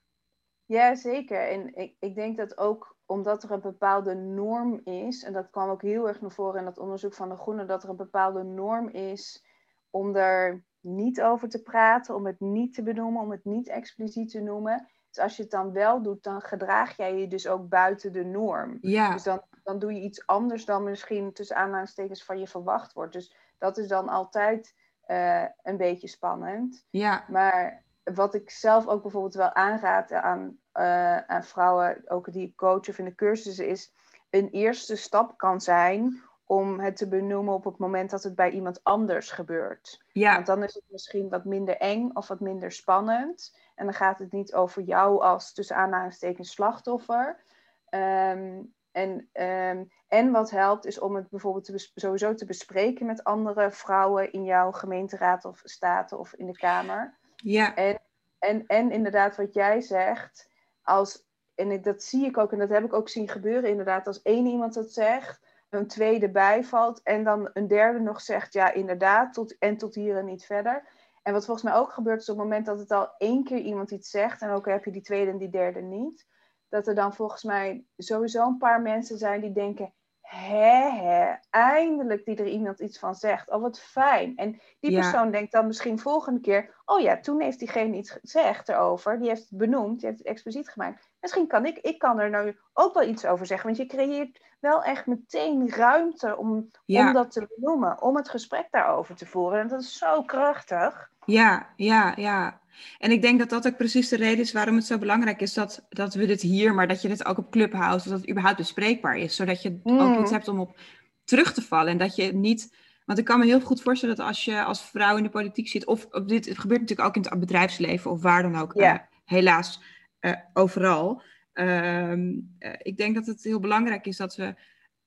Ja, 0.65 0.95
zeker. 0.95 1.49
En 1.49 1.75
ik, 1.75 1.93
ik 1.99 2.15
denk 2.15 2.37
dat 2.37 2.57
ook 2.57 2.97
omdat 3.05 3.43
er 3.43 3.51
een 3.51 3.61
bepaalde 3.61 4.15
norm 4.15 4.81
is, 4.83 5.23
en 5.23 5.33
dat 5.33 5.49
kwam 5.49 5.69
ook 5.69 5.81
heel 5.81 6.07
erg 6.07 6.21
naar 6.21 6.31
voren 6.31 6.59
in 6.59 6.65
dat 6.65 6.77
onderzoek 6.77 7.13
van 7.13 7.29
de 7.29 7.35
Groene, 7.35 7.65
dat 7.65 7.83
er 7.83 7.89
een 7.89 7.95
bepaalde 7.95 8.43
norm 8.43 8.89
is 8.89 9.45
om 9.89 10.15
er 10.15 10.63
niet 10.79 11.21
over 11.21 11.49
te 11.49 11.61
praten, 11.61 12.15
om 12.15 12.25
het 12.25 12.39
niet 12.39 12.73
te 12.73 12.83
benoemen, 12.83 13.21
om 13.21 13.31
het 13.31 13.45
niet 13.45 13.67
expliciet 13.67 14.31
te 14.31 14.39
noemen. 14.39 14.87
Dus 15.09 15.23
als 15.23 15.35
je 15.35 15.41
het 15.41 15.51
dan 15.51 15.71
wel 15.71 16.01
doet, 16.01 16.23
dan 16.23 16.41
gedraag 16.41 16.97
jij 16.97 17.17
je 17.17 17.27
dus 17.27 17.47
ook 17.47 17.69
buiten 17.69 18.13
de 18.13 18.23
norm. 18.23 18.77
Ja. 18.81 19.11
Dus 19.11 19.23
dan, 19.23 19.41
dan 19.63 19.79
doe 19.79 19.93
je 19.93 20.01
iets 20.01 20.25
anders 20.25 20.65
dan 20.65 20.83
misschien 20.83 21.33
tussen 21.33 21.55
aanhalingstekens 21.55 22.23
van 22.23 22.39
je 22.39 22.47
verwacht 22.47 22.93
wordt. 22.93 23.13
Dus 23.13 23.35
dat 23.57 23.77
is 23.77 23.87
dan 23.87 24.09
altijd 24.09 24.75
uh, 25.07 25.45
een 25.63 25.77
beetje 25.77 26.07
spannend. 26.07 26.85
Ja. 26.89 27.25
Maar 27.29 27.83
wat 28.03 28.33
ik 28.33 28.49
zelf 28.49 28.87
ook 28.87 29.01
bijvoorbeeld 29.01 29.35
wel 29.35 29.53
aanraad 29.53 30.11
aan, 30.11 30.57
uh, 30.73 31.17
aan 31.17 31.43
vrouwen, 31.43 32.01
ook 32.05 32.31
die 32.31 32.47
ik 32.47 32.55
coach 32.55 32.89
of 32.89 32.97
in 32.97 33.05
de 33.05 33.15
cursussen, 33.15 33.67
is 33.67 33.93
een 34.29 34.49
eerste 34.49 34.95
stap 34.95 35.37
kan 35.37 35.61
zijn 35.61 36.21
om 36.47 36.79
het 36.79 36.95
te 36.95 37.07
benoemen 37.07 37.53
op 37.53 37.63
het 37.63 37.77
moment 37.77 38.09
dat 38.09 38.23
het 38.23 38.35
bij 38.35 38.49
iemand 38.49 38.83
anders 38.83 39.31
gebeurt. 39.31 40.01
Ja. 40.11 40.33
Want 40.33 40.45
dan 40.45 40.63
is 40.63 40.73
het 40.73 40.83
misschien 40.87 41.29
wat 41.29 41.45
minder 41.45 41.77
eng 41.77 42.09
of 42.13 42.27
wat 42.27 42.39
minder 42.39 42.71
spannend. 42.71 43.57
En 43.75 43.85
dan 43.85 43.93
gaat 43.93 44.19
het 44.19 44.31
niet 44.31 44.53
over 44.53 44.81
jou 44.81 45.21
als 45.21 45.53
tussen 45.53 45.75
aanhalingstekens 45.75 46.51
slachtoffer. 46.51 47.43
Ehm, 47.89 48.61
en, 48.91 49.29
ehm, 49.31 49.83
en 50.07 50.31
wat 50.31 50.49
helpt 50.49 50.85
is 50.85 50.99
om 50.99 51.15
het 51.15 51.29
bijvoorbeeld 51.29 51.65
te 51.65 51.91
sowieso 51.95 52.33
te 52.33 52.45
bespreken 52.45 53.05
met 53.05 53.23
andere 53.23 53.71
vrouwen 53.71 54.31
in 54.31 54.43
jouw 54.43 54.71
gemeenteraad 54.71 55.45
of 55.45 55.61
staten 55.63 56.19
of 56.19 56.33
in 56.33 56.45
de 56.45 56.57
Kamer. 56.57 57.17
Ja. 57.35 57.75
En, 57.75 57.99
en, 58.39 58.63
en 58.67 58.91
inderdaad 58.91 59.35
wat 59.35 59.53
jij 59.53 59.81
zegt, 59.81 60.49
als, 60.83 61.25
en 61.55 61.81
dat 61.81 62.03
zie 62.03 62.25
ik 62.25 62.37
ook 62.37 62.51
en 62.51 62.59
dat 62.59 62.69
heb 62.69 62.83
ik 62.83 62.93
ook 62.93 63.09
zien 63.09 63.27
gebeuren 63.27 63.69
inderdaad, 63.69 64.07
als 64.07 64.21
één 64.21 64.45
iemand 64.45 64.73
dat 64.73 64.91
zegt, 64.91 65.45
een 65.69 65.87
tweede 65.87 66.29
bijvalt 66.29 67.01
en 67.03 67.23
dan 67.23 67.49
een 67.53 67.67
derde 67.67 67.99
nog 67.99 68.21
zegt, 68.21 68.53
ja 68.53 68.73
inderdaad, 68.73 69.33
tot, 69.33 69.57
en 69.57 69.77
tot 69.77 69.95
hier 69.95 70.17
en 70.17 70.25
niet 70.25 70.45
verder. 70.45 70.87
En 71.23 71.33
wat 71.33 71.45
volgens 71.45 71.65
mij 71.65 71.75
ook 71.79 71.91
gebeurt 71.91 72.21
is 72.21 72.29
op 72.29 72.35
het 72.35 72.43
moment 72.43 72.65
dat 72.65 72.79
het 72.79 72.91
al 72.91 73.09
één 73.17 73.43
keer 73.43 73.59
iemand 73.59 73.91
iets 73.91 74.09
zegt, 74.09 74.41
en 74.41 74.49
ook 74.49 74.65
heb 74.65 74.85
je 74.85 74.91
die 74.91 75.01
tweede 75.01 75.31
en 75.31 75.37
die 75.37 75.49
derde 75.49 75.81
niet, 75.81 76.25
dat 76.69 76.87
er 76.87 76.95
dan 76.95 77.13
volgens 77.13 77.43
mij 77.43 77.85
sowieso 77.97 78.47
een 78.47 78.57
paar 78.57 78.81
mensen 78.81 79.17
zijn 79.17 79.41
die 79.41 79.51
denken, 79.51 79.93
hè, 80.27 80.89
hè, 80.89 81.33
eindelijk 81.49 82.25
die 82.25 82.35
er 82.35 82.47
iemand 82.47 82.79
iets 82.79 82.99
van 82.99 83.15
zegt. 83.15 83.49
Oh, 83.49 83.61
wat 83.61 83.79
fijn. 83.79 84.35
En 84.35 84.61
die 84.79 84.93
persoon 84.93 85.31
denkt 85.31 85.51
dan 85.51 85.67
misschien 85.67 85.99
volgende 85.99 86.39
keer, 86.39 86.75
oh 86.85 86.99
ja, 86.99 87.19
toen 87.19 87.41
heeft 87.41 87.59
diegene 87.59 87.97
iets 87.97 88.11
gezegd 88.11 88.69
erover, 88.69 89.19
die 89.19 89.29
heeft 89.29 89.49
het 89.49 89.57
benoemd, 89.57 89.99
die 89.99 90.07
heeft 90.09 90.19
het 90.19 90.27
expliciet 90.27 90.69
gemaakt. 90.69 91.09
Misschien 91.19 91.47
kan 91.47 91.65
ik, 91.65 91.77
ik 91.77 91.99
kan 91.99 92.19
er 92.19 92.29
nou 92.29 92.55
ook 92.73 92.93
wel 92.93 93.07
iets 93.07 93.25
over 93.25 93.45
zeggen, 93.45 93.65
want 93.65 93.77
je 93.77 93.85
creëert 93.85 94.45
wel 94.59 94.83
echt 94.83 95.05
meteen 95.05 95.69
ruimte 95.69 96.37
om, 96.37 96.67
om 96.85 97.13
dat 97.13 97.31
te 97.31 97.47
benoemen, 97.55 98.01
om 98.01 98.15
het 98.15 98.29
gesprek 98.29 98.67
daarover 98.71 99.15
te 99.15 99.25
voeren. 99.25 99.59
En 99.59 99.67
dat 99.67 99.81
is 99.81 99.97
zo 99.97 100.21
krachtig. 100.21 101.09
Ja, 101.25 101.67
ja, 101.75 102.13
ja. 102.15 102.61
En 102.97 103.11
ik 103.11 103.21
denk 103.21 103.39
dat 103.39 103.49
dat 103.49 103.67
ook 103.67 103.77
precies 103.77 104.09
de 104.09 104.15
reden 104.15 104.39
is 104.39 104.51
waarom 104.51 104.75
het 104.75 104.85
zo 104.85 104.97
belangrijk 104.97 105.41
is 105.41 105.53
dat, 105.53 105.85
dat 105.89 106.13
we 106.13 106.25
dit 106.25 106.41
hier, 106.41 106.73
maar 106.73 106.87
dat 106.87 107.01
je 107.01 107.07
dit 107.07 107.25
ook 107.25 107.37
op 107.37 107.51
Clubhouse, 107.51 108.09
dat 108.09 108.19
het 108.19 108.29
überhaupt 108.29 108.57
bespreekbaar 108.57 109.17
is. 109.17 109.35
Zodat 109.35 109.61
je 109.61 109.79
ook 109.83 110.15
mm. 110.15 110.21
iets 110.21 110.31
hebt 110.31 110.47
om 110.47 110.59
op 110.59 110.79
terug 111.23 111.53
te 111.53 111.61
vallen. 111.61 111.91
En 111.91 111.97
dat 111.97 112.15
je 112.15 112.33
niet. 112.33 112.75
Want 113.05 113.19
ik 113.19 113.25
kan 113.25 113.39
me 113.39 113.45
heel 113.45 113.61
goed 113.61 113.81
voorstellen 113.81 114.15
dat 114.15 114.25
als 114.25 114.45
je 114.45 114.63
als 114.63 114.81
vrouw 114.81 115.17
in 115.17 115.23
de 115.23 115.29
politiek 115.29 115.67
zit, 115.67 115.85
of, 115.85 116.07
dit 116.07 116.45
gebeurt 116.45 116.81
natuurlijk 116.81 117.07
ook 117.07 117.15
in 117.15 117.29
het 117.29 117.39
bedrijfsleven 117.39 118.11
of 118.11 118.21
waar 118.21 118.41
dan 118.41 118.55
ook, 118.55 118.75
uh, 118.75 118.95
helaas 119.25 119.81
uh, 120.21 120.33
overal. 120.53 121.21
Ehm, 121.53 122.29
uh, 122.59 122.73
ik 122.77 122.97
denk 122.97 123.15
dat 123.15 123.25
het 123.25 123.43
heel 123.43 123.59
belangrijk 123.59 124.05
is 124.05 124.17
dat 124.17 124.35
we 124.35 124.55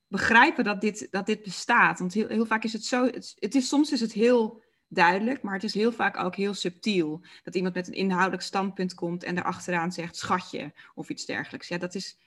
begrijpen 0.06 0.64
dat 0.64 0.80
dit, 0.80 1.08
dat 1.10 1.26
dit 1.26 1.42
bestaat. 1.42 1.98
Want 1.98 2.14
heel, 2.14 2.28
heel 2.28 2.46
vaak 2.46 2.64
is 2.64 2.72
het 2.72 2.84
zo, 2.84 3.04
het, 3.04 3.34
het 3.38 3.54
is, 3.54 3.68
soms 3.68 3.92
is 3.92 4.00
het 4.00 4.12
heel 4.12 4.62
duidelijk, 4.90 5.42
maar 5.42 5.54
het 5.54 5.64
is 5.64 5.74
heel 5.74 5.92
vaak 5.92 6.16
ook 6.16 6.36
heel 6.36 6.54
subtiel. 6.54 7.20
Dat 7.42 7.54
iemand 7.54 7.74
met 7.74 7.88
een 7.88 7.94
inhoudelijk 7.94 8.42
standpunt 8.42 8.94
komt 8.94 9.22
en 9.22 9.34
daarachteraan 9.34 9.92
zegt 9.92 10.16
schatje 10.16 10.72
of 10.94 11.08
iets 11.08 11.24
dergelijks. 11.24 11.68
Ja, 11.68 11.78
dat 11.78 11.94
is. 11.94 12.18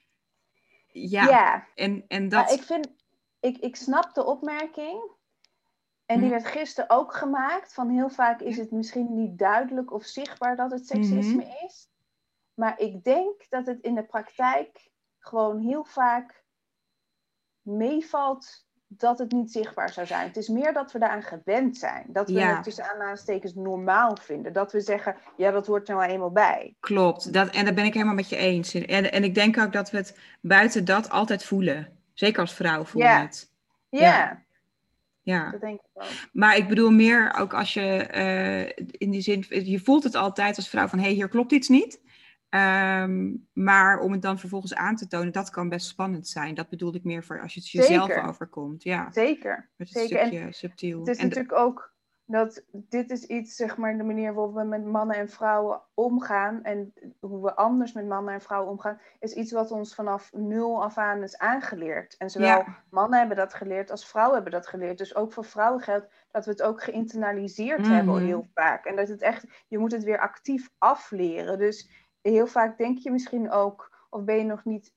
Ja. 0.87 1.23
ja. 1.23 1.67
En, 1.75 2.05
en 2.07 2.29
dat. 2.29 2.51
ik 2.51 2.61
vind, 2.61 2.87
ik, 3.39 3.57
ik 3.57 3.75
snap 3.75 4.13
de 4.13 4.25
opmerking. 4.25 5.11
En 6.05 6.19
die 6.19 6.29
mhm. 6.29 6.41
werd 6.41 6.47
gisteren 6.47 6.89
ook 6.89 7.13
gemaakt. 7.13 7.73
Van 7.73 7.89
heel 7.89 8.09
vaak 8.09 8.41
is 8.41 8.57
het 8.57 8.71
misschien 8.71 9.15
niet 9.15 9.37
duidelijk 9.37 9.91
of 9.91 10.05
zichtbaar 10.05 10.55
dat 10.55 10.71
het 10.71 10.87
seksisme 10.87 11.43
mhm. 11.43 11.65
is. 11.65 11.89
Maar 12.53 12.79
ik 12.79 13.03
denk 13.03 13.49
dat 13.49 13.65
het 13.65 13.81
in 13.81 13.95
de 13.95 14.05
praktijk 14.05 14.91
gewoon 15.19 15.59
heel 15.59 15.83
vaak 15.83 16.43
meevalt 17.61 18.67
dat 18.97 19.19
het 19.19 19.31
niet 19.31 19.51
zichtbaar 19.51 19.93
zou 19.93 20.07
zijn. 20.07 20.27
Het 20.27 20.37
is 20.37 20.47
meer 20.47 20.73
dat 20.73 20.91
we 20.91 20.99
daaraan 20.99 21.23
gewend 21.23 21.77
zijn. 21.77 22.05
Dat 22.07 22.29
we 22.29 22.41
het 22.41 22.63
tussen 22.63 22.91
aanhalingstekens 22.91 23.53
normaal 23.53 24.17
vinden. 24.21 24.53
Dat 24.53 24.71
we 24.71 24.81
zeggen, 24.81 25.15
ja, 25.37 25.51
dat 25.51 25.67
hoort 25.67 25.89
er 25.89 25.95
nou 25.95 26.09
eenmaal 26.09 26.31
bij. 26.31 26.75
Klopt, 26.79 27.33
dat, 27.33 27.49
en 27.49 27.65
daar 27.65 27.73
ben 27.73 27.85
ik 27.85 27.93
helemaal 27.93 28.13
met 28.13 28.29
je 28.29 28.35
eens. 28.35 28.73
En, 28.73 29.11
en 29.11 29.23
ik 29.23 29.35
denk 29.35 29.57
ook 29.57 29.71
dat 29.71 29.91
we 29.91 29.97
het 29.97 30.17
buiten 30.41 30.85
dat 30.85 31.09
altijd 31.09 31.43
voelen. 31.43 31.87
Zeker 32.13 32.41
als 32.41 32.53
vrouw 32.53 32.85
voelen 32.85 33.11
ja. 33.11 33.21
het. 33.21 33.51
Ja. 33.89 33.99
ja. 33.99 34.41
Ja, 35.23 35.51
dat 35.51 35.61
denk 35.61 35.79
ik 35.79 35.89
wel. 35.93 36.07
Maar 36.31 36.57
ik 36.57 36.67
bedoel 36.67 36.91
meer 36.91 37.33
ook 37.39 37.53
als 37.53 37.73
je 37.73 38.09
uh, 38.15 38.85
in 39.01 39.09
die 39.09 39.21
zin, 39.21 39.45
je 39.49 39.79
voelt 39.79 40.03
het 40.03 40.15
altijd 40.15 40.55
als 40.55 40.69
vrouw 40.69 40.87
van 40.87 40.99
hé, 40.99 41.05
hey, 41.05 41.13
hier 41.13 41.27
klopt 41.27 41.51
iets 41.51 41.67
niet. 41.67 42.01
Um, 42.55 43.47
maar 43.53 43.99
om 43.99 44.11
het 44.11 44.21
dan 44.21 44.39
vervolgens 44.39 44.75
aan 44.75 44.95
te 44.95 45.07
tonen, 45.07 45.33
dat 45.33 45.49
kan 45.49 45.69
best 45.69 45.87
spannend 45.87 46.27
zijn. 46.27 46.55
Dat 46.55 46.69
bedoelde 46.69 46.97
ik 46.97 47.03
meer 47.03 47.23
voor 47.23 47.41
als 47.41 47.53
je 47.53 47.59
het 47.59 47.69
jezelf 47.69 48.07
Zeker. 48.07 48.23
overkomt. 48.27 48.83
Ja. 48.83 49.11
Zeker. 49.11 49.69
Met 49.75 49.87
een 49.87 50.01
Zeker. 50.01 50.19
stukje 50.19 50.39
en 50.39 50.53
subtiel. 50.53 50.99
Het 50.99 51.07
is 51.07 51.21
natuurlijk 51.21 51.53
ook 51.53 51.93
dat 52.25 52.63
dit 52.71 53.11
is 53.11 53.25
iets, 53.25 53.55
zeg 53.55 53.77
maar, 53.77 53.97
de 53.97 54.03
manier 54.03 54.33
waarop 54.33 54.55
we 54.55 54.63
met 54.63 54.85
mannen 54.85 55.15
en 55.15 55.29
vrouwen 55.29 55.81
omgaan. 55.93 56.63
En 56.63 56.93
hoe 57.19 57.43
we 57.43 57.55
anders 57.55 57.93
met 57.93 58.07
mannen 58.07 58.33
en 58.33 58.41
vrouwen 58.41 58.71
omgaan, 58.71 58.99
is 59.19 59.33
iets 59.33 59.51
wat 59.51 59.71
ons 59.71 59.95
vanaf 59.95 60.33
nul 60.33 60.83
af 60.83 60.97
aan 60.97 61.23
is 61.23 61.37
aangeleerd. 61.37 62.17
En 62.17 62.29
zowel 62.29 62.47
ja. 62.57 62.83
mannen 62.89 63.19
hebben 63.19 63.37
dat 63.37 63.53
geleerd 63.53 63.91
als 63.91 64.07
vrouwen 64.07 64.35
hebben 64.35 64.53
dat 64.53 64.67
geleerd. 64.67 64.97
Dus 64.97 65.15
ook 65.15 65.33
voor 65.33 65.45
vrouwen 65.45 65.81
geldt 65.81 66.07
dat 66.31 66.45
we 66.45 66.51
het 66.51 66.61
ook 66.61 66.83
geïnternaliseerd 66.83 67.79
mm 67.79 67.85
-hmm. 67.85 67.93
hebben 67.93 68.25
heel 68.25 68.47
vaak. 68.53 68.85
En 68.85 68.95
dat 68.95 69.07
het 69.07 69.21
echt, 69.21 69.45
je 69.67 69.77
moet 69.77 69.91
het 69.91 70.03
weer 70.03 70.19
actief 70.19 70.69
afleren. 70.77 71.57
Dus 71.57 72.02
heel 72.31 72.47
vaak 72.47 72.77
denk 72.77 72.97
je 72.97 73.11
misschien 73.11 73.51
ook, 73.51 74.05
of 74.09 74.23
ben 74.23 74.37
je 74.37 74.43
nog 74.43 74.65
niet 74.65 74.93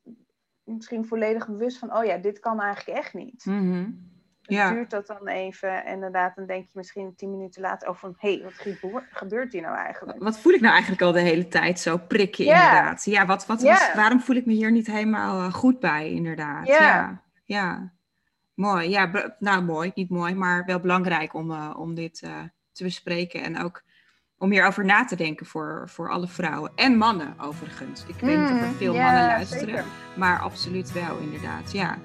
misschien 0.64 1.06
volledig 1.06 1.46
bewust 1.46 1.78
van, 1.78 1.96
oh 1.96 2.04
ja, 2.04 2.16
dit 2.16 2.38
kan 2.38 2.60
eigenlijk 2.60 2.98
echt 2.98 3.14
niet. 3.14 3.44
Mm 3.44 4.14
ja. 4.46 4.70
duurt 4.70 4.90
dat 4.90 5.06
dan 5.06 5.28
even 5.28 5.84
en 5.84 5.92
inderdaad, 5.92 6.36
dan 6.36 6.46
denk 6.46 6.64
je 6.64 6.70
misschien 6.72 7.14
tien 7.16 7.30
minuten 7.30 7.62
later 7.62 7.88
over 7.88 8.00
van, 8.00 8.14
hé, 8.18 8.34
hey, 8.34 8.42
wat 8.42 9.02
gebeurt 9.10 9.52
hier 9.52 9.62
nou 9.62 9.76
eigenlijk? 9.76 10.22
Wat 10.22 10.38
voel 10.38 10.52
ik 10.52 10.60
nou 10.60 10.72
eigenlijk 10.72 11.02
al 11.02 11.12
de 11.12 11.20
hele 11.20 11.48
tijd 11.48 11.80
zo 11.80 11.96
prikken 11.96 12.44
inderdaad? 12.44 13.04
Ja, 13.04 13.26
wat, 13.26 13.46
wat 13.46 13.62
Was, 13.62 13.92
waarom 13.94 14.20
voel 14.20 14.36
ik 14.36 14.46
me 14.46 14.52
hier 14.52 14.72
niet 14.72 14.86
helemaal 14.86 15.40
uh, 15.40 15.52
goed 15.52 15.80
bij 15.80 16.10
inderdaad? 16.10 16.66
Ja. 16.66 16.80
ja. 16.80 17.22
ja. 17.44 17.94
Mooi, 18.54 18.88
ja, 18.88 19.34
nou 19.38 19.62
mooi, 19.62 19.92
niet 19.94 20.10
mooi, 20.10 20.34
maar 20.34 20.64
wel 20.64 20.80
belangrijk 20.80 21.34
om, 21.34 21.50
uh, 21.50 21.74
om 21.76 21.94
dit 21.94 22.22
uh, 22.24 22.42
te 22.72 22.84
bespreken 22.84 23.42
en 23.42 23.58
ook 23.58 23.82
om 24.38 24.50
hierover 24.50 24.84
na 24.84 25.04
te 25.04 25.16
denken 25.16 25.46
voor, 25.46 25.88
voor 25.88 26.10
alle 26.10 26.28
vrouwen. 26.28 26.72
En 26.74 26.96
mannen 26.96 27.34
overigens. 27.38 28.04
Ik 28.06 28.14
weet 28.20 28.38
niet 28.38 28.50
of 28.50 28.60
er 28.60 28.66
mm, 28.66 28.74
veel 28.74 28.94
mannen 28.94 29.26
luisteren. 29.26 29.66
Zeker. 29.68 29.84
Maar 30.16 30.38
absoluut 30.38 30.92
wel, 30.92 31.18
inderdaad. 31.18 31.72
Ja. 31.72 31.98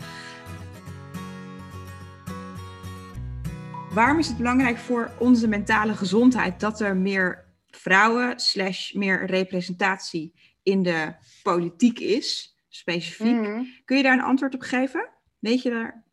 Waarom 3.93 4.19
is 4.19 4.27
het 4.27 4.37
belangrijk 4.37 4.77
voor 4.77 5.11
onze 5.19 5.47
mentale 5.47 5.95
gezondheid 5.95 6.59
dat 6.59 6.81
er 6.81 6.95
meer 6.95 7.45
vrouwen 7.69 8.39
slash 8.39 8.91
meer 8.91 9.25
representatie 9.25 10.33
in 10.63 10.83
de 10.83 11.13
politiek 11.43 11.99
is, 11.99 12.57
specifiek? 12.69 13.35
Mhm. 13.35 13.63
Kun 13.85 13.97
je 13.97 14.03
daar 14.03 14.13
een 14.13 14.23
antwoord 14.23 14.53
op 14.53 14.61
geven? 14.61 15.09
Weet 15.39 15.61
je 15.61 15.69
daar? 15.69 16.03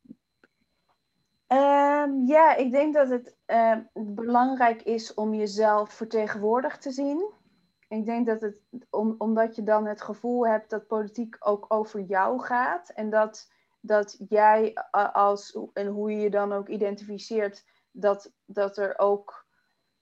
Ehm, 1.48 2.26
ja, 2.26 2.54
ik 2.54 2.70
denk 2.70 2.94
dat 2.94 3.08
het 3.08 3.36
ehm, 3.46 3.82
belangrijk 3.94 4.82
is 4.82 5.14
om 5.14 5.34
jezelf 5.34 5.92
vertegenwoordigd 5.92 6.82
te 6.82 6.90
zien. 6.90 7.32
Ik 7.88 8.04
denk 8.04 8.26
dat 8.26 8.40
het, 8.40 8.62
om, 8.90 9.14
omdat 9.18 9.56
je 9.56 9.62
dan 9.62 9.86
het 9.86 10.02
gevoel 10.02 10.46
hebt 10.46 10.70
dat 10.70 10.86
politiek 10.86 11.36
ook 11.38 11.64
over 11.68 12.00
jou 12.00 12.40
gaat. 12.40 12.88
En 12.88 13.10
dat, 13.10 13.52
dat 13.80 14.16
jij 14.28 14.74
als, 15.12 15.58
en 15.72 15.86
hoe 15.86 16.10
je 16.10 16.18
je 16.18 16.30
dan 16.30 16.52
ook 16.52 16.68
identificeert, 16.68 17.64
dat, 17.90 18.32
dat 18.44 18.76
er 18.76 18.98
ook 18.98 19.46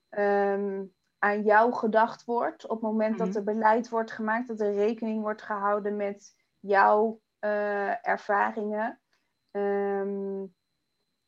ehm, 0.09 0.85
aan 1.19 1.43
jou 1.43 1.73
gedacht 1.73 2.25
wordt. 2.25 2.65
Op 2.65 2.71
het 2.71 2.91
moment 2.91 3.19
dat 3.19 3.29
Mhm. 3.29 3.37
er 3.37 3.45
beleid 3.45 3.89
wordt 3.89 4.13
gemaakt, 4.13 4.49
dat 4.49 4.61
er 4.61 4.75
rekening 4.75 5.21
wordt 5.23 5.43
gehouden 5.43 5.97
met 5.97 6.35
jouw 6.61 7.21
eh, 7.39 8.07
ervaringen. 8.07 9.01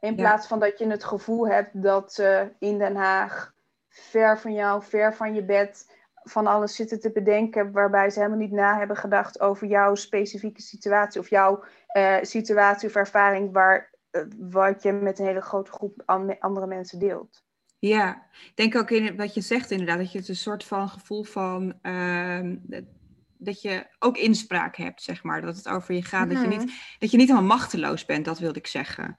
In 0.00 0.10
Ja. 0.10 0.16
plaats 0.16 0.46
van 0.46 0.58
dat 0.58 0.78
je 0.78 0.86
het 0.90 1.04
gevoel 1.04 1.48
hebt 1.48 1.82
dat 1.82 2.12
ze 2.12 2.52
in 2.58 2.78
Den 2.78 2.96
Haag 2.96 3.54
ver 3.88 4.38
van 4.38 4.52
jou, 4.52 4.82
ver 4.82 5.14
van 5.14 5.34
je 5.34 5.44
bed, 5.44 5.96
van 6.22 6.46
alles 6.46 6.74
zitten 6.74 7.00
te 7.00 7.12
bedenken, 7.12 7.72
waarbij 7.72 8.10
ze 8.10 8.18
helemaal 8.18 8.38
niet 8.40 8.52
na 8.52 8.78
hebben 8.78 8.96
gedacht 8.96 9.40
over 9.40 9.66
jouw 9.66 9.94
specifieke 9.94 10.62
situatie 10.62 11.20
of 11.20 11.30
jouw 11.30 11.64
eh, 11.86 12.16
situatie 12.22 12.88
of 12.88 12.94
ervaring 12.94 13.52
waar, 13.52 13.90
eh, 14.10 14.22
wat 14.38 14.82
je 14.82 14.92
met 14.92 15.18
een 15.18 15.26
hele 15.26 15.40
grote 15.40 15.70
groep 15.70 16.02
an- 16.04 16.38
andere 16.38 16.66
mensen 16.66 16.98
deelt. 16.98 17.42
Ja, 17.78 18.26
ik 18.46 18.52
denk 18.54 18.76
ook 18.76 18.90
in 18.90 19.16
wat 19.16 19.34
je 19.34 19.40
zegt 19.40 19.70
inderdaad, 19.70 19.98
dat 19.98 20.12
je 20.12 20.18
het 20.18 20.28
een 20.28 20.36
soort 20.36 20.64
van 20.64 20.88
gevoel 20.88 21.24
van 21.24 21.78
ehm, 21.82 22.56
dat- 23.40 23.62
je 23.62 23.86
ook 23.98 24.16
inspraak 24.16 24.76
hebt, 24.76 25.02
zeg 25.02 25.22
maar. 25.22 25.40
Dat 25.40 25.56
het 25.56 25.68
over 25.68 25.94
je 25.94 26.02
gaat, 26.02 26.28
dat, 26.28 26.40
je 26.40 26.46
Mhm. 26.48 26.58
niet, 26.58 26.72
dat 26.98 27.10
je 27.10 27.16
niet 27.16 27.28
helemaal 27.28 27.48
machteloos 27.56 28.04
bent, 28.04 28.24
dat 28.24 28.38
wilde 28.38 28.58
ik 28.58 28.66
zeggen. 28.66 29.16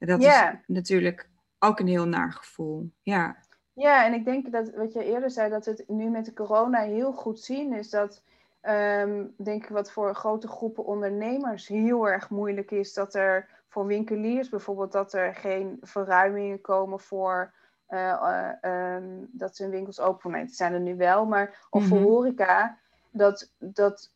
En 0.00 0.06
Dat 0.06 0.20
is 0.20 0.42
natuurlijk 0.66 1.28
ook 1.58 1.80
een 1.80 1.86
heel 1.88 2.06
naar 2.06 2.32
gevoel. 2.32 2.90
Ja, 3.02 3.36
Ja, 3.72 4.04
en 4.04 4.12
ik 4.14 4.24
denk 4.24 4.52
dat 4.52 4.70
wat 4.74 4.92
je 4.92 5.04
eerder 5.04 5.30
zei, 5.30 5.50
dat 5.50 5.64
we 5.64 5.70
het 5.70 5.84
nu 5.88 6.08
met 6.10 6.24
de 6.24 6.32
corona 6.32 6.80
heel 6.80 7.12
goed 7.12 7.40
zien, 7.40 7.72
is 7.72 7.90
dat, 7.90 8.22
ehm, 8.60 9.24
denk 9.36 9.62
ik, 9.62 9.68
wat 9.68 9.90
voor 9.92 10.14
grote 10.14 10.48
groepen 10.48 10.84
ondernemers 10.84 11.68
heel 11.68 12.08
erg 12.08 12.30
moeilijk 12.30 12.70
is, 12.70 12.92
dat 12.94 13.14
er 13.14 13.48
voor 13.68 13.86
winkeliers 13.86 14.48
bijvoorbeeld, 14.48 14.92
dat 14.92 15.12
er 15.12 15.34
geen 15.34 15.78
verruimingen 15.80 16.60
komen 16.60 17.00
voor 17.00 17.52
eh, 17.86 18.10
eh, 18.10 18.52
ehm, 18.60 19.24
dat 19.32 19.56
ze 19.56 19.62
hun 19.62 19.72
winkels 19.72 20.00
open 20.00 20.30
Nee, 20.30 20.48
zijn 20.48 20.72
er 20.72 20.80
nu 20.80 20.96
wel, 20.96 21.24
maar 21.26 21.66
of 21.70 21.86
voor 21.86 21.98
Mhm. 21.98 22.06
horeca, 22.06 22.78
dat, 23.10 23.52
dat 23.58 24.12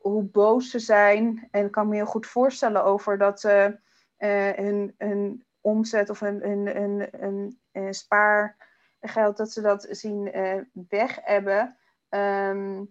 hoe 0.00 0.22
boos 0.22 0.70
ze 0.70 0.78
zijn, 0.78 1.48
en 1.50 1.64
ik 1.64 1.70
kan 1.72 1.88
me 1.88 1.94
heel 1.94 2.06
goed 2.06 2.26
voorstellen 2.26 2.84
over 2.84 3.18
dat 3.18 3.40
ze 3.40 3.78
eh, 4.22 4.50
hun, 4.50 4.94
hun 4.98 5.44
omzet 5.60 6.10
of 6.10 6.20
hun, 6.20 6.40
hun, 6.42 6.66
hun, 6.66 7.08
hun, 7.18 7.60
hun 7.72 7.94
spaargeld, 7.94 9.36
dat 9.36 9.52
ze 9.52 9.60
dat 9.60 9.86
zien 9.90 10.32
eh 10.32 10.58
weg 10.88 11.18
hebben. 11.22 11.76
Ehm, 12.08 12.84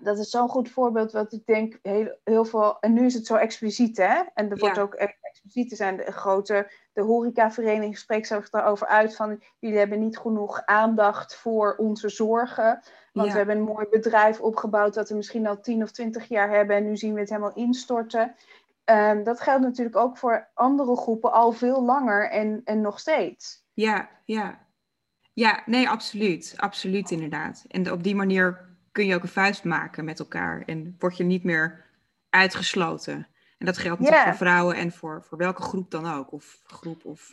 dat 0.00 0.18
is 0.18 0.30
zo'n 0.30 0.48
goed 0.48 0.70
voorbeeld 0.70 1.12
wat 1.12 1.32
ik 1.32 1.46
denk 1.46 1.78
heel, 1.82 2.16
heel 2.24 2.44
veel... 2.44 2.80
En 2.80 2.92
nu 2.92 3.04
is 3.04 3.14
het 3.14 3.26
zo 3.26 3.34
expliciet, 3.34 3.96
hè? 3.96 4.22
En 4.34 4.50
er 4.50 4.58
wordt 4.58 4.76
Ja. 4.76 4.82
ook 4.82 4.94
expliciet. 4.94 5.70
Er 5.70 5.76
zijn 5.76 5.96
de 5.96 6.12
grote... 6.12 6.70
De 6.92 7.02
horecavereniging 7.02 7.98
spreekt 7.98 8.26
zich 8.26 8.50
daarover 8.50 8.86
uit 8.86 9.16
van... 9.16 9.42
Jullie 9.58 9.78
hebben 9.78 10.00
niet 10.00 10.18
genoeg 10.18 10.62
aandacht 10.64 11.34
voor 11.34 11.74
onze 11.76 12.08
zorgen. 12.08 12.82
Want 13.12 13.26
Ja. 13.26 13.32
we 13.32 13.38
hebben 13.38 13.56
een 13.56 13.62
mooi 13.62 13.86
bedrijf 13.90 14.40
opgebouwd... 14.40 14.94
dat 14.94 15.08
we 15.08 15.14
misschien 15.14 15.46
al 15.46 15.60
10 15.60 15.82
of 15.82 15.90
20 15.90 16.24
jaar 16.28 16.50
hebben... 16.50 16.76
en 16.76 16.84
nu 16.84 16.96
zien 16.96 17.14
we 17.14 17.20
het 17.20 17.28
helemaal 17.28 17.54
instorten. 17.54 18.34
Ehm, 18.84 19.22
dat 19.22 19.40
geldt 19.40 19.62
natuurlijk 19.62 19.96
ook 19.96 20.18
voor 20.18 20.50
andere 20.54 20.96
groepen 20.96 21.32
al 21.32 21.52
veel 21.52 21.82
langer 21.84 22.30
en, 22.30 22.60
en 22.64 22.80
nog 22.80 23.00
steeds. 23.00 23.64
ja, 23.72 24.08
ja. 24.24 24.70
Ja, 25.34 25.62
nee, 25.66 25.88
absoluut. 25.88 26.54
Absoluut 26.56 27.10
inderdaad. 27.10 27.64
En 27.68 27.92
op 27.92 28.02
die 28.02 28.14
manier 28.14 28.70
kun 28.92 29.06
je 29.06 29.14
ook 29.14 29.22
een 29.22 29.28
vuist 29.28 29.64
maken 29.64 30.04
met 30.04 30.18
elkaar 30.18 30.62
en 30.66 30.96
word 30.98 31.16
je 31.16 31.24
niet 31.24 31.44
meer 31.44 31.84
uitgesloten. 32.30 33.26
En 33.58 33.66
dat 33.66 33.78
geldt 33.78 34.00
natuurlijk 34.00 34.28
voor 34.28 34.46
vrouwen 34.46 34.76
en 34.76 34.92
voor, 34.92 35.22
voor 35.22 35.38
welke 35.38 35.62
groep 35.62 35.90
dan 35.90 36.12
ook. 36.12 36.32
Of 36.32 36.60
groep 36.66 37.04
of 37.04 37.30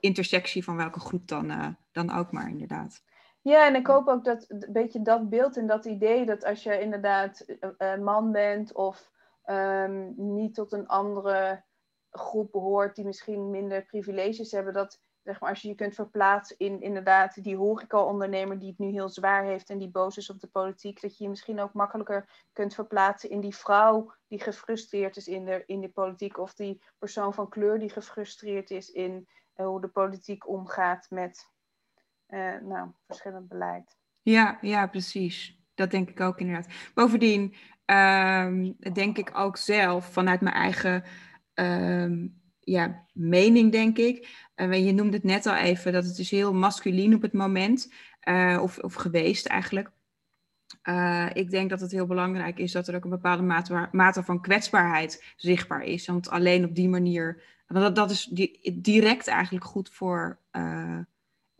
intersectie 0.00 0.64
van 0.64 0.76
welke 0.76 1.00
groep 1.00 1.28
dan, 1.28 1.50
eh, 1.50 1.66
dan 1.92 2.12
ook 2.12 2.32
maar, 2.32 2.48
inderdaad. 2.48 3.02
Ja, 3.40 3.66
en 3.66 3.74
ik 3.74 3.86
hoop 3.86 4.08
ook 4.08 4.24
dat 4.24 4.44
een 4.48 4.66
beetje 4.68 5.02
dat 5.02 5.28
beeld 5.28 5.56
en 5.56 5.66
dat 5.66 5.84
idee 5.84 6.26
dat 6.26 6.44
als 6.44 6.62
je 6.62 6.80
inderdaad 6.80 7.40
eh, 7.40 7.92
eh, 7.92 8.00
man 8.00 8.32
bent 8.32 8.72
of 8.72 9.10
ehm, 9.42 10.12
niet 10.16 10.54
tot 10.54 10.72
een 10.72 10.86
andere 10.86 11.64
groep 12.10 12.52
behoort 12.52 12.96
die 12.96 13.04
misschien 13.04 13.50
minder 13.50 13.84
privileges 13.84 14.50
hebben, 14.50 14.72
dat 14.72 15.00
zeg 15.22 15.40
maar, 15.40 15.50
als 15.50 15.62
je 15.62 15.68
je 15.68 15.74
kunt 15.74 15.94
verplaatsen 15.94 16.58
in 16.58 16.80
inderdaad 16.80 17.42
die 17.42 17.56
horeca-ondernemer 17.56 18.58
die 18.58 18.68
het 18.68 18.78
nu 18.78 18.90
heel 18.90 19.08
zwaar 19.08 19.44
heeft 19.44 19.70
en 19.70 19.78
die 19.78 19.90
boos 19.90 20.16
is 20.16 20.30
op 20.30 20.40
de 20.40 20.46
politiek, 20.46 21.00
dat 21.00 21.16
je 21.16 21.24
je 21.24 21.30
misschien 21.30 21.60
ook 21.60 21.72
makkelijker 21.72 22.44
kunt 22.52 22.74
verplaatsen 22.74 23.30
in 23.30 23.40
die 23.40 23.56
vrouw 23.56 24.14
die 24.28 24.40
gefrustreerd 24.40 25.16
is 25.16 25.26
in 25.26 25.44
de, 25.44 25.62
in 25.66 25.80
de 25.80 25.88
politiek 25.88 26.38
of 26.38 26.54
die 26.54 26.82
persoon 26.98 27.34
van 27.34 27.48
kleur 27.48 27.78
die 27.78 27.90
gefrustreerd 27.90 28.70
is 28.70 28.90
in 28.90 29.28
eh, 29.52 29.66
hoe 29.66 29.80
de 29.80 29.88
politiek 29.88 30.48
omgaat 30.48 31.06
met 31.10 31.50
eh, 32.26 32.60
nou, 32.60 32.90
verschillend 33.06 33.48
beleid. 33.48 33.96
Ja, 34.22 34.58
ja, 34.60 34.86
precies. 34.86 35.61
Dat 35.82 35.90
denk 35.90 36.10
ik 36.10 36.20
ook 36.20 36.38
inderdaad. 36.40 36.72
Bovendien 36.94 37.54
ehm, 37.84 38.72
denk 38.92 39.18
ik 39.18 39.30
ook 39.38 39.56
zelf 39.56 40.12
vanuit 40.12 40.40
mijn 40.40 40.54
eigen 40.54 41.04
ehm, 41.54 42.26
ja, 42.60 43.06
mening, 43.12 43.72
denk 43.72 43.98
ik. 43.98 44.28
Eh, 44.54 44.86
je 44.86 44.92
noemde 44.92 45.16
het 45.16 45.24
net 45.24 45.46
al 45.46 45.54
even, 45.54 45.92
dat 45.92 46.04
het 46.04 46.18
is 46.18 46.30
heel 46.30 46.54
masculien 46.54 47.14
op 47.14 47.22
het 47.22 47.32
moment. 47.32 47.92
eh, 48.20 48.58
of, 48.62 48.78
of 48.78 48.94
geweest 48.94 49.46
eigenlijk. 49.46 49.90
Eh, 50.82 51.28
ik 51.32 51.50
denk 51.50 51.70
dat 51.70 51.80
het 51.80 51.90
heel 51.92 52.06
belangrijk 52.06 52.58
is 52.58 52.72
dat 52.72 52.88
er 52.88 52.94
ook 52.94 53.04
een 53.04 53.10
bepaalde 53.10 53.42
mate, 53.42 53.88
mate 53.92 54.22
van 54.22 54.40
kwetsbaarheid 54.40 55.32
zichtbaar 55.36 55.82
is. 55.82 56.06
Want 56.06 56.30
alleen 56.30 56.64
op 56.64 56.74
die 56.74 56.88
manier, 56.88 57.42
want 57.66 57.84
dat, 57.84 57.96
dat 57.96 58.10
is 58.10 58.24
di- 58.24 58.58
direct 58.82 59.26
eigenlijk 59.26 59.64
goed 59.64 59.90
voor 59.90 60.38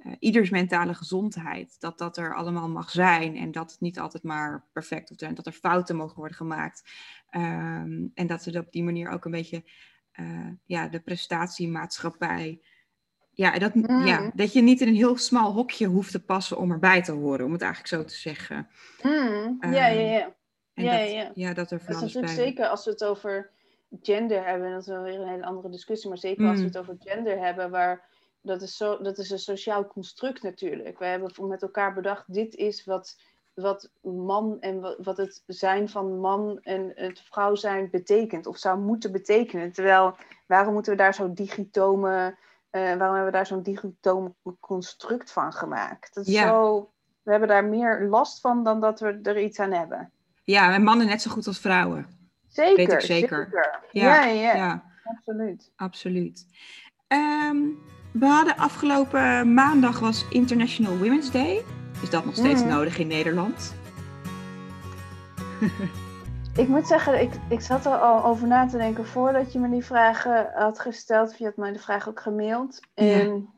eh, 0.05 0.13
ieders 0.19 0.51
mentale 0.51 0.95
gezondheid. 0.95 1.81
Dat 1.81 1.99
dat 1.99 2.17
er 2.17 2.35
allemaal 2.35 2.69
mag 2.69 2.91
zijn 2.91 3.37
en 3.37 3.53
dat 3.53 3.71
het 3.71 3.81
niet 3.81 3.99
altijd 3.99 4.23
maar 4.23 4.65
perfect 4.73 5.09
hoeft 5.09 5.19
te 5.21 5.25
zijn. 5.25 5.35
Dat 5.37 5.47
er 5.47 5.53
fouten 5.53 5.97
mogen 5.97 6.17
worden 6.17 6.37
gemaakt. 6.37 6.91
Ehm, 7.31 8.07
en 8.15 8.27
dat 8.27 8.45
we 8.45 8.59
op 8.59 8.73
die 8.73 8.83
manier 8.85 9.09
ook 9.11 9.25
een 9.25 9.31
beetje 9.31 9.65
eh, 10.13 10.49
ja, 10.65 10.89
de 10.89 11.01
prestatiemaatschappij. 11.01 12.61
Ja, 13.35 13.59
dat, 13.59 13.75
Mm. 13.75 14.07
ja, 14.07 14.31
dat 14.35 14.53
je 14.53 14.63
niet 14.63 14.81
in 14.81 14.89
een 14.89 14.95
heel 14.95 15.17
smal 15.17 15.53
hokje 15.53 15.87
hoeft 15.87 16.11
te 16.11 16.25
passen 16.25 16.57
om 16.59 16.71
erbij 16.71 17.03
te 17.03 17.13
horen, 17.13 17.47
om 17.47 17.53
het 17.53 17.63
eigenlijk 17.63 17.95
zo 17.95 18.05
te 18.05 18.15
zeggen. 18.21 18.69
Mm, 19.03 19.57
ja, 19.61 19.71
ja, 19.71 19.89
Ehm, 19.89 19.99
ja. 19.99 20.35
Ja, 20.75 20.91
dat, 20.91 21.11
ja, 21.11 21.17
ja. 21.17 21.31
ja, 21.35 21.55
dat 21.55 21.71
er 21.71 21.81
van 21.81 21.93
Dat 21.93 22.03
is 22.03 22.15
natuurlijk 22.15 22.35
bij. 22.37 22.45
zeker 22.47 22.67
als 22.67 22.85
we 22.85 22.91
het 22.91 23.05
over 23.05 23.51
gender 24.03 24.45
hebben, 24.47 24.67
en 24.67 24.73
dat 24.73 24.81
is 24.83 24.89
wel 24.89 25.03
weer 25.03 25.21
een 25.21 25.29
hele 25.29 25.45
andere 25.45 25.71
discussie, 25.71 26.09
maar 26.09 26.19
zeker 26.19 26.45
als 26.47 26.55
we 26.55 26.61
Mm. 26.61 26.67
het 26.67 26.79
over 26.79 26.97
gender 26.99 27.39
hebben, 27.39 27.71
waar 27.71 28.09
dat 28.43 28.63
is, 28.63 28.77
zo, 28.77 29.03
dat 29.03 29.19
is 29.19 29.31
een 29.31 29.39
sociaal 29.39 29.87
construct 29.87 30.43
natuurlijk. 30.43 30.99
We 30.99 31.05
hebben 31.05 31.49
met 31.49 31.63
elkaar 31.63 31.95
bedacht, 31.95 32.35
dit 32.35 32.55
is 32.55 32.85
wat, 32.85 33.21
wat 33.55 33.91
man 34.01 34.57
en 34.61 34.81
wat, 34.81 34.97
wat 34.99 35.17
het 35.17 35.43
zijn 35.47 35.89
van 35.89 36.19
man 36.19 36.59
en 36.63 36.93
het 36.95 37.21
vrouw 37.21 37.55
zijn 37.55 37.89
betekent, 37.91 38.47
of 38.47 38.59
zou 38.59 38.79
moeten 38.79 39.13
betekenen. 39.13 39.73
Terwijl, 39.73 40.17
waarom 40.47 40.73
moeten 40.73 40.93
we 40.93 40.99
daar 40.99 41.15
zo'n 41.15 41.35
digitome, 41.35 42.37
eh, 42.71 42.81
waarom 42.81 43.01
hebben 43.01 43.25
we 43.25 43.31
daar 43.31 43.47
zo'n 43.47 43.63
digitoom 43.63 44.37
construct 44.61 45.33
van 45.33 45.53
gemaakt? 45.53 46.15
Dat 46.15 46.27
is 46.27 46.33
Ja. 46.33 46.49
zo, 46.49 46.91
we 47.23 47.31
hebben 47.31 47.49
daar 47.49 47.65
meer 47.65 48.07
last 48.09 48.41
van 48.41 48.65
dan 48.65 48.81
dat 48.81 49.01
we 49.01 49.19
er 49.23 49.41
iets 49.41 49.59
aan 49.59 49.73
hebben. 49.73 50.11
Ja, 50.45 50.75
en 50.75 50.83
mannen 50.83 51.07
net 51.07 51.23
zo 51.23 51.31
goed 51.31 51.47
als 51.47 51.59
vrouwen. 51.59 52.07
Zeker, 52.49 53.01
zeker. 53.03 53.49
Ja, 53.93 54.25
ja, 54.25 54.25
ja, 54.25 54.55
ja. 54.55 54.85
absoluut. 55.05 55.73
absoluut. 55.77 56.47
Ehm, 57.07 57.67
we 58.13 58.27
hadden 58.27 58.57
afgelopen 58.57 59.55
maandag 59.55 59.99
was 59.99 60.27
International 60.31 60.99
Women's 60.99 61.31
Day. 61.31 61.65
Is 62.03 62.11
dat 62.11 62.25
nog 62.25 62.35
steeds 62.35 62.61
Mhm. 62.61 62.71
nodig 62.71 62.99
in 62.99 63.07
Nederland? 63.07 63.75
Ik 66.57 66.69
moet 66.69 66.87
zeggen, 66.87 67.21
ik, 67.21 67.33
ik 67.49 67.61
zat 67.61 67.87
er 67.87 67.99
al 67.99 68.25
over 68.25 68.47
na 68.47 68.67
te 68.67 68.77
denken 68.77 69.07
voordat 69.07 69.53
je 69.53 69.59
me 69.59 69.71
die 69.71 69.85
vragen 69.85 70.51
had 70.55 70.79
gesteld. 70.81 71.39
Je 71.39 71.45
had 71.45 71.57
mij 71.57 71.73
de 71.73 71.79
vraag 71.79 72.09
ook 72.09 72.21
gemaild. 72.21 72.81
Ja. 72.95 73.21
En 73.21 73.49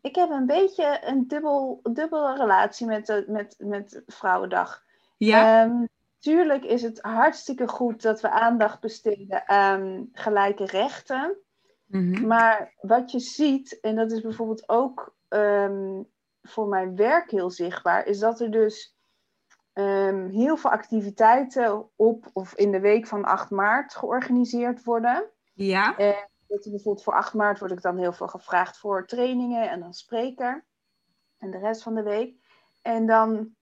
ik 0.00 0.14
heb 0.14 0.30
een 0.30 0.46
beetje 0.46 1.00
een 1.04 1.28
dubbel, 1.28 1.80
dubbele 1.82 2.36
relatie 2.36 2.86
met, 2.86 3.06
de, 3.06 3.24
met, 3.28 3.54
met 3.58 4.02
Vrouwendag. 4.06 4.82
Ja, 5.16 5.62
Ehm, 5.62 5.84
tuurlijk 6.18 6.64
is 6.64 6.82
het 6.82 6.98
hartstikke 7.00 7.68
goed 7.68 8.02
dat 8.02 8.20
we 8.20 8.30
aandacht 8.30 8.80
besteden 8.80 9.48
aan 9.48 10.08
gelijke 10.12 10.64
rechten. 10.64 11.36
Mhm. 11.90 12.26
Maar 12.26 12.74
wat 12.80 13.10
je 13.10 13.18
ziet, 13.18 13.80
en 13.80 13.96
dat 13.96 14.12
is 14.12 14.20
bijvoorbeeld 14.20 14.68
ook 14.68 15.14
ehm, 15.28 16.02
voor 16.42 16.68
mijn 16.68 16.96
werk 16.96 17.30
heel 17.30 17.50
zichtbaar, 17.50 18.06
is 18.06 18.18
dat 18.18 18.40
er 18.40 18.50
dus 18.50 18.96
um, 19.72 20.28
heel 20.28 20.56
veel 20.56 20.70
activiteiten 20.70 21.90
op 21.96 22.30
of 22.32 22.54
in 22.54 22.72
de 22.72 22.80
week 22.80 23.06
van 23.06 23.24
8 23.24 23.50
maart 23.50 23.94
georganiseerd 23.94 24.84
worden. 24.84 25.30
Ja. 25.52 25.96
En 25.96 26.28
dat 26.46 26.62
bijvoorbeeld 26.70 27.02
voor 27.02 27.14
8 27.14 27.34
maart 27.34 27.58
word 27.58 27.72
ik 27.72 27.82
dan 27.82 27.98
heel 27.98 28.12
veel 28.12 28.28
gevraagd 28.28 28.78
voor 28.78 29.06
trainingen 29.06 29.70
en 29.70 29.80
dan 29.80 29.92
spreker. 29.92 30.66
En 31.38 31.50
de 31.50 31.58
rest 31.58 31.82
van 31.82 31.94
de 31.94 32.02
week. 32.02 32.34
En 32.82 33.06
dan, 33.06 33.56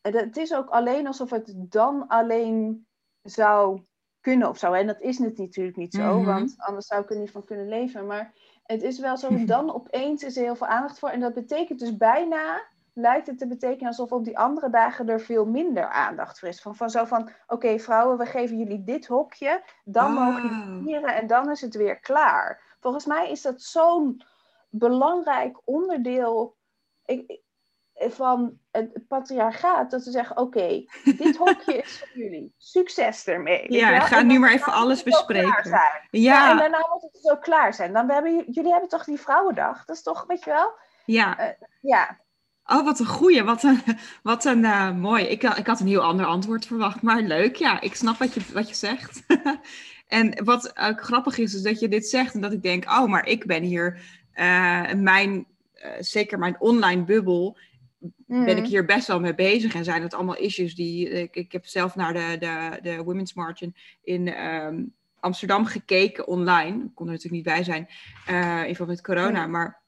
het 0.00 0.36
is 0.36 0.54
ook 0.54 0.68
alleen 0.68 1.06
alsof 1.06 1.30
het 1.30 1.54
dan 1.56 2.06
alleen 2.06 2.86
zou 3.22 3.82
kunnen 4.20 4.48
of 4.48 4.58
zo. 4.58 4.72
En 4.72 4.86
dat 4.86 5.00
is 5.00 5.18
het 5.18 5.38
natuurlijk 5.38 5.76
niet 5.76 5.94
zo, 5.94 6.18
mhm. 6.18 6.24
want 6.24 6.54
anders 6.56 6.86
zou 6.86 7.02
ik 7.02 7.10
er 7.10 7.18
niet 7.18 7.30
van 7.30 7.44
kunnen 7.44 7.68
leven. 7.68 8.06
Maar 8.06 8.32
het 8.62 8.82
is 8.82 8.98
wel 8.98 9.16
zo, 9.16 9.44
dan 9.44 9.74
opeens 9.74 10.22
is 10.22 10.36
er 10.36 10.42
heel 10.42 10.56
veel 10.56 10.66
aandacht 10.66 10.98
voor. 10.98 11.08
En 11.08 11.20
dat 11.20 11.34
betekent 11.34 11.78
dus 11.78 11.96
bijna, 11.96 12.62
lijkt 12.92 13.26
het 13.26 13.38
te 13.38 13.46
betekenen 13.46 13.86
alsof 13.86 14.12
op 14.12 14.24
die 14.24 14.38
andere 14.38 14.70
dagen 14.70 15.08
er 15.08 15.20
veel 15.20 15.46
minder 15.46 15.88
aandacht 15.88 16.38
voor 16.38 16.48
is. 16.48 16.60
Van, 16.60 16.76
van 16.76 16.90
zo 16.90 17.04
van, 17.04 17.30
oké 17.46 17.78
vrouwen, 17.78 18.18
we 18.18 18.26
geven 18.26 18.58
jullie 18.58 18.84
dit 18.84 19.06
hokje, 19.06 19.62
dan 19.84 20.12
mogen 20.12 20.42
jullie 20.42 20.82
vieren 20.82 21.14
en 21.14 21.26
dan 21.26 21.50
is 21.50 21.60
het 21.60 21.74
weer 21.74 22.00
klaar. 22.00 22.76
Volgens 22.80 23.06
mij 23.06 23.30
is 23.30 23.42
dat 23.42 23.62
zo'n 23.62 24.22
belangrijk 24.70 25.60
onderdeel 25.64 26.56
ik, 27.04 27.40
van 27.98 28.58
het 28.70 29.08
patriarchaat, 29.08 29.90
dat 29.90 30.02
ze 30.02 30.10
zeggen, 30.10 30.36
oké, 30.36 30.84
dit 31.04 31.36
hokje 31.42 31.76
is 31.76 31.98
voor 31.98 32.22
jullie. 32.22 32.54
Succes 32.56 33.26
ermee. 33.26 33.72
Ja, 33.72 34.00
ga 34.00 34.22
nu 34.22 34.38
maar 34.38 34.52
even 34.52 34.72
alles 34.72 35.02
bespreken. 35.02 35.70
Ja. 35.70 36.02
ja. 36.10 36.50
en 36.50 36.56
daarna 36.56 36.86
moet 36.92 37.02
het 37.02 37.22
zo 37.22 37.36
klaar 37.36 37.74
zijn. 37.74 37.92
Dan 37.92 38.10
hebben 38.10 38.44
jullie 38.50 38.70
hebben 38.70 38.88
toch 38.88 39.04
die 39.04 39.20
Vrouwendag? 39.20 39.84
Dat 39.84 39.96
is 39.96 40.02
toch, 40.02 40.24
weet 40.26 40.44
je 40.44 40.50
wel? 40.50 40.72
Ja. 41.04 41.40
Uh, 41.40 41.46
ja. 41.80 42.18
Oh, 42.64 42.84
wat 42.84 42.98
een 42.98 43.06
goeie. 43.06 43.42
Wat 43.42 43.62
een, 43.62 43.82
wat 44.22 44.44
een 44.44 44.62
uh, 44.64 44.90
mooi. 44.90 45.24
Ik, 45.24 45.42
ik 45.42 45.66
had 45.66 45.80
een 45.80 45.86
heel 45.86 46.02
ander 46.02 46.26
antwoord 46.26 46.66
verwacht, 46.66 47.02
maar 47.02 47.20
leuk. 47.20 47.56
Ja, 47.56 47.80
ik 47.80 47.94
snap 47.94 48.18
wat 48.18 48.34
je, 48.34 48.40
wat 48.52 48.68
je 48.68 48.74
zegt. 48.74 49.22
en 50.06 50.44
wat 50.44 50.78
ook 50.78 51.02
grappig 51.02 51.38
is, 51.38 51.54
is 51.54 51.62
dat 51.62 51.80
je 51.80 51.88
dit 51.88 52.08
zegt 52.08 52.34
en 52.34 52.40
dat 52.40 52.52
ik 52.52 52.62
denk, 52.62 52.84
oh, 52.84 53.04
maar 53.04 53.26
ik 53.26 53.46
ben 53.46 53.62
hier, 53.62 54.00
uh, 54.34 54.92
mijn, 54.92 55.46
zeker 55.98 56.38
mijn 56.38 56.60
online 56.60 57.04
bubbel, 57.04 57.56
ben 58.26 58.56
ik 58.56 58.62
mm. 58.62 58.64
hier 58.64 58.84
best 58.84 59.06
wel 59.06 59.20
mee 59.20 59.34
bezig. 59.34 59.74
En 59.74 59.84
zijn 59.84 60.02
het 60.02 60.14
allemaal 60.14 60.36
issues 60.36 60.74
die. 60.74 61.08
Ik, 61.08 61.34
ik 61.34 61.52
heb 61.52 61.66
zelf 61.66 61.94
naar 61.94 62.12
de, 62.12 62.36
de, 62.38 62.78
de 62.82 63.02
Women's 63.02 63.34
Margin 63.34 63.74
in 64.02 64.28
ehm, 64.28 64.84
Amsterdam 65.20 65.64
gekeken 65.64 66.26
online. 66.26 66.84
Ik 66.84 66.94
kon 66.94 67.06
er 67.06 67.12
natuurlijk 67.12 67.44
niet 67.44 67.54
bij 67.54 67.64
zijn, 67.64 67.88
uh, 68.30 68.68
in 68.68 68.76
verband 68.76 68.88
met 68.88 69.02
corona. 69.02 69.46
Maar 69.46 69.82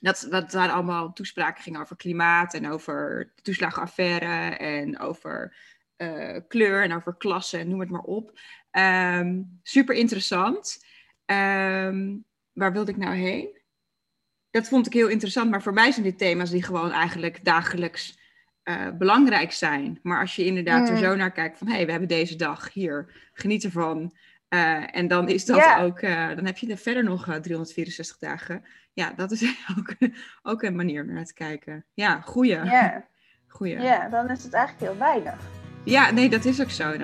dat, 0.00 0.26
dat 0.30 0.50
daar 0.50 0.70
allemaal 0.70 1.12
toespraken 1.12 1.62
gingen 1.62 1.80
over 1.80 1.96
klimaat 1.96 2.54
en 2.54 2.70
over 2.70 3.32
de 3.34 3.42
toeslagenaffaire 3.42 4.56
en 4.56 4.98
over 4.98 5.56
uh, 5.96 6.38
kleur 6.48 6.82
en 6.82 6.94
over 6.94 7.16
klasse 7.16 7.58
en 7.58 7.68
noem 7.68 7.80
het 7.80 7.90
maar 7.90 8.00
op. 8.00 8.38
Um, 8.70 9.60
super 9.62 9.94
interessant. 9.94 10.84
Um, 11.26 12.24
waar 12.52 12.72
wilde 12.72 12.90
ik 12.90 12.96
nou 12.96 13.14
heen? 13.14 13.61
Dat 14.52 14.68
vond 14.68 14.86
ik 14.86 14.92
heel 14.92 15.08
interessant. 15.08 15.50
Maar 15.50 15.62
voor 15.62 15.72
mij 15.72 15.90
zijn 15.92 16.04
dit 16.04 16.18
thema's 16.18 16.50
die 16.50 16.62
gewoon 16.62 16.90
eigenlijk 16.90 17.44
dagelijks 17.44 18.18
uh, 18.64 18.88
belangrijk 18.98 19.52
zijn. 19.52 19.98
Maar 20.02 20.20
als 20.20 20.36
je 20.36 20.44
inderdaad 20.44 20.88
er 20.88 20.94
mm. 20.94 21.00
zo 21.00 21.14
naar 21.14 21.32
kijkt 21.32 21.58
van... 21.58 21.66
hé, 21.66 21.74
hey, 21.74 21.84
we 21.84 21.90
hebben 21.90 22.08
deze 22.08 22.36
dag 22.36 22.72
hier, 22.72 23.06
geniet 23.32 23.64
ervan. 23.64 24.14
Uh, 24.48 24.96
en 24.96 25.08
dan 25.08 25.28
is 25.28 25.44
dat 25.44 25.76
ook... 25.80 26.00
Uh, 26.00 26.28
dan 26.28 26.44
heb 26.44 26.58
je 26.58 26.70
er 26.70 26.76
verder 26.76 27.04
nog 27.04 27.24
364 27.24 28.18
dagen. 28.18 28.64
Ja, 28.92 29.12
dat 29.16 29.30
is 29.30 29.44
ook, 29.78 29.94
ook 30.42 30.62
een 30.62 30.76
manier 30.76 31.02
om 31.02 31.12
naar 31.12 31.24
te 31.24 31.34
kijken. 31.34 31.84
Ja, 31.94 32.20
goeie. 32.20 32.64
Ja. 32.64 33.06
goeie. 33.48 33.80
Ja, 33.80 34.08
dan 34.08 34.30
is 34.30 34.42
het 34.42 34.52
eigenlijk 34.52 34.92
heel 34.92 34.98
weinig. 34.98 35.40
Ja, 35.84 36.10
nee, 36.10 36.28
dat 36.28 36.44
is 36.44 36.60
ook 36.60 36.70
zo. 36.70 36.96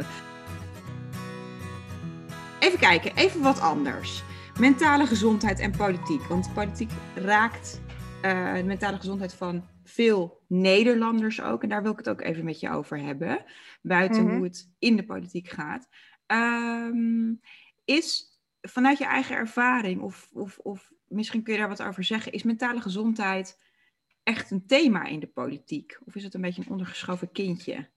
Even 2.59 2.79
kijken, 2.79 3.17
even 3.17 3.43
wat 3.43 3.61
anders 3.61 4.23
mentale 4.59 5.07
gezondheid 5.07 5.59
en 5.59 5.77
politiek. 5.77 6.23
Want 6.23 6.55
politiek 6.55 6.91
raakt 7.15 7.81
uh, 8.25 8.55
de 8.55 8.63
mentale 8.63 8.97
gezondheid 8.97 9.35
van 9.35 9.69
veel 9.85 10.45
Nederlanders 10.47 11.41
ook. 11.41 11.63
En 11.63 11.69
daar 11.69 11.83
wil 11.83 11.93
ik 11.93 11.99
het 11.99 12.09
ook 12.09 12.21
even 12.21 12.45
met 12.45 12.61
je 12.61 12.71
over 12.71 12.99
hebben. 12.99 13.45
Buiten 13.83 14.25
mhm. 14.25 14.35
hoe 14.35 14.45
het 14.45 14.71
in 14.79 14.97
de 14.97 15.05
politiek 15.05 15.49
gaat. 15.49 15.89
Ehm, 16.27 17.35
is 17.85 18.27
vanuit 18.61 18.99
je 18.99 19.05
eigen 19.05 19.37
ervaring, 19.37 20.01
of, 20.01 20.29
of, 20.33 20.59
of 20.59 20.93
misschien 21.09 21.43
kun 21.43 21.53
je 21.53 21.59
daar 21.59 21.69
wat 21.69 21.83
over 21.83 22.05
zeggen, 22.05 22.33
is 22.33 22.43
mentale 22.43 22.81
gezondheid 22.81 23.61
echt 24.23 24.51
een 24.51 24.67
thema 24.67 25.05
in 25.05 25.21
de 25.21 25.27
politiek? 25.27 25.99
Of 26.05 26.15
is 26.15 26.25
het 26.25 26.35
een 26.35 26.41
beetje 26.41 26.63
een 26.63 26.71
ondergeschoven 26.71 27.33
kindje? 27.33 27.89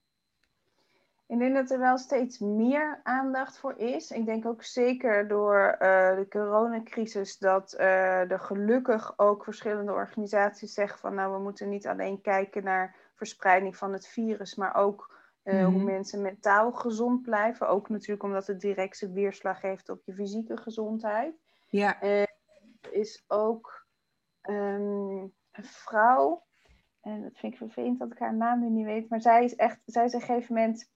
Ik 1.26 1.38
denk 1.38 1.54
dat 1.54 1.70
er 1.70 1.78
wel 1.78 1.98
steeds 1.98 2.38
meer 2.38 3.00
aandacht 3.02 3.58
voor 3.58 3.78
is. 3.78 4.10
Ik 4.10 4.26
denk 4.26 4.46
ook 4.46 4.62
zeker 4.62 5.28
door 5.28 5.72
uh, 5.72 6.16
de 6.16 6.26
coronacrisis 6.28 7.38
dat 7.38 7.74
uh, 7.78 8.30
er 8.30 8.40
gelukkig 8.40 9.18
ook 9.18 9.44
verschillende 9.44 9.92
organisaties 9.92 10.74
zeggen 10.74 10.98
van 10.98 11.14
nou 11.14 11.32
we 11.32 11.42
moeten 11.42 11.68
niet 11.68 11.86
alleen 11.86 12.20
kijken 12.20 12.64
naar 12.64 12.96
verspreiding 13.14 13.76
van 13.76 13.92
het 13.92 14.08
virus, 14.08 14.54
maar 14.54 14.74
ook 14.74 15.20
uh, 15.44 15.64
hoe 15.64 15.72
mhm. 15.72 15.84
mensen 15.84 16.22
mentaal 16.22 16.72
gezond 16.72 17.22
blijven. 17.22 17.68
Ook 17.68 17.88
natuurlijk 17.88 18.22
omdat 18.22 18.46
het 18.46 18.60
directe 18.60 19.12
weerslag 19.12 19.60
heeft 19.60 19.88
op 19.88 20.02
je 20.04 20.14
fysieke 20.14 20.56
gezondheid. 20.56 21.34
Ja. 21.68 22.00
is 22.90 23.24
ook 23.28 23.86
um, 24.42 25.32
een 25.52 25.64
vrouw, 25.64 26.44
en 27.00 27.22
dat 27.22 27.38
vind 27.38 27.52
ik 27.52 27.58
vervelend 27.58 27.98
dat 27.98 28.12
ik 28.12 28.18
haar 28.18 28.34
naam 28.34 28.60
nu 28.60 28.68
niet 28.68 28.84
weet, 28.84 29.08
maar 29.08 29.20
zij 29.20 29.44
is 29.44 29.54
echt, 29.54 29.80
zij 29.84 30.04
is 30.04 30.12
een 30.12 30.20
gegeven 30.20 30.54
moment 30.54 30.90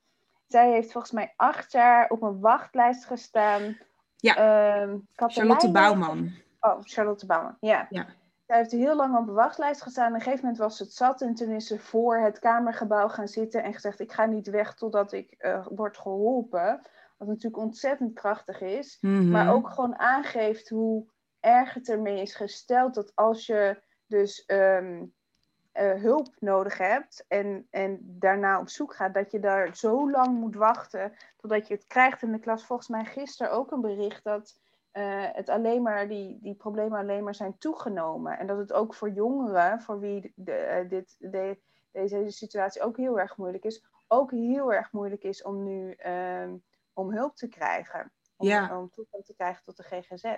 zij 0.46 0.70
heeft 0.70 0.92
volgens 0.92 1.12
mij 1.12 1.32
acht 1.36 1.72
jaar 1.72 2.08
op 2.10 2.22
een 2.22 2.40
wachtlijst 2.40 3.04
gestaan. 3.04 3.78
Ja, 4.16 4.82
um, 4.82 5.08
Charlotte 5.14 5.70
Bouwman. 5.70 6.32
Oh, 6.60 6.78
Charlotte 6.80 7.26
Bouwman, 7.26 7.56
ja. 7.60 7.86
ja. 7.90 8.06
Zij 8.46 8.56
heeft 8.56 8.70
heel 8.70 8.96
lang 8.96 9.16
op 9.16 9.28
een 9.28 9.34
wachtlijst 9.34 9.82
gestaan. 9.82 10.08
Op 10.08 10.14
een 10.14 10.20
gegeven 10.20 10.40
moment 10.40 10.62
was 10.62 10.78
het 10.78 10.92
zat 10.92 11.20
en 11.20 11.34
toen 11.34 11.50
is 11.50 11.66
ze 11.66 11.78
voor 11.78 12.18
het 12.18 12.38
Kamergebouw 12.38 13.08
gaan 13.08 13.28
zitten 13.28 13.62
en 13.62 13.74
gezegd: 13.74 14.00
Ik 14.00 14.12
ga 14.12 14.26
niet 14.26 14.50
weg 14.50 14.74
totdat 14.74 15.12
ik 15.12 15.34
uh, 15.38 15.66
word 15.70 15.98
geholpen. 15.98 16.80
Wat 17.16 17.28
natuurlijk 17.28 17.62
ontzettend 17.62 18.14
krachtig 18.14 18.60
is, 18.60 18.98
mhm. 19.00 19.30
maar 19.30 19.54
ook 19.54 19.68
gewoon 19.68 19.98
aangeeft 19.98 20.68
hoe 20.68 21.06
erg 21.40 21.74
het 21.74 21.88
ermee 21.88 22.20
is 22.20 22.34
gesteld 22.34 22.94
dat 22.94 23.12
als 23.14 23.46
je 23.46 23.82
dus 24.06 24.44
um, 24.46 25.14
uh, 25.80 26.02
hulp 26.02 26.28
nodig 26.38 26.78
hebt 26.78 27.24
en, 27.28 27.66
en 27.70 27.98
daarna 28.02 28.60
op 28.60 28.68
zoek 28.68 28.94
gaat, 28.94 29.14
dat 29.14 29.30
je 29.30 29.40
daar 29.40 29.76
zo 29.76 30.10
lang 30.10 30.38
moet 30.38 30.54
wachten 30.54 31.12
totdat 31.36 31.68
je 31.68 31.74
het 31.74 31.86
krijgt 31.86 32.22
in 32.22 32.32
de 32.32 32.38
klas. 32.38 32.64
Volgens 32.64 32.88
mij 32.88 33.04
gisteren 33.04 33.52
ook 33.52 33.70
een 33.70 33.80
bericht 33.80 34.24
dat 34.24 34.60
uh, 34.92 35.24
het 35.32 35.48
alleen 35.48 35.82
maar, 35.82 36.08
die, 36.08 36.38
die 36.42 36.54
problemen 36.54 36.98
alleen 36.98 37.24
maar 37.24 37.34
zijn 37.34 37.58
toegenomen. 37.58 38.38
En 38.38 38.46
dat 38.46 38.58
het 38.58 38.72
ook 38.72 38.94
voor 38.94 39.10
jongeren, 39.10 39.82
voor 39.82 40.00
wie 40.00 40.32
de, 40.34 40.82
uh, 40.82 40.88
dit, 40.88 41.16
de, 41.18 41.58
deze 41.90 42.30
situatie 42.30 42.82
ook 42.82 42.96
heel 42.96 43.20
erg 43.20 43.36
moeilijk 43.36 43.64
is, 43.64 43.84
ook 44.08 44.30
heel 44.30 44.72
erg 44.72 44.92
moeilijk 44.92 45.22
is 45.22 45.42
om 45.42 45.62
nu 45.62 45.96
um, 46.06 46.62
om 46.92 47.12
hulp 47.12 47.36
te 47.36 47.48
krijgen. 47.48 48.12
Om, 48.36 48.46
ja. 48.46 48.78
om 48.78 48.90
toegang 48.90 49.24
te 49.24 49.34
krijgen 49.34 49.64
tot 49.64 49.76
de 49.76 49.82
GGZ. 49.82 50.36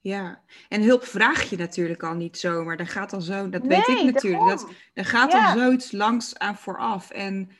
Ja, 0.00 0.40
en 0.68 0.82
hulp 0.82 1.04
vraag 1.04 1.42
je 1.42 1.56
natuurlijk 1.56 2.02
al 2.02 2.14
niet 2.14 2.38
zomaar. 2.38 2.76
Daar 2.76 2.86
gaat 2.86 3.12
al 3.12 3.20
zo, 3.20 3.48
dat 3.48 3.66
weet 3.66 3.88
ik 3.88 4.02
natuurlijk. 4.02 4.48
Dat, 4.48 4.68
daar 4.94 5.04
gaat 5.04 5.34
al 5.34 5.58
zoiets 5.58 5.92
langs 5.92 6.38
aan 6.38 6.56
vooraf. 6.56 7.10
En 7.10 7.50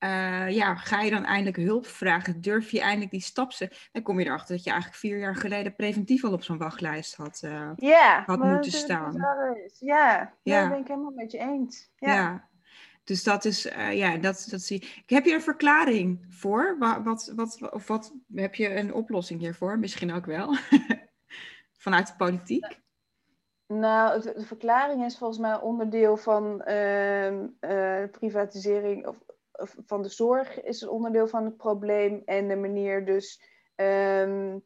uh, 0.00 0.50
ja, 0.50 0.74
ga 0.74 1.00
je 1.00 1.10
dan 1.10 1.24
eindelijk 1.24 1.56
hulp 1.56 1.86
vragen? 1.86 2.40
Durf 2.40 2.70
je 2.70 2.80
eindelijk 2.80 3.10
die 3.10 3.20
stap 3.20 3.52
te 3.52 3.88
Dan 3.92 4.02
kom 4.02 4.20
je 4.20 4.26
erachter 4.26 4.54
dat 4.54 4.64
je 4.64 4.70
eigenlijk 4.70 5.00
vier 5.00 5.18
jaar 5.18 5.36
geleden 5.36 5.74
preventief 5.74 6.24
al 6.24 6.32
op 6.32 6.42
zo'n 6.42 6.58
wachtlijst 6.58 7.16
had, 7.16 7.42
uh, 7.44 7.70
ja, 7.76 8.22
had 8.26 8.42
moeten 8.42 8.72
staan. 8.72 9.14
Ja, 9.78 10.32
ja, 10.42 10.60
dat 10.60 10.70
ben 10.70 10.78
ik 10.78 10.88
helemaal 10.88 11.12
met 11.14 11.32
je 11.32 11.38
eens. 11.38 11.90
Ja. 11.96 12.14
ja. 12.14 12.48
Dus 13.04 13.22
dat 13.22 13.44
is, 13.44 13.66
uh, 13.66 13.92
ja, 13.92 14.16
dat, 14.16 14.46
dat 14.50 14.60
zie 14.60 14.76
ik. 14.76 15.02
Heb 15.06 15.24
je 15.24 15.34
een 15.34 15.42
verklaring 15.42 16.26
voor? 16.28 16.76
Wat, 16.78 17.00
wat, 17.04 17.32
wat, 17.36 17.72
of 17.72 17.86
wat 17.86 18.14
heb 18.34 18.54
je 18.54 18.74
een 18.74 18.94
oplossing 18.94 19.40
hiervoor? 19.40 19.78
Misschien 19.78 20.12
ook 20.12 20.26
wel. 20.26 20.56
vanuit 21.86 22.06
de 22.06 22.16
politiek? 22.16 22.80
Nou, 23.66 24.22
de, 24.22 24.44
verklaring 24.44 25.04
is 25.04 25.18
volgens 25.18 25.38
mij 25.38 25.60
onderdeel 25.60 26.16
van 26.16 26.62
uh, 26.68 28.04
privatisering 28.10 29.06
of, 29.06 29.16
of, 29.52 29.76
van 29.86 30.02
de 30.02 30.08
zorg 30.08 30.62
is 30.62 30.80
een 30.80 30.88
onderdeel 30.88 31.28
van 31.28 31.44
het 31.44 31.56
probleem 31.56 32.22
en 32.24 32.48
de 32.48 32.56
manier 32.56 33.04
dus 33.04 33.42
um, 33.76 34.64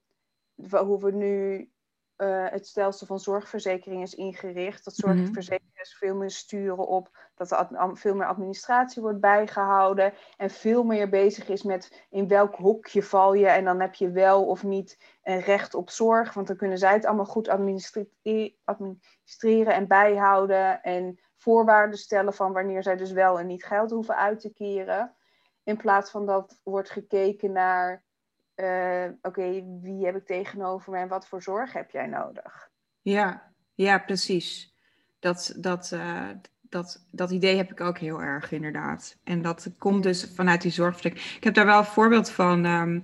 hoe 0.70 1.00
we 1.00 1.12
nu 1.12 1.70
uh, 2.16 2.50
het 2.50 2.66
stelsel 2.66 3.06
van 3.06 3.20
zorgverzekering 3.20 4.02
is 4.02 4.14
ingericht. 4.14 4.84
Dat 4.84 4.96
mhm. 4.96 5.16
zorgverzekering 5.16 5.69
veel 5.89 6.14
meer 6.14 6.31
sturen 6.31 6.87
op 6.87 7.18
dat 7.35 7.51
er 7.51 7.97
veel 7.97 8.14
meer 8.14 8.26
administratie 8.26 9.03
wordt 9.03 9.20
bijgehouden 9.20 10.12
en 10.37 10.51
veel 10.51 10.85
meer 10.85 11.09
bezig 11.09 11.49
is 11.49 11.62
met 11.62 12.07
in 12.11 12.28
welk 12.28 12.55
hokje 12.55 13.03
val 13.03 13.35
je 13.35 13.47
en 13.47 13.64
dan 13.64 13.81
heb 13.81 13.95
je 13.95 14.11
wel 14.11 14.47
of 14.47 14.62
niet 14.62 15.18
een 15.22 15.41
recht 15.41 15.74
op 15.74 15.91
zorg, 15.91 16.35
want 16.35 16.47
dan 16.47 16.57
kunnen 16.57 16.78
zij 16.78 16.93
het 16.93 17.05
allemaal 17.05 17.24
goed 17.24 17.49
administreren 17.49 19.74
en 19.74 19.87
bijhouden 19.87 20.83
en 20.83 21.20
voorwaarden 21.37 21.99
stellen 21.99 22.35
van 22.35 22.53
wanneer 22.53 22.83
zij 22.83 22.97
dus 22.97 23.12
wel 23.12 23.39
en 23.39 23.47
niet 23.47 23.64
geld 23.64 23.91
hoeven 23.91 24.16
uit 24.16 24.41
te 24.41 24.53
keren. 24.53 25.14
In 25.64 25.76
plaats 25.76 26.11
van 26.11 26.26
dat 26.26 26.61
wordt 26.62 26.91
gekeken 26.91 27.53
naar, 27.53 28.05
uh, 28.57 29.05
oké, 29.22 29.64
wie 29.81 30.05
heb 30.05 30.16
ik 30.16 30.26
tegenover 30.26 30.93
me 30.93 30.99
en 30.99 31.09
wat 31.09 31.26
voor 31.26 31.43
zorg 31.43 31.72
heb 31.72 31.91
jij 31.91 32.07
nodig? 32.07 32.70
Ja, 33.01 33.53
ja 33.74 33.99
precies. 33.99 34.69
Dat, 35.20 35.54
dat, 35.56 35.90
uh, 35.94 36.28
dat, 36.60 37.06
dat 37.10 37.30
idee 37.30 37.56
heb 37.56 37.70
ik 37.70 37.80
ook 37.80 37.98
heel 37.98 38.22
erg, 38.22 38.52
inderdaad. 38.52 39.16
En 39.24 39.42
dat 39.42 39.70
komt 39.78 40.02
dus 40.02 40.30
vanuit 40.34 40.62
die 40.62 40.72
zorgverlening. 40.72 41.24
Ik 41.36 41.44
heb 41.44 41.54
daar 41.54 41.66
wel 41.66 41.78
een 41.78 41.84
voorbeeld 41.84 42.30
van. 42.30 42.64
Um, 42.64 42.94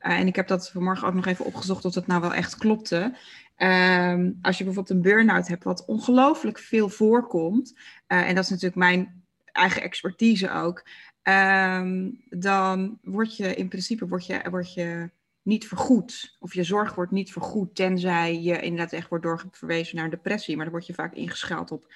uh, 0.00 0.18
en 0.18 0.26
ik 0.26 0.36
heb 0.36 0.48
dat 0.48 0.70
vanmorgen 0.70 1.08
ook 1.08 1.14
nog 1.14 1.26
even 1.26 1.44
opgezocht 1.44 1.84
of 1.84 1.92
dat 1.92 2.06
nou 2.06 2.20
wel 2.20 2.34
echt 2.34 2.56
klopte. 2.56 3.16
Um, 3.58 4.38
als 4.42 4.58
je 4.58 4.64
bijvoorbeeld 4.64 4.90
een 4.90 5.02
burn-out 5.02 5.48
hebt, 5.48 5.64
wat 5.64 5.84
ongelooflijk 5.84 6.58
veel 6.58 6.88
voorkomt. 6.88 7.74
Uh, 8.08 8.28
en 8.28 8.34
dat 8.34 8.44
is 8.44 8.50
natuurlijk 8.50 8.76
mijn 8.76 9.24
eigen 9.52 9.82
expertise 9.82 10.52
ook. 10.52 10.84
Um, 11.22 12.24
dan 12.28 12.98
word 13.02 13.36
je 13.36 13.54
in 13.54 13.68
principe 13.68 14.08
word 14.08 14.26
je, 14.26 14.40
word 14.50 14.74
je 14.74 15.10
niet 15.46 15.68
vergoed. 15.68 16.36
Of 16.38 16.54
je 16.54 16.64
zorg 16.64 16.94
wordt 16.94 17.12
niet 17.12 17.32
vergoed, 17.32 17.74
tenzij 17.74 18.40
je 18.40 18.60
inderdaad 18.60 18.92
echt 18.92 19.08
wordt 19.08 19.24
doorverwezen 19.24 19.96
naar 19.96 20.04
een 20.04 20.10
depressie. 20.10 20.56
Maar 20.56 20.64
dan 20.64 20.74
word 20.74 20.86
je 20.86 20.94
vaak 20.94 21.14
ingeschaald 21.14 21.70
op 21.70 21.92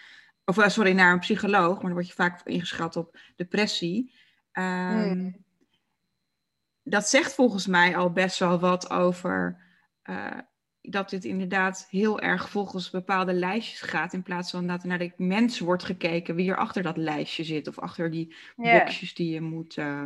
of 0.51 0.57
uh, 0.57 0.68
sorry, 0.68 0.92
naar 0.92 1.12
een 1.12 1.18
psycholoog, 1.18 1.74
maar 1.74 1.82
dan 1.82 1.92
word 1.92 2.09
je 2.09 2.14
vaak 2.14 2.46
ingeschat 2.46 2.96
op 2.96 3.18
depressie. 3.36 4.12
Um, 4.53 4.64
hmm. 4.64 5.44
Dat 6.82 7.09
zegt 7.09 7.34
volgens 7.34 7.66
mij 7.66 7.96
al 7.96 8.12
best 8.12 8.38
wel 8.38 8.59
wat 8.59 8.90
over 8.90 9.59
uh, 10.05 10.38
dat 10.80 11.11
dit 11.11 11.24
inderdaad 11.24 11.86
heel 11.90 12.20
erg 12.20 12.51
volgens 12.51 12.90
bepaalde 12.90 13.32
lijstjes 13.32 13.80
gaat, 13.80 14.12
in 14.12 14.22
plaats 14.22 14.51
van 14.51 14.66
dat 14.66 14.82
er 14.82 14.88
naar 14.88 14.98
de 14.98 15.12
mens 15.16 15.59
wordt 15.59 15.84
gekeken 15.84 16.34
wie 16.34 16.51
er 16.51 16.57
achter 16.57 16.82
dat 16.82 16.96
lijstje 16.96 17.44
zit, 17.44 17.68
of 17.68 17.78
achter 17.78 18.11
die 18.11 18.34
yeah. 18.57 18.78
boxjes 18.78 19.14
die 19.14 19.32
je 19.32 19.40
moet, 19.40 19.76
uh, 19.76 20.03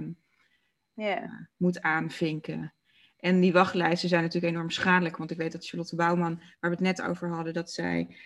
yeah. 0.92 1.32
moet 1.56 1.82
aanvinken. 1.82 2.72
En 3.24 3.40
die 3.40 3.52
wachtlijsten 3.52 4.08
zijn 4.08 4.22
natuurlijk 4.22 4.52
enorm 4.52 4.70
schadelijk, 4.70 5.16
want 5.16 5.30
ik 5.30 5.36
weet 5.36 5.52
dat 5.52 5.66
Charlotte 5.66 5.96
Bouwman, 5.96 6.36
waar 6.36 6.70
we 6.70 6.76
het 6.76 6.80
net 6.80 7.02
over 7.02 7.28
hadden, 7.28 7.52
dat 7.52 7.70
zij 7.70 8.16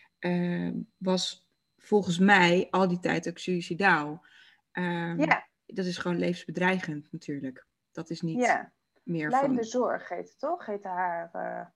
was 0.96 1.48
volgens 1.76 2.18
mij 2.18 2.66
al 2.70 2.88
die 2.88 3.00
tijd 3.00 3.28
ook 3.28 3.38
suicidaal. 3.38 4.24
Um, 4.72 5.20
ja. 5.20 5.46
Dat 5.66 5.84
is 5.84 5.98
gewoon 5.98 6.18
levensbedreigend 6.18 7.12
natuurlijk. 7.12 7.66
Dat 7.92 8.10
is 8.10 8.20
niet 8.20 8.38
ja. 8.38 8.72
meer 9.02 9.28
Lijnde 9.28 9.64
zorg 9.64 10.08
heet 10.08 10.28
het 10.28 10.38
toch? 10.38 10.66
Heet 10.66 10.84
haar... 10.84 11.30
Uh... 11.34 11.66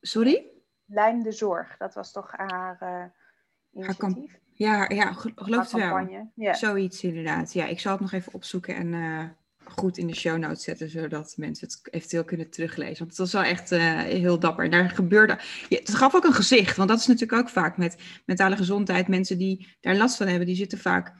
Sorry? 0.00 0.46
Lijnde 0.84 1.32
zorg, 1.32 1.76
dat 1.76 1.94
was 1.94 2.12
toch 2.12 2.32
haar 2.36 2.78
uh, 2.82 3.82
initiatief? 3.82 4.38
ja, 4.52 4.88
ja, 4.88 5.12
geloof 5.12 5.72
het 5.72 5.80
wel. 5.80 6.30
Ja. 6.34 6.54
Zoiets 6.54 7.02
inderdaad. 7.02 7.52
Ja, 7.52 7.66
ik 7.66 7.80
zal 7.80 7.92
het 7.92 8.00
nog 8.00 8.12
even 8.12 8.32
opzoeken 8.32 8.74
en 8.74 8.94
goed 9.76 9.98
in 9.98 10.06
de 10.06 10.14
show 10.14 10.38
notes 10.38 10.62
zetten, 10.62 10.90
zodat 10.90 11.34
mensen 11.36 11.66
het 11.66 11.94
eventueel 11.94 12.24
kunnen 12.24 12.50
teruglezen. 12.50 12.98
Want 12.98 13.10
het 13.10 13.18
was 13.18 13.32
wel 13.32 13.42
echt 13.42 13.72
uh, 13.72 14.00
heel 14.00 14.38
dapper. 14.38 14.64
En 14.64 14.70
daar 14.70 14.90
gebeurde. 14.90 15.38
Ja, 15.68 15.78
het 15.78 15.94
gaf 15.94 16.14
ook 16.14 16.24
een 16.24 16.32
gezicht, 16.32 16.76
want 16.76 16.88
dat 16.88 16.98
is 16.98 17.06
natuurlijk 17.06 17.40
ook 17.40 17.48
vaak 17.48 17.76
met 17.76 17.96
mentale 18.26 18.56
gezondheid. 18.56 19.08
Mensen 19.08 19.38
die 19.38 19.76
daar 19.80 19.96
last 19.96 20.16
van 20.16 20.26
hebben, 20.26 20.46
die 20.46 20.56
zitten 20.56 20.78
vaak, 20.78 21.12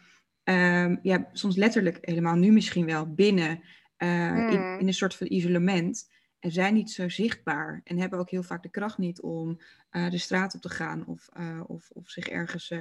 um, 0.45 0.99
ja, 1.03 1.29
soms 1.33 1.57
letterlijk 1.57 1.99
helemaal 2.01 2.35
nu 2.35 2.53
misschien 2.53 2.87
wel 2.87 3.15
binnen 3.15 3.61
uh, 3.99 4.09
in, 4.29 4.59
hmm. 4.59 4.79
in, 4.79 4.87
een 4.87 4.95
soort 4.95 5.15
van 5.15 5.27
isolement. 5.31 6.11
En 6.39 6.53
zijn 6.53 6.75
niet 6.75 6.91
zo 6.91 7.09
zichtbaar 7.09 7.81
en 7.85 7.99
hebben 7.99 8.19
ook 8.19 8.31
heel 8.31 8.43
vaak 8.43 8.63
de 8.63 8.71
kracht 8.71 8.99
niet 8.99 9.21
om 9.21 9.61
uh, 9.91 10.11
de 10.11 10.19
straat 10.19 10.55
op 10.55 10.61
te 10.61 10.69
gaan 10.69 11.07
of, 11.07 11.29
of, 11.67 11.91
of 11.91 12.11
zich 12.11 12.29
ergens 12.29 12.73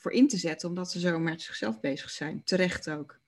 voor 0.00 0.12
in 0.12 0.28
te 0.28 0.36
zetten, 0.36 0.68
omdat 0.68 0.90
ze 0.90 1.00
zo 1.00 1.18
met 1.18 1.42
zichzelf 1.42 1.80
bezig 1.80 2.10
zijn. 2.10 2.44
Terecht 2.44 2.90
ook. 2.90 3.19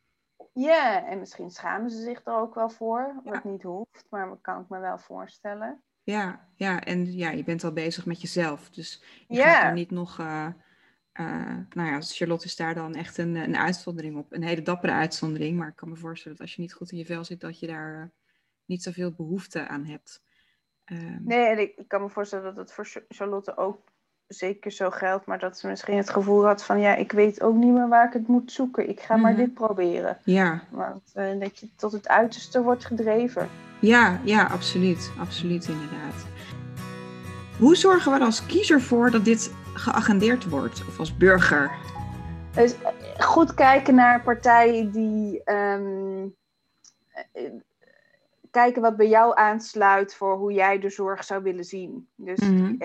Ja, 0.52 1.06
en 1.06 1.18
misschien 1.18 1.50
schamen 1.50 1.90
ze 1.90 2.02
zich 2.02 2.24
er 2.24 2.34
ook 2.34 2.54
wel 2.54 2.70
voor, 2.70 3.20
wat 3.24 3.44
niet 3.44 3.62
hoeft, 3.62 4.06
maar 4.10 4.28
dat 4.28 4.40
kan 4.40 4.62
ik 4.62 4.68
me 4.68 4.78
wel 4.78 4.98
voorstellen. 4.98 5.82
Ja, 6.02 6.48
ja, 6.54 6.80
en 6.80 7.12
ja, 7.12 7.30
je 7.30 7.44
bent 7.44 7.64
al 7.64 7.72
bezig 7.72 8.06
met 8.06 8.20
jezelf, 8.20 8.70
dus 8.70 9.04
je 9.28 9.34
ja. 9.34 9.54
gaat 9.54 9.62
er 9.62 9.72
niet 9.72 9.90
nog... 9.90 10.18
Uh, 10.18 10.48
uh, 11.20 11.56
nou 11.70 11.90
ja, 11.90 12.00
Charlotte 12.00 12.44
is 12.44 12.56
daar 12.56 12.74
dan 12.74 12.94
echt 12.94 13.18
een, 13.18 13.34
een 13.34 13.56
uitzondering 13.56 14.16
op. 14.16 14.32
Een 14.32 14.42
hele 14.42 14.62
dappere 14.62 14.92
uitzondering. 14.92 15.58
Maar 15.58 15.68
ik 15.68 15.76
kan 15.76 15.88
me 15.88 15.96
voorstellen 15.96 16.36
dat 16.36 16.46
als 16.46 16.56
je 16.56 16.62
niet 16.62 16.72
goed 16.72 16.92
in 16.92 16.98
je 16.98 17.04
vel 17.04 17.24
zit, 17.24 17.40
dat 17.40 17.58
je 17.58 17.66
daar 17.66 17.98
uh, 17.98 18.04
niet 18.64 18.82
zoveel 18.82 19.12
behoefte 19.12 19.68
aan 19.68 19.84
hebt. 19.84 20.22
Um, 20.84 21.22
nee, 21.24 21.46
en 21.46 21.58
ik, 21.58 21.76
ik, 21.76 21.88
kan 21.88 22.02
me 22.02 22.08
voorstellen 22.08 22.44
dat 22.44 22.56
het 22.56 22.72
voor 22.72 23.04
Charlotte 23.08 23.56
ook 23.56 23.91
zeker 24.32 24.70
zo 24.70 24.90
geldt, 24.90 25.26
maar 25.26 25.38
dat 25.38 25.58
ze 25.58 25.66
misschien 25.66 25.96
het 25.96 26.10
gevoel 26.10 26.44
had 26.44 26.64
van 26.64 26.80
ja, 26.80 26.94
ik 26.94 27.12
weet 27.12 27.42
ook 27.42 27.54
niet 27.54 27.72
meer 27.72 27.88
waar 27.88 28.06
ik 28.06 28.12
het 28.12 28.28
moet 28.28 28.52
zoeken. 28.52 28.88
Ik 28.88 29.00
ga 29.00 29.16
maar 29.16 29.32
mhm. 29.32 29.40
dit 29.40 29.54
proberen. 29.54 30.18
Ja. 30.24 30.62
Want 30.70 31.02
uh, 31.16 31.40
dat 31.40 31.58
je 31.58 31.68
tot 31.76 31.92
het 31.92 32.08
uiterste 32.08 32.62
wordt 32.62 32.84
gedreven. 32.84 33.48
Ja, 33.80 34.20
ja, 34.24 34.44
absoluut. 34.46 35.12
Absoluut 35.20 35.68
inderdaad. 35.68 36.26
Hoe 37.58 37.76
zorgen 37.76 38.12
we 38.12 38.18
er 38.18 38.24
als 38.24 38.46
kiezer 38.46 38.80
voor 38.80 39.10
dat 39.10 39.24
dit 39.24 39.52
geagendeerd 39.74 40.48
wordt, 40.48 40.84
of 40.88 40.98
als 40.98 41.16
burger? 41.16 41.70
Dus 42.54 42.74
eh, 42.82 42.90
goed 43.18 43.54
kijken 43.54 43.94
naar 43.94 44.22
partijen 44.22 44.90
die 44.90 45.42
um, 45.44 46.34
kijken 48.52 48.82
wat 48.82 48.96
bij 48.96 49.08
jou 49.08 49.36
aansluit 49.36 50.14
voor 50.14 50.36
hoe 50.36 50.52
jij 50.52 50.78
de 50.78 50.90
zorg 50.90 51.24
zou 51.24 51.42
willen 51.42 51.64
zien. 51.64 52.08
Dus 52.16 52.38
mm 52.38 52.76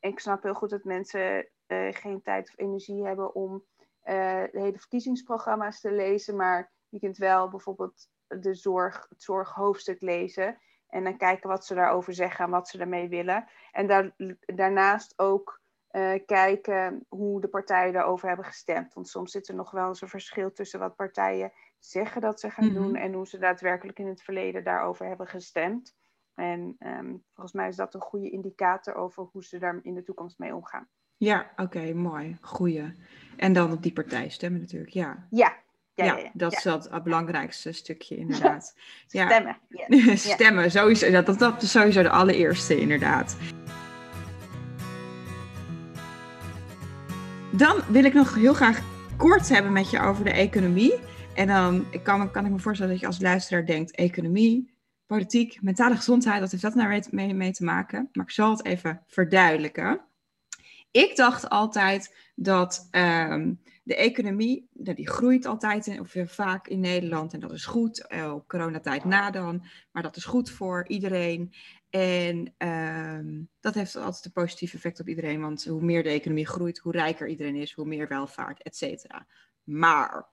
ik 0.00 0.20
snap 0.20 0.42
heel 0.42 0.54
goed 0.54 0.70
dat 0.70 0.84
mensen 0.84 1.48
uh, 1.66 1.88
geen 1.90 2.22
tijd 2.22 2.48
of 2.48 2.58
energie 2.58 3.04
hebben 3.04 3.34
om 3.34 3.52
uh, 3.52 4.42
de 4.52 4.60
hele 4.60 4.78
verkiezingsprogramma's 4.78 5.80
te 5.80 5.92
lezen. 5.92 6.36
Maar 6.36 6.72
je 6.88 6.98
kunt 6.98 7.16
wel 7.16 7.48
bijvoorbeeld 7.48 8.08
de 8.26 8.54
zorg, 8.54 9.06
het 9.08 9.22
zorghoofdstuk 9.22 10.00
lezen. 10.00 10.58
En 10.88 11.04
dan 11.04 11.16
kijken 11.16 11.48
wat 11.48 11.66
ze 11.66 11.74
daarover 11.74 12.14
zeggen 12.14 12.44
en 12.44 12.50
wat 12.50 12.68
ze 12.68 12.78
daarmee 12.78 13.08
willen. 13.08 13.48
En 13.72 13.86
daar, 13.86 14.14
daarnaast 14.36 15.18
ook 15.18 15.60
uh, 15.90 16.12
kijken 16.26 17.06
hoe 17.08 17.40
de 17.40 17.48
partijen 17.48 17.92
daarover 17.92 18.28
hebben 18.28 18.46
gestemd. 18.46 18.94
Want 18.94 19.08
soms 19.08 19.30
zit 19.30 19.48
er 19.48 19.54
nog 19.54 19.70
wel 19.70 19.88
eens 19.88 20.00
een 20.00 20.08
verschil 20.08 20.52
tussen 20.52 20.80
wat 20.80 20.96
partijen 20.96 21.52
zeggen 21.90 22.20
dat 22.20 22.40
ze 22.40 22.50
gaan 22.50 22.74
doen 22.74 22.90
mhm. 22.90 22.96
en 22.96 23.12
hoe 23.12 23.26
ze 23.26 23.38
daadwerkelijk 23.38 23.98
in 23.98 24.06
het 24.06 24.22
verleden 24.22 24.64
daarover 24.64 25.06
hebben 25.06 25.26
gestemd. 25.26 25.94
En 26.34 26.76
um, 26.78 27.24
volgens 27.32 27.56
mij 27.56 27.68
is 27.68 27.76
dat 27.76 27.94
een 27.94 28.00
goede 28.00 28.30
indicator 28.30 28.94
over 28.94 29.28
hoe 29.32 29.44
ze 29.44 29.58
daar 29.58 29.80
in 29.82 29.94
de 29.94 30.02
toekomst 30.02 30.38
mee 30.38 30.54
omgaan. 30.54 30.88
Ja, 31.16 31.50
oké, 31.56 31.92
mooi. 31.92 32.38
Goeie. 32.40 32.92
En 33.36 33.52
dan 33.52 33.72
op 33.72 33.82
die 33.82 33.92
partij 33.92 34.28
stemmen 34.28 34.60
natuurlijk, 34.60 34.92
ja. 34.92 35.26
Ja, 35.30 35.56
ja, 35.94 36.04
ja, 36.04 36.16
ja, 36.16 36.30
dat 36.32 36.52
is 36.52 36.64
het 36.64 37.02
belangrijkste 37.02 37.72
stukje 37.72 38.16
inderdaad. 38.16 38.74
Stemmen. 39.06 39.58
Stemmen, 40.16 40.70
sowieso. 40.70 41.10
Dat, 41.10 41.26
dat, 41.26 41.38
dat 41.38 41.62
is 41.62 41.70
sowieso 41.70 42.02
de 42.02 42.10
allereerste 42.10 42.80
inderdaad. 42.80 43.36
Dan 47.50 47.80
wil 47.88 48.04
ik 48.04 48.14
nog 48.14 48.34
heel 48.34 48.54
graag 48.54 48.80
kort 49.16 49.48
hebben 49.48 49.72
met 49.72 49.90
je 49.90 50.00
over 50.00 50.24
de 50.24 50.32
economie. 50.32 50.94
En 51.34 51.46
dan 51.46 52.02
kan, 52.02 52.30
kan 52.30 52.44
ik 52.44 52.52
me 52.52 52.58
voorstellen 52.58 52.92
dat 52.92 53.00
je 53.00 53.06
als 53.06 53.20
luisteraar 53.20 53.66
denkt, 53.66 53.94
economie, 53.94 54.74
politiek, 55.06 55.62
mentale 55.62 55.96
gezondheid, 55.96 56.40
wat 56.40 56.50
heeft 56.50 56.62
dat 56.62 56.74
nou 56.74 57.02
mee, 57.10 57.34
mee 57.34 57.52
te 57.52 57.64
maken? 57.64 58.08
Maar 58.12 58.24
ik 58.24 58.30
zal 58.30 58.50
het 58.50 58.64
even 58.64 59.02
verduidelijken. 59.06 60.00
Ik 60.90 61.16
dacht 61.16 61.48
altijd 61.48 62.30
dat 62.34 62.88
um, 62.90 63.60
de 63.82 63.96
economie, 63.96 64.68
nou, 64.72 64.96
die 64.96 65.08
groeit 65.08 65.46
altijd 65.46 66.00
of 66.00 66.14
vaak 66.24 66.68
in 66.68 66.80
Nederland 66.80 67.32
en 67.32 67.40
dat 67.40 67.52
is 67.52 67.64
goed. 67.64 68.06
Uh, 68.08 68.34
coronatijd 68.46 69.04
na 69.04 69.30
dan, 69.30 69.66
maar 69.92 70.02
dat 70.02 70.16
is 70.16 70.24
goed 70.24 70.50
voor 70.50 70.88
iedereen. 70.88 71.54
En 71.90 72.54
um, 72.58 73.48
dat 73.60 73.74
heeft 73.74 73.96
altijd 73.96 74.24
een 74.24 74.32
positief 74.32 74.74
effect 74.74 75.00
op 75.00 75.08
iedereen, 75.08 75.40
want 75.40 75.64
hoe 75.64 75.82
meer 75.82 76.02
de 76.02 76.08
economie 76.08 76.46
groeit, 76.46 76.78
hoe 76.78 76.92
rijker 76.92 77.28
iedereen 77.28 77.56
is, 77.56 77.72
hoe 77.72 77.86
meer 77.86 78.08
welvaart, 78.08 78.62
et 78.62 78.76
cetera. 78.76 79.26
Maar 79.62 80.26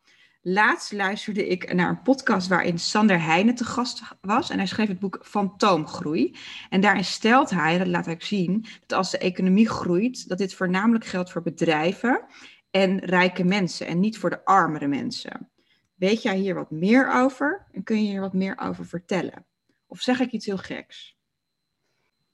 Laatst 0.44 0.92
luisterde 0.92 1.48
ik 1.48 1.74
naar 1.74 1.90
een 1.90 2.02
podcast 2.02 2.48
waarin 2.48 2.80
Sander 2.80 3.22
Heijnen 3.22 3.56
te 3.56 3.66
gast 3.66 4.02
was. 4.22 4.50
En 4.50 4.58
hij 4.58 4.68
schreef 4.68 4.88
het 4.88 5.00
boek 5.00 5.20
Fantoomgroei. 5.24 6.36
En 6.70 6.82
daarin 6.82 7.04
stelt 7.04 7.50
hij, 7.50 7.78
dat 7.78 7.88
laat 7.88 8.06
hij 8.06 8.16
zien, 8.20 8.66
dat 8.86 8.98
als 8.98 9.12
de 9.12 9.18
economie 9.18 9.70
groeit, 9.70 10.28
dat 10.30 10.38
dit 10.38 10.54
voornamelijk 10.54 11.06
geldt 11.06 11.32
voor 11.32 11.42
bedrijven 11.42 12.26
en 12.72 13.00
rijke 13.00 13.44
mensen 13.44 13.88
en 13.88 14.00
niet 14.00 14.18
voor 14.18 14.30
de 14.30 14.46
armere 14.46 14.88
mensen. 14.88 15.52
Weet 15.96 16.22
jij 16.22 16.36
hier 16.36 16.56
wat 16.56 16.72
meer 16.72 17.12
over 17.12 17.68
en 17.72 17.84
kun 17.84 18.04
je 18.04 18.10
hier 18.10 18.22
wat 18.22 18.34
meer 18.34 18.60
over 18.60 18.86
vertellen? 18.86 19.46
Of 19.88 20.00
zeg 20.00 20.20
ik 20.20 20.32
iets 20.32 20.46
heel 20.46 20.58
geks? 20.58 21.20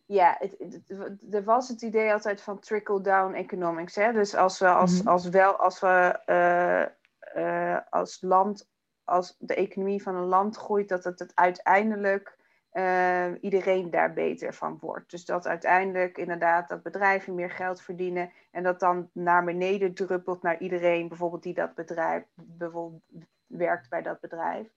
ja, 0.07 0.35
het, 0.39 0.83
er 1.31 1.43
was 1.43 1.67
het 1.67 1.81
idee 1.81 2.13
altijd 2.13 2.41
van 2.41 2.59
trickle-down 2.59 3.33
economics. 3.33 3.95
Hè? 3.95 4.11
Dus 4.13 4.35
als 4.35 4.59
we 4.59 4.67
als, 4.67 4.99
mhm. 4.99 5.07
als 5.07 5.29
wel, 5.29 5.55
als 5.55 5.79
we 5.79 6.19
uh, 6.25 6.95
uh, 7.37 7.77
als 7.89 8.21
land, 8.21 8.69
als 9.03 9.35
de 9.39 9.55
economie 9.55 10.01
van 10.01 10.15
een 10.15 10.25
land 10.25 10.57
groeit, 10.57 10.89
dat 10.89 11.03
het, 11.03 11.19
het 11.19 11.31
uiteindelijk 11.35 12.37
uh, 12.73 13.25
iedereen 13.41 13.89
daar 13.89 14.13
beter 14.13 14.53
van 14.53 14.77
wordt. 14.81 15.11
Dus 15.11 15.25
dat 15.25 15.47
uiteindelijk 15.47 16.17
inderdaad 16.17 16.69
dat 16.69 16.83
bedrijven 16.83 17.35
meer 17.35 17.51
geld 17.51 17.81
verdienen 17.81 18.31
en 18.51 18.63
dat 18.63 18.79
dan 18.79 19.09
naar 19.13 19.43
beneden 19.43 19.93
druppelt 19.93 20.41
naar 20.41 20.59
iedereen, 20.59 21.07
bijvoorbeeld 21.07 21.43
die 21.43 21.53
dat 21.53 21.75
bedrijf 21.75 22.23
bijvoorbeeld 22.35 23.01
werkt 23.47 23.89
bij 23.89 24.01
dat 24.01 24.19
bedrijf. 24.19 24.67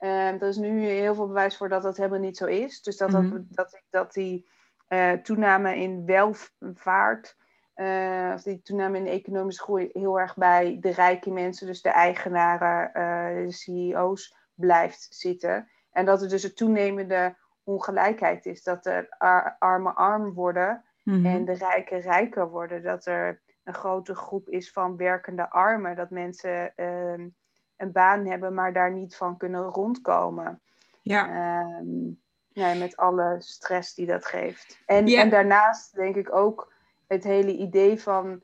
Uh, 0.00 0.42
er 0.42 0.48
is 0.48 0.56
nu 0.56 0.80
heel 0.80 1.14
veel 1.14 1.26
bewijs 1.26 1.56
voor 1.56 1.68
dat 1.68 1.82
dat 1.82 1.96
helemaal 1.96 2.18
niet 2.18 2.36
zo 2.36 2.46
is. 2.46 2.82
Dus 2.82 2.96
dat, 2.96 3.10
dat, 3.10 3.22
mhm. 3.22 3.42
dat, 3.48 3.82
dat 3.90 4.12
die 4.12 4.48
uh, 4.88 5.12
toename 5.12 5.76
in 5.76 6.06
welvaart, 6.06 7.36
uh, 7.76 8.32
of 8.34 8.42
die 8.42 8.62
toename 8.62 8.98
in 8.98 9.04
de 9.04 9.10
economische 9.10 9.62
groei 9.62 9.90
heel 9.92 10.20
erg 10.20 10.36
bij 10.36 10.76
de 10.80 10.90
rijke 10.90 11.30
mensen, 11.30 11.66
dus 11.66 11.82
de 11.82 11.88
eigenaren, 11.88 12.90
de 13.46 13.52
CEO's, 13.52 14.36
blijft 14.54 15.06
zitten. 15.10 15.68
En 15.90 16.04
dat 16.04 16.22
er 16.22 16.28
dus 16.28 16.42
een 16.42 16.54
toenemende 16.54 17.36
ongelijkheid 17.64 18.46
is. 18.46 18.62
Dat 18.62 18.84
de 18.84 19.14
armen 19.58 19.94
arm 19.94 20.32
worden 20.32 20.84
mhm. 21.02 21.26
en 21.26 21.44
de 21.44 21.52
rijken 21.52 22.00
rijker 22.00 22.50
worden. 22.50 22.82
Dat 22.82 23.06
er 23.06 23.40
een 23.64 23.74
grote 23.74 24.14
groep 24.14 24.48
is 24.48 24.70
van 24.70 24.96
werkende 24.96 25.50
armen. 25.50 25.96
Dat 25.96 26.10
mensen 26.10 26.74
ehm, 26.76 27.28
een 27.76 27.92
baan 27.92 28.26
hebben, 28.26 28.54
maar 28.54 28.72
daar 28.72 28.92
niet 28.92 29.16
van 29.16 29.36
kunnen 29.36 29.62
rondkomen. 29.62 30.60
Ja. 31.02 31.28
Ehm, 31.28 32.78
met 32.78 32.96
alle 32.96 33.36
stress 33.38 33.94
die 33.94 34.06
dat 34.06 34.26
geeft. 34.26 34.82
En, 34.86 35.06
en 35.06 35.30
daarnaast 35.30 35.94
denk 35.94 36.16
ik 36.16 36.34
ook 36.34 36.72
het 37.06 37.24
hele 37.24 37.56
idee 37.56 38.00
van 38.00 38.40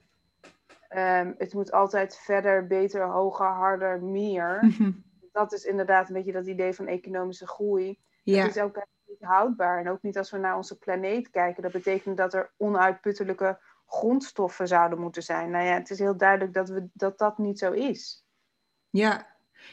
ehm, 0.89 1.33
het 1.39 1.55
moet 1.55 1.73
altijd 1.73 2.17
verder, 2.17 2.67
beter, 2.67 3.07
hoger, 3.07 3.47
harder, 3.47 4.03
meer. 4.03 4.59
Mhm 4.61 4.91
dat 5.33 5.53
is 5.53 5.65
inderdaad 5.65 6.09
een 6.09 6.15
beetje 6.15 6.33
dat 6.33 6.47
idee 6.47 6.73
van 6.73 6.87
economische 6.87 7.47
groei. 7.47 7.99
Ja. 8.23 8.43
Dat 8.43 8.57
is 8.57 8.63
ook 8.63 8.87
niet 9.07 9.21
houdbaar. 9.21 9.79
En 9.79 9.89
ook 9.89 10.03
niet 10.03 10.19
als 10.19 10.31
we 10.31 10.39
naar 10.39 10.57
onze 10.57 10.79
planeet 10.79 11.31
kijken. 11.31 11.63
Dat 11.63 11.73
betekent 11.73 12.17
dat 12.17 12.35
er 12.35 12.53
onuitputtelijke 12.57 13.61
grondstoffen 13.87 14.69
zouden 14.69 15.01
moeten 15.01 15.23
zijn. 15.23 15.51
Nou 15.51 15.65
ja, 15.65 15.75
het 15.75 15.91
is 15.91 15.99
heel 15.99 16.17
duidelijk 16.17 16.55
dat 16.55 16.69
we, 16.69 16.89
dat, 16.93 17.19
dat 17.19 17.39
niet 17.39 17.59
zo 17.59 17.73
is. 17.73 18.25
Ja, 18.91 19.27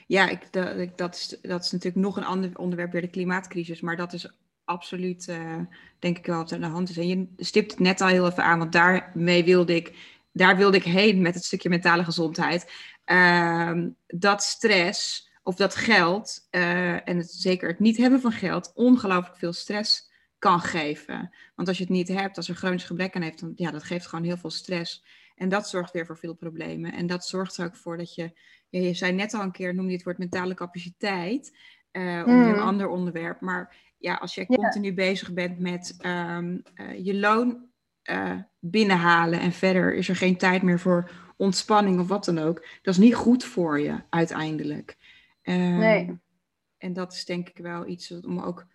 ja 0.08 0.30
ik, 0.30 0.54
dat, 0.54 0.98
dat, 0.98 1.16
is, 1.16 1.28
dat 1.42 1.64
is 1.64 1.72
natuurlijk 1.72 2.06
nog 2.06 2.18
een 2.18 2.26
ander 2.26 2.58
onderwerp, 2.58 2.92
weer 2.92 3.02
de 3.02 3.10
klimaatcrisis. 3.10 3.82
Maar 3.82 3.96
dat 3.96 4.14
is 4.14 4.32
absoluut, 4.70 5.28
uh, 5.28 5.60
denk 6.00 6.18
ik 6.18 6.26
wel, 6.26 6.38
wat 6.38 6.52
aan 6.52 6.62
de 6.62 6.68
hand 6.68 6.90
is. 6.90 6.98
En 6.98 7.08
je 7.08 7.28
stipt 7.38 7.72
het 7.72 7.80
net 7.80 8.02
al 8.02 8.08
heel 8.08 8.28
even 8.28 8.44
aan, 8.44 8.60
want 8.60 8.72
daarmee 8.72 9.44
wilde 9.44 9.76
ik, 9.76 9.94
daar 10.32 10.58
wilde 10.58 10.78
ik 10.78 10.84
heen 10.84 11.22
met 11.22 11.34
het 11.34 11.44
stukje 11.44 11.70
mentale 11.70 12.04
gezondheid. 12.04 12.72
Uh, 13.06 13.84
dat 14.08 14.44
stress 14.44 15.30
of 15.44 15.56
dat 15.56 15.76
geld, 15.76 16.48
uh, 16.52 17.08
en 17.08 17.18
het, 17.18 17.32
zeker 17.32 17.68
het 17.68 17.80
niet 17.80 17.98
hebben 17.98 18.22
van 18.22 18.32
geld, 18.32 18.72
ongelooflijk 18.76 19.38
veel 19.38 19.54
stress 19.54 20.12
kan 20.38 20.60
geven. 20.60 21.36
Want 21.56 21.68
als 21.68 21.78
je 21.78 21.84
het 21.84 21.94
niet 21.94 22.08
hebt, 22.08 22.38
als 22.38 22.50
er 22.50 22.56
chronisch 22.56 22.84
gebrek 22.84 23.16
aan 23.16 23.22
heeft, 23.22 23.40
dan 23.40 23.52
ja, 23.56 23.72
dat 23.72 23.84
geeft 23.84 24.08
gewoon 24.08 24.26
heel 24.26 24.38
veel 24.38 24.50
stress. 24.50 25.04
En 25.36 25.50
dat 25.50 25.70
zorgt 25.70 25.94
weer 25.94 26.06
voor 26.06 26.18
veel 26.18 26.36
problemen. 26.36 26.94
En 26.94 27.08
dat 27.08 27.26
zorgt 27.26 27.58
er 27.58 27.66
ook 27.66 27.76
voor 27.76 27.98
dat 27.98 28.16
je, 28.16 28.32
ja, 28.70 28.80
je 28.80 28.94
zei 28.94 29.12
net 29.12 29.34
al 29.34 29.42
een 29.42 29.52
keer, 29.52 29.74
noemde 29.74 29.90
je 29.90 29.96
het 29.96 30.06
woord 30.06 30.18
mentale 30.18 30.54
capaciteit, 30.54 31.58
uh, 31.92 32.18
een 32.26 32.60
ander 32.60 32.88
onderwerp. 32.88 33.42
Maar 33.42 33.76
ja, 34.00 34.16
als 34.16 34.36
jij 34.36 34.46
continu 34.46 34.94
bezig 34.94 35.34
bent 35.34 35.60
met 35.60 35.98
um, 36.06 36.64
uh, 36.76 37.06
je 37.06 37.16
loon 37.16 37.68
binnenhalen 38.60 39.40
en 39.40 39.52
verder 39.52 39.94
is 39.94 40.10
er 40.10 40.16
geen 40.16 40.38
tijd 40.38 40.62
meer 40.62 40.80
voor 40.80 41.12
ontspanning 41.36 42.00
of 42.00 42.08
wat 42.08 42.26
dan 42.26 42.38
ook, 42.38 42.66
dat 42.82 42.94
is 42.94 43.00
niet 43.00 43.16
goed 43.16 43.44
voor 43.44 43.80
je 43.80 43.96
uiteindelijk. 44.10 44.98
Um, 45.44 45.78
nee. 45.78 46.20
En 46.78 46.94
dat 46.94 47.14
is 47.14 47.26
denk 47.26 47.50
ik 47.50 47.58
wel 47.58 47.88
iets 47.88 48.12
om 48.12 48.40
ook 48.40 48.66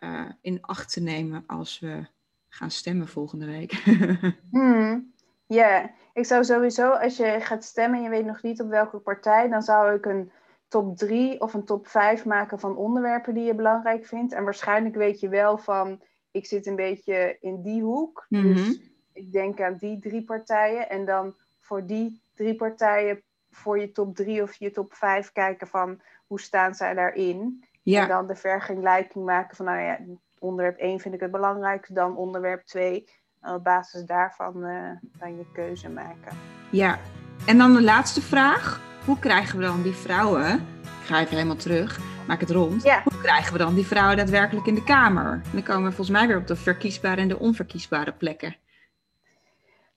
uh, 0.00 0.30
in 0.40 0.58
acht 0.60 0.92
te 0.92 1.00
nemen 1.00 1.44
als 1.46 1.78
we 1.78 2.06
gaan 2.48 2.70
stemmen 2.70 3.08
volgende 3.08 3.46
week. 3.46 3.72
hmm. 4.50 5.12
Ja, 5.46 5.90
ik 6.12 6.26
zou 6.26 6.44
sowieso, 6.44 6.90
als 6.90 7.16
je 7.16 7.36
gaat 7.40 7.64
stemmen 7.64 7.98
en 7.98 8.04
je 8.04 8.10
weet 8.10 8.24
nog 8.24 8.42
niet 8.42 8.60
op 8.60 8.68
welke 8.68 8.98
partij, 8.98 9.48
dan 9.48 9.62
zou 9.62 9.94
ik 9.94 10.06
een 10.06 10.30
top 10.68 10.96
3 10.96 11.40
of 11.40 11.54
een 11.54 11.64
top 11.64 11.88
5 11.88 12.24
maken 12.24 12.58
van 12.58 12.76
onderwerpen 12.76 13.34
die 13.34 13.44
je 13.44 13.54
belangrijk 13.54 14.06
vindt. 14.06 14.32
En 14.32 14.44
waarschijnlijk 14.44 14.94
weet 14.94 15.20
je 15.20 15.28
wel 15.28 15.58
van, 15.58 16.02
ik 16.30 16.46
zit 16.46 16.66
een 16.66 16.76
beetje 16.76 17.36
in 17.40 17.62
die 17.62 17.82
hoek. 17.82 18.26
Mm 18.28 18.40
-hmm. 18.40 18.54
Dus 18.54 18.80
ik 19.12 19.32
denk 19.32 19.60
aan 19.60 19.76
die 19.78 19.98
drie 19.98 20.24
partijen. 20.24 20.90
En 20.90 21.04
dan 21.04 21.34
voor 21.58 21.86
die 21.86 22.22
drie 22.34 22.54
partijen 22.54 23.22
voor 23.50 23.80
je 23.80 23.92
top 23.92 24.16
3 24.16 24.42
of 24.42 24.54
je 24.54 24.70
top 24.70 24.94
5 24.94 25.32
kijken 25.32 25.66
van 25.66 26.00
hoe 26.26 26.40
staan 26.40 26.74
zij 26.74 26.94
daarin. 26.94 27.64
Ja. 27.82 28.02
En 28.02 28.08
dan 28.08 28.26
de 28.26 28.36
vergelijking 28.36 29.24
maken 29.24 29.56
van, 29.56 29.66
nou 29.66 29.80
ja, 29.80 29.98
onderwerp 30.38 30.78
1 30.78 31.00
vind 31.00 31.14
ik 31.14 31.20
het 31.20 31.30
belangrijkste, 31.30 31.94
dan 31.94 32.16
onderwerp 32.16 32.64
2. 32.64 33.08
En 33.40 33.54
op 33.54 33.64
basis 33.64 34.02
daarvan 34.04 34.64
uh, 34.64 34.90
dan 35.18 35.36
je 35.36 35.46
keuze 35.52 35.88
maken. 35.88 36.36
Ja, 36.70 36.98
en 37.46 37.58
dan 37.58 37.72
de 37.72 37.82
laatste 37.82 38.20
vraag. 38.20 38.80
Hoe 39.04 39.18
krijgen 39.18 39.58
we 39.58 39.64
dan 39.64 39.82
die 39.82 39.94
vrouwen, 39.94 40.54
ik 40.82 41.04
ga 41.04 41.20
even 41.20 41.36
helemaal 41.36 41.56
terug, 41.56 42.00
maak 42.26 42.40
het 42.40 42.50
rond. 42.50 42.82
Ja. 42.82 43.02
Hoe 43.04 43.20
krijgen 43.20 43.52
we 43.52 43.58
dan 43.58 43.74
die 43.74 43.86
vrouwen 43.86 44.16
daadwerkelijk 44.16 44.66
in 44.66 44.74
de 44.74 44.84
Kamer? 44.84 45.32
En 45.32 45.50
dan 45.52 45.62
komen 45.62 45.88
we 45.88 45.96
volgens 45.96 46.18
mij 46.18 46.26
weer 46.26 46.36
op 46.36 46.46
de 46.46 46.56
verkiesbare 46.56 47.20
en 47.20 47.28
de 47.28 47.38
onverkiesbare 47.38 48.12
plekken. 48.12 48.56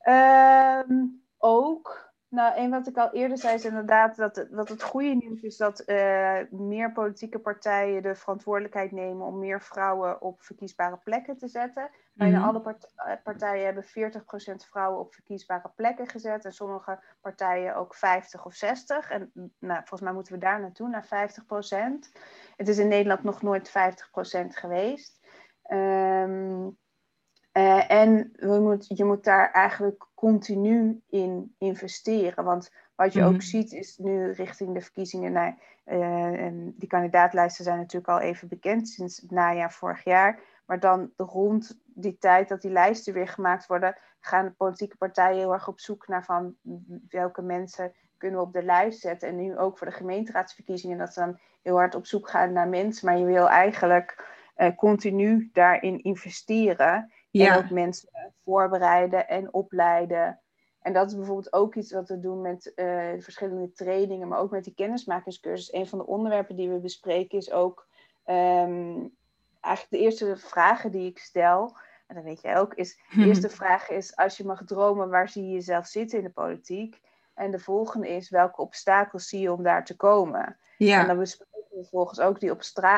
Um, 0.08 1.22
ook. 1.38 2.10
Nou, 2.30 2.56
en 2.56 2.70
wat 2.70 2.88
ik 2.88 2.98
al 2.98 3.12
eerder 3.14 3.38
zei 3.38 3.56
is 3.56 3.66
inderdaad 3.66 4.16
dat, 4.16 4.36
het, 4.36 4.50
wat 4.52 4.70
het 4.70 4.84
goede 4.84 5.16
nieuws 5.16 5.42
is 5.42 5.58
dat 5.58 5.84
uh, 5.86 6.40
meer 6.50 6.92
politieke 6.92 7.40
partijen 7.40 8.02
de 8.02 8.16
verantwoordelijkheid 8.16 8.92
nemen 8.92 9.26
om 9.26 9.40
meer 9.40 9.62
vrouwen 9.62 10.22
op 10.22 10.42
verkiesbare 10.42 10.98
plekken 11.04 11.38
te 11.38 11.48
zetten. 11.48 11.90
Bijna 12.22 12.40
mm 12.40 12.46
alle 12.46 12.78
eh, 12.96 13.14
partijen 13.24 13.66
hebben 13.66 13.84
40% 13.84 13.88
vrouwen 14.70 15.00
op 15.00 15.14
verkiesbare 15.14 15.72
plekken 15.76 16.08
gezet 16.08 16.46
en 16.46 16.54
sommige 16.54 17.00
partijen 17.22 17.76
ook 17.76 17.96
50 17.96 18.46
of 18.46 18.54
60. 18.54 19.10
En 19.10 19.32
nou, 19.60 19.78
volgens 19.78 20.02
mij 20.02 20.14
moeten 20.14 20.34
we 20.34 20.40
daar 20.40 20.60
naartoe, 20.60 20.90
naar 20.90 21.06
50%. 21.06 21.08
Het 22.56 22.68
is 22.68 22.78
in 22.78 22.88
Nederland 22.88 23.24
nog 23.24 23.42
nooit 23.42 23.70
50% 23.70 23.74
geweest. 24.48 25.20
Um, 25.72 26.78
uh, 27.54 27.92
en 27.92 28.32
we 28.36 28.60
moet, 28.60 28.98
je 28.98 29.06
moet 29.06 29.24
daar 29.24 29.52
eigenlijk 29.52 30.08
continu 30.16 31.02
in 31.10 31.56
investeren. 31.58 32.44
Want 32.44 32.72
wat 32.96 33.14
je 33.14 33.24
ook 33.24 33.32
mhm. 33.32 33.42
ziet 33.42 33.72
is 33.72 33.98
nu 33.98 34.32
richting 34.32 34.74
de 34.74 34.82
verkiezingen. 34.82 35.32
Nou, 35.32 35.54
uh, 35.86 36.72
die 36.76 36.90
kandidaatlijsten 36.90 37.64
zijn 37.64 37.78
natuurlijk 37.78 38.12
al 38.12 38.20
even 38.20 38.48
bekend 38.48 38.90
sinds 38.90 39.22
het 39.22 39.32
najaar 39.32 39.72
vorig 39.72 40.04
jaar. 40.04 40.40
Maar 40.66 40.80
dan 40.80 41.12
rond 41.18 41.81
die 41.94 42.18
tijd 42.18 42.50
dat 42.50 42.62
die 42.62 42.72
lijsten 42.72 43.14
weer 43.14 43.28
gemaakt 43.28 43.68
worden, 43.68 43.98
gaan 44.20 44.46
de 44.46 44.52
politieke 44.52 44.98
partijen 44.98 45.38
heel 45.38 45.54
erg 45.54 45.68
op 45.68 45.80
zoek 45.80 46.08
naar 46.08 46.26
van 46.26 46.56
welke 47.10 47.42
mensen 47.42 47.94
kunnen 48.18 48.40
we 48.40 48.46
op 48.46 48.54
de 48.54 48.64
lijst 48.64 49.00
zetten. 49.00 49.30
En 49.30 49.36
nu 49.36 49.58
ook 49.58 49.78
voor 49.78 49.88
de 49.88 49.94
gemeenteraadsverkiezingen, 49.94 50.98
dat 50.98 51.14
ze 51.14 51.20
dan 51.20 51.40
heel 51.62 51.76
hard 51.76 51.96
op 51.96 52.06
zoek 52.06 52.30
gaan 52.30 52.54
naar 52.54 52.68
mensen. 52.68 53.06
Maar 53.06 53.18
je 53.18 53.26
wil 53.26 53.50
eigenlijk 53.50 54.40
uh, 54.58 54.76
continu 54.76 55.50
daarin 55.54 56.04
investeren. 56.04 57.12
Ja. 57.30 57.54
En 57.54 57.64
ook 57.64 57.70
mensen 57.70 58.10
voorbereiden 58.44 59.28
en 59.28 59.54
opleiden. 59.54 60.42
En 60.82 60.94
dat 60.94 61.08
is 61.08 61.16
bijvoorbeeld 61.16 61.54
ook 61.54 61.76
iets 61.76 61.92
wat 61.92 62.10
we 62.10 62.20
doen 62.20 62.42
met 62.42 62.72
uh, 62.76 63.10
verschillende 63.18 63.72
trainingen, 63.72 64.28
maar 64.28 64.40
ook 64.40 64.52
met 64.52 64.64
die 64.64 64.74
kennismakingscursus. 64.74 65.74
Een 65.74 65.88
van 65.88 66.00
de 66.00 66.08
onderwerpen 66.08 66.56
die 66.56 66.70
we 66.70 66.80
bespreken 66.80 67.38
is 67.38 67.52
ook 67.52 67.88
um, 68.26 69.16
eigenlijk 69.62 69.96
de 69.96 70.10
eerste 70.10 70.38
vragen 70.38 70.92
die 70.92 71.10
ik 71.10 71.20
stel. 71.20 71.78
En 72.08 72.16
dat 72.16 72.24
weet 72.24 72.42
jij 72.42 72.58
ook, 72.58 72.74
is 72.74 73.00
de 73.16 73.26
eerste 73.26 73.50
vraag 73.50 73.90
is: 73.90 74.16
als 74.16 74.38
je 74.38 74.46
mag 74.46 74.62
dromen, 74.66 75.10
waar 75.10 75.30
zie 75.30 75.46
je 75.46 75.54
jezelf 75.54 75.88
zitten 75.88 76.18
in 76.18 76.24
de 76.24 76.30
politiek? 76.30 77.02
En 77.34 77.52
de 77.52 77.60
volgende 77.60 78.10
is: 78.10 78.30
welke 78.30 78.62
obstakels 78.62 79.28
zie 79.28 79.40
je 79.40 79.52
om 79.52 79.64
daar 79.64 79.86
te 79.86 79.96
komen? 79.96 80.58
Ja. 80.78 81.02
En 81.02 81.08
dan 81.08 81.18
bespreken 81.18 81.70
we 81.70 81.76
vervolgens 81.76 82.20
ook 82.20 82.40
die 82.40 82.52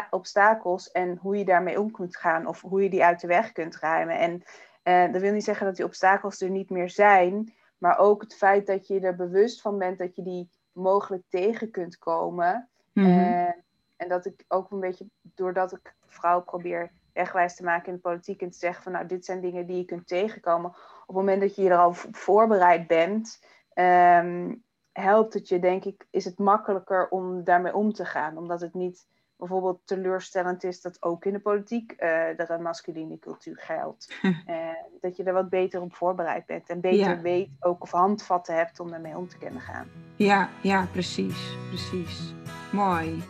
obstakels 0.09 0.91
en 0.91 1.18
hoe 1.18 1.38
je 1.38 1.45
daarmee 1.45 1.80
om 1.80 1.91
kunt 1.91 2.18
gaan 2.18 2.47
of 2.47 2.61
hoe 2.61 2.84
je 2.84 2.89
die 2.89 3.03
uit 3.03 3.22
de 3.22 3.28
weg 3.28 3.51
kunt 3.51 3.76
ruimen. 3.76 4.20
En 4.20 4.43
uh, 4.84 5.14
dat 5.14 5.22
wil 5.22 5.32
niet 5.32 5.43
zeggen 5.43 5.66
dat 5.66 5.76
die 5.76 5.86
obstakels 5.86 6.41
er 6.41 6.49
niet 6.49 6.70
meer 6.70 6.89
zijn, 6.89 7.53
maar 7.78 7.97
ook 7.97 8.22
het 8.22 8.36
feit 8.36 8.68
dat 8.68 8.88
je 8.88 8.99
er 8.99 9.16
bewust 9.16 9.61
van 9.61 9.78
bent 9.78 9.97
dat 9.97 10.16
je 10.16 10.24
die 10.24 10.49
mogelijk 10.72 11.24
tegen 11.30 11.72
kunt 11.72 11.97
komen. 11.97 12.70
Mm 12.93 13.61
en 14.03 14.09
dat 14.09 14.25
ik 14.25 14.45
ook 14.47 14.71
een 14.71 14.79
beetje, 14.79 15.05
doordat 15.21 15.71
ik 15.71 15.95
vrouwen 16.05 16.45
probeer 16.45 16.91
wegwijs 17.13 17.55
te 17.55 17.63
maken 17.63 17.87
in 17.87 17.93
de 17.93 17.99
politiek 17.99 18.41
en 18.41 18.49
te 18.49 18.57
zeggen 18.57 18.83
van 18.83 18.91
nou, 18.91 19.05
dit 19.05 19.25
zijn 19.25 19.41
dingen 19.41 19.65
die 19.65 19.77
je 19.77 19.85
kunt 19.85 20.07
tegenkomen. 20.07 20.69
Op 20.69 21.07
het 21.07 21.15
moment 21.15 21.41
dat 21.41 21.55
je 21.55 21.69
er 21.69 21.77
al 21.77 21.93
voorbereid 22.11 22.87
bent, 22.87 23.39
um, 23.73 24.63
helpt 24.91 25.33
het 25.33 25.47
je, 25.47 25.59
denk 25.59 25.85
ik, 25.85 26.07
is 26.09 26.25
het 26.25 26.39
makkelijker 26.39 27.09
om 27.09 27.43
daarmee 27.43 27.75
om 27.75 27.93
te 27.93 28.05
gaan. 28.05 28.37
Omdat 28.37 28.61
het 28.61 28.73
niet 28.73 29.07
bijvoorbeeld 29.35 29.81
teleurstellend 29.85 30.63
is 30.63 30.81
dat 30.81 31.03
ook 31.03 31.25
in 31.25 31.33
de 31.33 31.39
politiek 31.39 31.93
uh, 31.97 32.39
er 32.39 32.51
een 32.51 32.61
masculine 32.61 33.19
cultuur 33.19 33.57
geldt. 33.57 34.13
En 34.45 34.77
dat 35.01 35.17
je 35.17 35.23
er 35.23 35.33
wat 35.33 35.49
beter 35.49 35.81
op 35.81 35.95
voorbereid 35.95 36.45
bent 36.45 36.69
en 36.69 36.81
beter 36.81 37.21
weet 37.21 37.49
ook 37.59 37.81
of 37.81 37.91
handvatten 37.91 38.55
hebt 38.55 38.79
om 38.79 38.89
daarmee 38.89 39.17
om 39.17 39.27
te 39.27 39.37
kunnen 39.37 39.61
gaan. 39.61 39.87
Ja, 40.15 40.49
ja, 40.61 40.87
precies, 40.91 41.57
precies. 41.69 42.33
Mooi. 42.71 43.23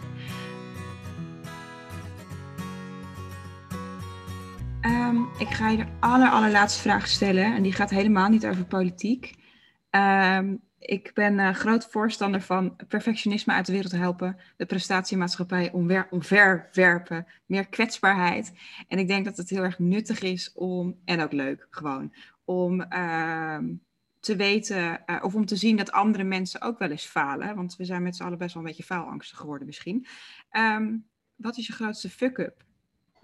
Ik 5.37 5.47
ga 5.49 5.69
je 5.69 5.77
de 5.77 5.85
aller, 5.99 6.29
allerlaatste 6.29 6.81
vraag 6.81 7.07
stellen. 7.07 7.55
En 7.55 7.63
die 7.63 7.73
gaat 7.73 7.89
helemaal 7.89 8.29
niet 8.29 8.45
over 8.45 8.65
politiek. 8.65 9.35
Um, 9.91 10.61
ik 10.79 11.11
ben 11.13 11.39
uh, 11.39 11.53
groot 11.53 11.85
voorstander 11.85 12.41
van 12.41 12.75
perfectionisme 12.87 13.53
uit 13.53 13.65
de 13.65 13.71
wereld 13.71 13.91
helpen, 13.91 14.37
de 14.57 14.65
prestatiemaatschappij 14.65 15.71
omver, 15.71 16.07
omverwerpen, 16.09 17.27
meer 17.45 17.67
kwetsbaarheid. 17.67 18.53
En 18.87 18.99
ik 18.99 19.07
denk 19.07 19.25
dat 19.25 19.37
het 19.37 19.49
heel 19.49 19.63
erg 19.63 19.79
nuttig 19.79 20.21
is 20.21 20.51
om, 20.53 20.99
en 21.05 21.21
ook 21.21 21.31
leuk 21.31 21.67
gewoon, 21.69 22.13
om 22.45 22.81
ehm, 22.81 23.73
te 24.19 24.35
weten 24.35 25.01
uh, 25.05 25.19
of 25.21 25.35
om 25.35 25.45
te 25.45 25.55
zien 25.55 25.77
dat 25.77 25.91
andere 25.91 26.23
mensen 26.23 26.61
ook 26.61 26.79
wel 26.79 26.89
eens 26.89 27.05
falen. 27.05 27.55
Want 27.55 27.75
we 27.75 27.85
zijn 27.85 28.03
met 28.03 28.15
z'n 28.15 28.23
allen 28.23 28.37
best 28.37 28.53
wel 28.53 28.63
een 28.63 28.69
beetje 28.69 28.83
faalangstig 28.83 29.37
geworden 29.37 29.67
misschien. 29.67 30.05
Um, 30.51 31.05
wat 31.35 31.57
is 31.57 31.67
je 31.67 31.73
grootste 31.73 32.09
fuck-up? 32.09 32.63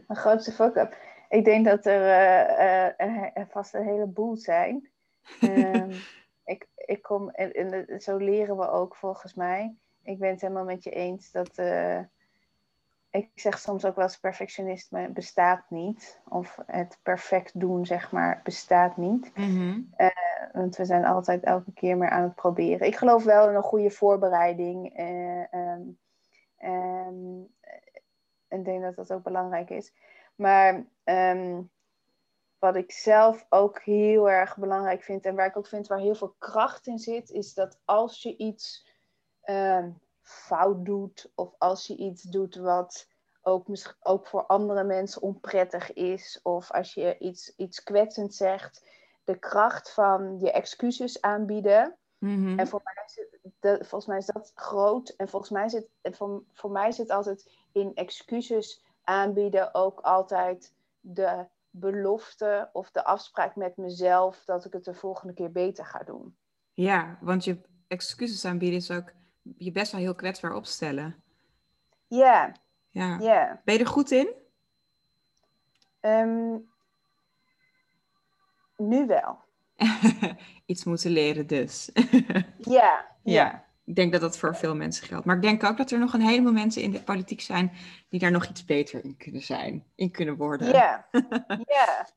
Mijn 0.07 0.19
grootste 0.19 0.51
fuck-up? 0.51 1.08
Ik 1.29 1.45
denk 1.45 1.65
dat 1.65 1.85
er 1.85 2.95
uh, 3.37 3.45
vast 3.49 3.73
een 3.73 3.83
heleboel 3.83 4.37
zijn. 4.37 4.89
Um, 5.41 5.91
ik, 6.53 6.67
ik 6.75 7.01
kom, 7.01 7.29
en, 7.29 7.51
en, 7.53 8.01
zo 8.01 8.17
leren 8.17 8.57
we 8.57 8.69
ook 8.69 8.95
volgens 8.95 9.33
mij. 9.33 9.75
Ik 10.03 10.19
ben 10.19 10.29
het 10.29 10.41
helemaal 10.41 10.65
met 10.65 10.83
je 10.83 10.89
eens 10.89 11.31
dat. 11.31 11.57
Uh, 11.57 11.99
ik 13.09 13.29
zeg 13.35 13.59
soms 13.59 13.85
ook 13.85 13.95
wel 13.95 14.05
eens 14.05 14.19
perfectionisme 14.19 15.09
bestaat 15.09 15.69
niet. 15.69 16.21
Of 16.27 16.57
het 16.65 16.99
perfect 17.03 17.59
doen, 17.59 17.85
zeg 17.85 18.11
maar, 18.11 18.41
bestaat 18.43 18.97
niet. 18.97 19.31
Mm 19.35 19.89
want 20.53 20.75
we 20.75 20.85
zijn 20.85 21.05
altijd 21.05 21.43
elke 21.43 21.73
keer 21.73 21.97
meer 21.97 22.09
aan 22.09 22.23
het 22.23 22.35
proberen. 22.35 22.87
Ik 22.87 22.95
geloof 22.95 23.23
wel 23.23 23.49
in 23.49 23.55
een 23.55 23.63
goede 23.63 23.89
voorbereiding. 23.89 24.99
Uh, 24.99 25.43
um, 25.51 25.97
um, 26.63 27.47
ik 28.47 28.65
denk 28.65 28.81
dat 28.81 28.95
dat 28.95 29.13
ook 29.13 29.23
belangrijk 29.23 29.69
is. 29.69 29.93
Maar 30.39 30.85
um, 31.03 31.71
wat 32.59 32.75
ik 32.75 32.91
zelf 32.91 33.45
ook 33.49 33.81
heel 33.81 34.29
erg 34.29 34.57
belangrijk 34.57 35.03
vind 35.03 35.25
en 35.25 35.35
waar 35.35 35.45
ik 35.45 35.57
ook 35.57 35.67
vind 35.67 35.87
waar 35.87 35.99
heel 35.99 36.15
veel 36.15 36.35
kracht 36.37 36.87
in 36.87 36.99
zit, 36.99 37.29
is 37.29 37.53
dat 37.53 37.79
als 37.85 38.21
je 38.21 38.37
iets 38.37 38.87
uh, 39.45 39.85
fout 40.21 40.85
doet 40.85 41.31
of 41.35 41.55
als 41.57 41.87
je 41.87 41.95
iets 41.95 42.23
doet 42.23 42.55
wat 42.55 43.07
ook, 43.41 43.95
ook 43.99 44.27
voor 44.27 44.45
andere 44.45 44.83
mensen 44.83 45.21
onprettig 45.21 45.93
is 45.93 46.39
of 46.43 46.71
als 46.71 46.93
je 46.93 47.17
iets, 47.17 47.55
iets 47.55 47.83
kwetsend 47.83 48.35
zegt, 48.35 48.85
de 49.23 49.39
kracht 49.39 49.93
van 49.93 50.39
je 50.39 50.51
excuses 50.51 51.21
aanbieden. 51.21 51.97
Mm-hmm. 52.17 52.59
En 52.59 52.67
voor 52.67 52.81
mij, 52.83 53.03
zit, 53.05 53.39
de, 53.59 53.77
volgens 53.77 54.05
mij 54.05 54.17
is 54.17 54.25
dat 54.25 54.51
groot. 54.55 55.09
En 55.09 55.29
volgens 55.29 55.51
mij 55.51 55.69
zit, 55.69 55.87
voor, 56.01 56.43
voor 56.53 56.71
mij 56.71 56.91
zit 56.91 57.09
altijd 57.09 57.51
in 57.71 57.91
excuses 57.95 58.83
aanbieden 59.09 59.73
ook 59.73 59.99
altijd 59.99 60.73
de 60.99 61.45
belofte 61.69 62.69
of 62.73 62.91
de 62.91 63.05
afspraak 63.05 63.55
met 63.55 63.77
mezelf 63.77 64.43
dat 64.45 64.65
ik 64.65 64.73
het 64.73 64.83
de 64.83 64.93
volgende 64.93 65.33
keer 65.33 65.51
beter 65.51 65.85
ga 65.85 65.99
doen. 65.99 66.35
Ja, 66.73 67.17
want 67.21 67.43
je 67.43 67.61
excuses 67.87 68.45
aanbieden 68.45 68.79
is 68.79 68.91
ook 68.91 69.11
je 69.57 69.71
best 69.71 69.91
wel 69.91 70.01
heel 70.01 70.15
kwetsbaar 70.15 70.53
opstellen. 70.53 71.23
Ja. 72.07 72.55
Ja. 72.89 73.17
ja. 73.19 73.61
Ben 73.65 73.73
je 73.73 73.79
er 73.79 73.87
goed 73.87 74.11
in? 74.11 74.33
Ehm, 75.99 76.57
nu 78.77 79.05
wel. 79.07 79.39
Iets 80.65 80.83
moeten 80.83 81.11
leren 81.11 81.47
dus. 81.47 81.89
ja. 82.57 83.05
Ja 83.23 83.68
ik 83.89 83.95
denk 83.95 84.11
dat 84.11 84.21
dat 84.21 84.37
voor 84.37 84.55
veel 84.55 84.75
mensen 84.75 85.07
geldt. 85.07 85.25
Maar 85.25 85.35
ik 85.35 85.41
denk 85.41 85.63
ook 85.63 85.77
dat 85.77 85.91
er 85.91 85.99
nog 85.99 86.13
een 86.13 86.21
heleboel 86.21 86.51
mensen 86.51 86.81
in 86.81 86.91
de 86.91 87.01
politiek 87.01 87.41
zijn 87.41 87.71
die 88.09 88.19
daar 88.19 88.31
nog 88.31 88.45
iets 88.45 88.65
beter 88.65 89.03
in 89.03 89.17
kunnen 89.17 89.41
zijn, 89.41 89.83
in 89.95 90.11
kunnen 90.11 90.35
worden. 90.35 90.67
Ja, 90.67 91.07
ja. 91.77 92.07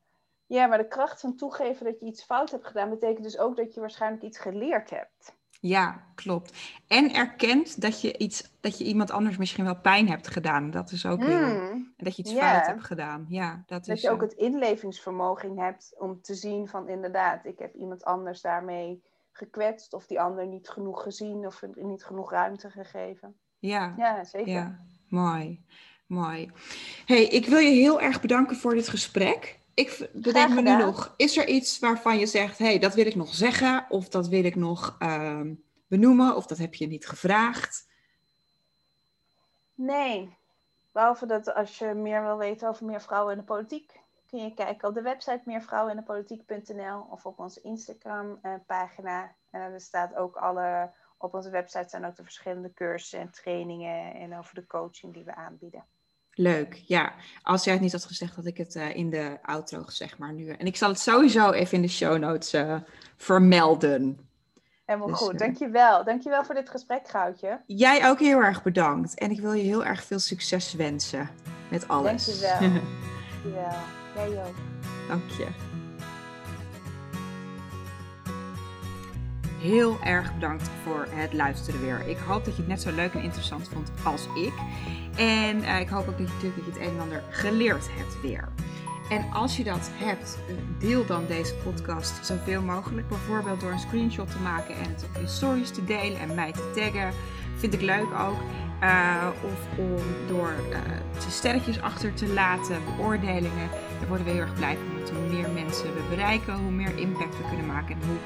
ja 0.45 0.67
maar 0.67 0.77
de 0.77 0.87
kracht 0.87 1.19
van 1.19 1.35
toegeven 1.35 1.85
dat 1.85 1.99
je 1.99 2.05
iets 2.05 2.23
fout 2.23 2.51
hebt 2.51 2.67
gedaan, 2.67 2.89
betekent 2.89 3.23
dus 3.23 3.37
ook 3.37 3.55
dat 3.55 3.73
je 3.73 3.79
waarschijnlijk 3.79 4.23
iets 4.23 4.39
geleerd 4.39 4.89
hebt. 4.89 5.35
Ja, 5.59 6.03
klopt. 6.15 6.57
En 6.87 7.13
erkent 7.13 7.81
dat 7.81 8.01
je, 8.01 8.17
iets, 8.17 8.51
dat 8.59 8.77
je 8.77 8.83
iemand 8.83 9.11
anders 9.11 9.37
misschien 9.37 9.65
wel 9.65 9.79
pijn 9.79 10.09
hebt 10.09 10.27
gedaan. 10.27 10.71
Dat 10.71 10.91
is 10.91 11.05
ook 11.05 11.23
heel... 11.23 11.45
Hmm. 11.45 11.93
Dat 11.97 12.15
je 12.15 12.23
iets 12.23 12.33
fout 12.33 12.65
hebt 12.65 12.83
gedaan. 12.83 13.25
Ja, 13.29 13.63
dat, 13.65 13.85
dat 13.85 14.01
je 14.01 14.09
ook 14.09 14.21
het 14.21 14.33
inlevingsvermogen 14.33 15.57
hebt 15.57 15.95
om 15.97 16.21
te 16.21 16.35
zien 16.35 16.67
van 16.67 16.89
inderdaad, 16.89 17.45
ik 17.45 17.59
heb 17.59 17.73
iemand 17.73 18.03
anders 18.03 18.41
daarmee 18.41 19.03
gekwetst 19.33 19.93
of 19.93 20.05
die 20.05 20.21
ander 20.21 20.47
niet 20.47 20.69
genoeg 20.69 21.03
gezien 21.03 21.45
of 21.45 21.61
niet 21.75 22.05
genoeg 22.05 22.31
ruimte 22.31 22.69
gegeven. 22.69 23.35
Ja, 23.59 23.93
ja 23.97 24.23
zeker. 24.23 24.51
Ja, 24.51 24.79
mooi. 25.09 25.65
Mooi. 26.07 26.51
hey, 27.05 27.23
ik 27.23 27.45
wil 27.45 27.59
je 27.59 27.71
heel 27.71 28.01
erg 28.01 28.21
bedanken 28.21 28.55
voor 28.55 28.73
dit 28.73 28.89
gesprek. 28.89 29.59
Ik 29.73 30.09
bedenk 30.13 30.53
me 30.53 30.61
nu 30.61 30.75
nog, 30.75 31.13
is 31.17 31.37
er 31.37 31.47
iets 31.47 31.79
waarvan 31.79 32.19
je 32.19 32.25
zegt, 32.25 32.57
hey, 32.57 32.79
dat 32.79 32.93
wil 32.93 33.05
ik 33.05 33.15
nog 33.15 33.33
zeggen 33.35 33.85
of 33.89 34.09
dat 34.09 34.27
wil 34.27 34.43
ik 34.43 34.55
nog 34.55 34.97
uh, 34.99 35.41
benoemen 35.87 36.35
of 36.35 36.45
dat 36.45 36.57
heb 36.57 36.73
je 36.73 36.87
niet 36.87 37.07
gevraagd? 37.07 37.87
Nee, 39.75 40.37
behalve 40.91 41.25
dat 41.25 41.53
als 41.53 41.77
je 41.77 41.93
meer 41.93 42.23
wil 42.23 42.37
weten 42.37 42.67
over 42.67 42.85
meer 42.85 43.01
vrouwen 43.01 43.33
in 43.33 43.39
de 43.39 43.45
politiek, 43.45 43.99
kun 44.33 44.43
je 44.43 44.53
kijken 44.53 44.87
op 44.87 44.93
de 44.93 45.01
website 45.01 45.41
meervrouwenindepolitiek.nl 45.45 47.07
of 47.09 47.25
op 47.25 47.39
onze 47.39 47.61
Instagram 47.61 48.39
eh, 48.41 48.53
pagina. 48.67 49.35
En 49.49 49.61
er 49.61 49.81
staat 49.81 50.15
ook 50.15 50.35
alle, 50.35 50.91
op 51.17 51.33
onze 51.33 51.49
website 51.49 51.87
staan 51.87 52.05
ook 52.05 52.15
de 52.15 52.23
verschillende 52.23 52.73
cursussen 52.73 53.19
en 53.19 53.31
trainingen 53.31 54.13
en 54.13 54.37
over 54.37 54.55
de 54.55 54.67
coaching 54.67 55.13
die 55.13 55.23
we 55.23 55.35
aanbieden. 55.35 55.85
Leuk, 56.31 56.73
ja. 56.73 57.13
Als 57.41 57.63
jij 57.63 57.73
het 57.73 57.81
niet 57.81 57.91
had 57.91 58.05
gezegd, 58.05 58.35
had 58.35 58.45
ik 58.45 58.57
het 58.57 58.75
uh, 58.75 58.95
in 58.95 59.09
de 59.09 59.37
outro 59.41 59.83
zeg 59.87 60.17
maar 60.17 60.33
nu. 60.33 60.49
En 60.49 60.65
ik 60.65 60.75
zal 60.75 60.89
het 60.89 60.99
sowieso 60.99 61.51
even 61.51 61.75
in 61.75 61.81
de 61.81 61.87
show 61.87 62.17
notes 62.17 62.53
uh, 62.53 62.79
vermelden. 63.15 64.29
Helemaal 64.85 65.07
dus, 65.07 65.17
goed, 65.17 65.39
dankjewel. 65.39 66.03
Dankjewel 66.03 66.45
voor 66.45 66.55
dit 66.55 66.69
gesprek, 66.69 67.07
Goudje. 67.07 67.61
Jij 67.65 68.09
ook 68.09 68.19
heel 68.19 68.39
erg 68.39 68.63
bedankt. 68.63 69.19
En 69.19 69.31
ik 69.31 69.39
wil 69.39 69.53
je 69.53 69.63
heel 69.63 69.85
erg 69.85 70.03
veel 70.03 70.19
succes 70.19 70.73
wensen 70.73 71.29
met 71.69 71.87
alles. 71.87 72.39
Dankjewel. 72.41 72.81
dankjewel. 73.43 74.01
Jij 74.15 74.27
ook. 74.27 74.55
Dank 75.07 75.29
je. 75.29 75.47
Heel 79.59 79.97
erg 80.01 80.33
bedankt 80.33 80.69
voor 80.83 81.07
het 81.09 81.33
luisteren 81.33 81.81
weer. 81.81 82.07
Ik 82.07 82.17
hoop 82.17 82.45
dat 82.45 82.55
je 82.55 82.61
het 82.61 82.69
net 82.69 82.81
zo 82.81 82.91
leuk 82.91 83.13
en 83.13 83.23
interessant 83.23 83.69
vond 83.69 83.91
als 84.03 84.27
ik. 84.35 84.53
En 85.17 85.57
uh, 85.57 85.79
ik 85.79 85.89
hoop 85.89 86.07
ook 86.07 86.17
dat 86.17 86.27
je, 86.27 86.33
natuurlijk 86.33 86.65
het 86.65 86.77
een 86.77 86.93
en 86.93 86.99
ander 86.99 87.23
geleerd 87.29 87.89
hebt 87.91 88.21
weer. 88.21 88.47
En 89.09 89.31
als 89.31 89.57
je 89.57 89.63
dat 89.63 89.89
hebt, 89.93 90.37
deel 90.79 91.05
dan 91.05 91.25
deze 91.27 91.55
podcast 91.55 92.25
zoveel 92.25 92.61
mogelijk. 92.61 93.07
Bijvoorbeeld 93.07 93.59
door 93.59 93.71
een 93.71 93.79
screenshot 93.79 94.31
te 94.31 94.39
maken 94.39 94.75
en 94.75 94.89
het 94.89 95.05
je 95.19 95.27
stories 95.27 95.69
te 95.69 95.83
delen 95.83 96.19
en 96.19 96.35
mij 96.35 96.51
te 96.51 96.71
taggen. 96.75 97.13
Vind 97.55 97.73
ik 97.73 97.81
leuk 97.81 98.13
ook. 98.19 98.37
Uh, 98.83 99.27
of 99.43 99.77
om 99.77 100.03
door 100.27 100.53
uh, 100.71 100.77
sterretjes 101.29 101.81
achter 101.81 102.13
te 102.13 102.27
laten, 102.27 102.77
beoordelingen. 102.85 103.69
Daar 103.99 104.07
worden 104.07 104.25
we 104.25 104.31
heel 104.31 104.41
erg 104.41 104.53
blij 104.53 104.75
van. 104.75 104.95
Want 104.95 105.09
hoe 105.09 105.37
meer 105.37 105.49
mensen 105.49 105.93
we 105.93 106.01
bereiken, 106.09 106.53
hoe 106.53 106.71
meer 106.71 106.97
impact 106.97 107.37
we 107.37 107.47
kunnen 107.47 107.65
maken. 107.65 107.95
En 107.95 108.07
hoe 108.07 108.17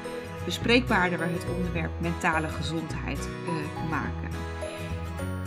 bespreekbaarder 0.44 1.18
we 1.18 1.24
het 1.24 1.46
onderwerp 1.56 1.90
mentale 1.98 2.48
gezondheid 2.48 3.28
uh, 3.44 3.90
maken. 3.90 4.28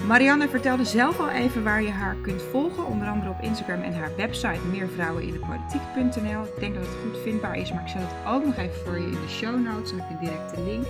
Marianne 0.07 0.49
vertelde 0.49 0.85
zelf 0.85 1.19
al 1.19 1.29
even 1.29 1.63
waar 1.63 1.81
je 1.81 1.91
haar 1.91 2.15
kunt 2.15 2.41
volgen. 2.41 2.85
Onder 2.85 3.07
andere 3.07 3.31
op 3.31 3.41
Instagram 3.41 3.81
en 3.81 3.93
haar 3.93 4.11
website 4.17 4.59
meervrouwenindepolitiek.nl. 4.71 6.43
Ik 6.43 6.59
denk 6.59 6.75
dat 6.75 6.85
het 6.85 6.95
goed 7.03 7.21
vindbaar 7.23 7.57
is, 7.57 7.71
maar 7.73 7.81
ik 7.81 7.87
zet 7.87 8.01
het 8.01 8.33
ook 8.33 8.45
nog 8.45 8.57
even 8.57 8.81
voor 8.85 8.99
je 8.99 9.05
in 9.05 9.11
de 9.11 9.29
show 9.29 9.65
notes. 9.65 9.89
Dan 9.89 9.99
heb 9.99 10.09
je 10.09 10.13
een 10.13 10.31
directe 10.31 10.61
link. 10.61 10.85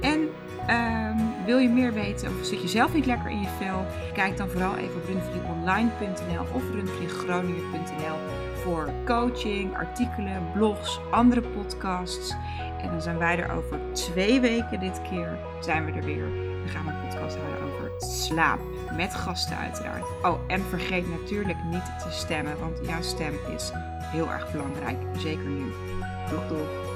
En 0.00 0.28
um, 0.70 1.44
wil 1.44 1.58
je 1.58 1.68
meer 1.68 1.92
weten 1.92 2.28
of 2.28 2.46
zit 2.46 2.62
je 2.62 2.68
zelf 2.68 2.94
niet 2.94 3.06
lekker 3.06 3.30
in 3.30 3.40
je 3.40 3.48
vel? 3.58 3.86
Kijk 4.12 4.36
dan 4.36 4.48
vooral 4.48 4.76
even 4.76 4.96
op 4.96 5.06
runfrieonline.nl 5.06 6.46
of 6.54 6.62
runfriegroningen.nl 6.72 8.16
voor 8.62 8.90
coaching, 9.04 9.76
artikelen, 9.76 10.50
blogs, 10.52 11.00
andere 11.10 11.40
podcasts. 11.40 12.34
En 12.82 12.90
dan 12.90 13.02
zijn 13.02 13.18
wij 13.18 13.38
er 13.38 13.52
over 13.56 13.78
twee 13.92 14.40
weken 14.40 14.80
dit 14.80 15.00
keer. 15.10 15.38
Zijn 15.60 15.84
we 15.84 15.92
er 15.92 16.04
weer. 16.04 16.28
Dan 16.60 16.68
gaan 16.68 16.84
we 16.84 16.90
een 16.90 17.08
podcast 17.08 17.36
houden 17.36 17.62
over 17.62 17.90
slaap. 17.98 18.60
Met 18.96 19.14
gasten 19.14 19.56
uiteraard. 19.56 20.04
Oh, 20.22 20.40
en 20.46 20.62
vergeet 20.62 21.10
natuurlijk 21.20 21.58
niet 21.70 21.98
te 22.02 22.10
stemmen, 22.10 22.58
want 22.60 22.78
jouw 22.82 23.02
stem 23.02 23.34
is 23.56 23.70
heel 24.02 24.30
erg 24.30 24.52
belangrijk. 24.52 24.98
Zeker 25.18 25.48
nu. 25.48 25.72
Doeg 26.30 26.48
doeg. 26.48 26.89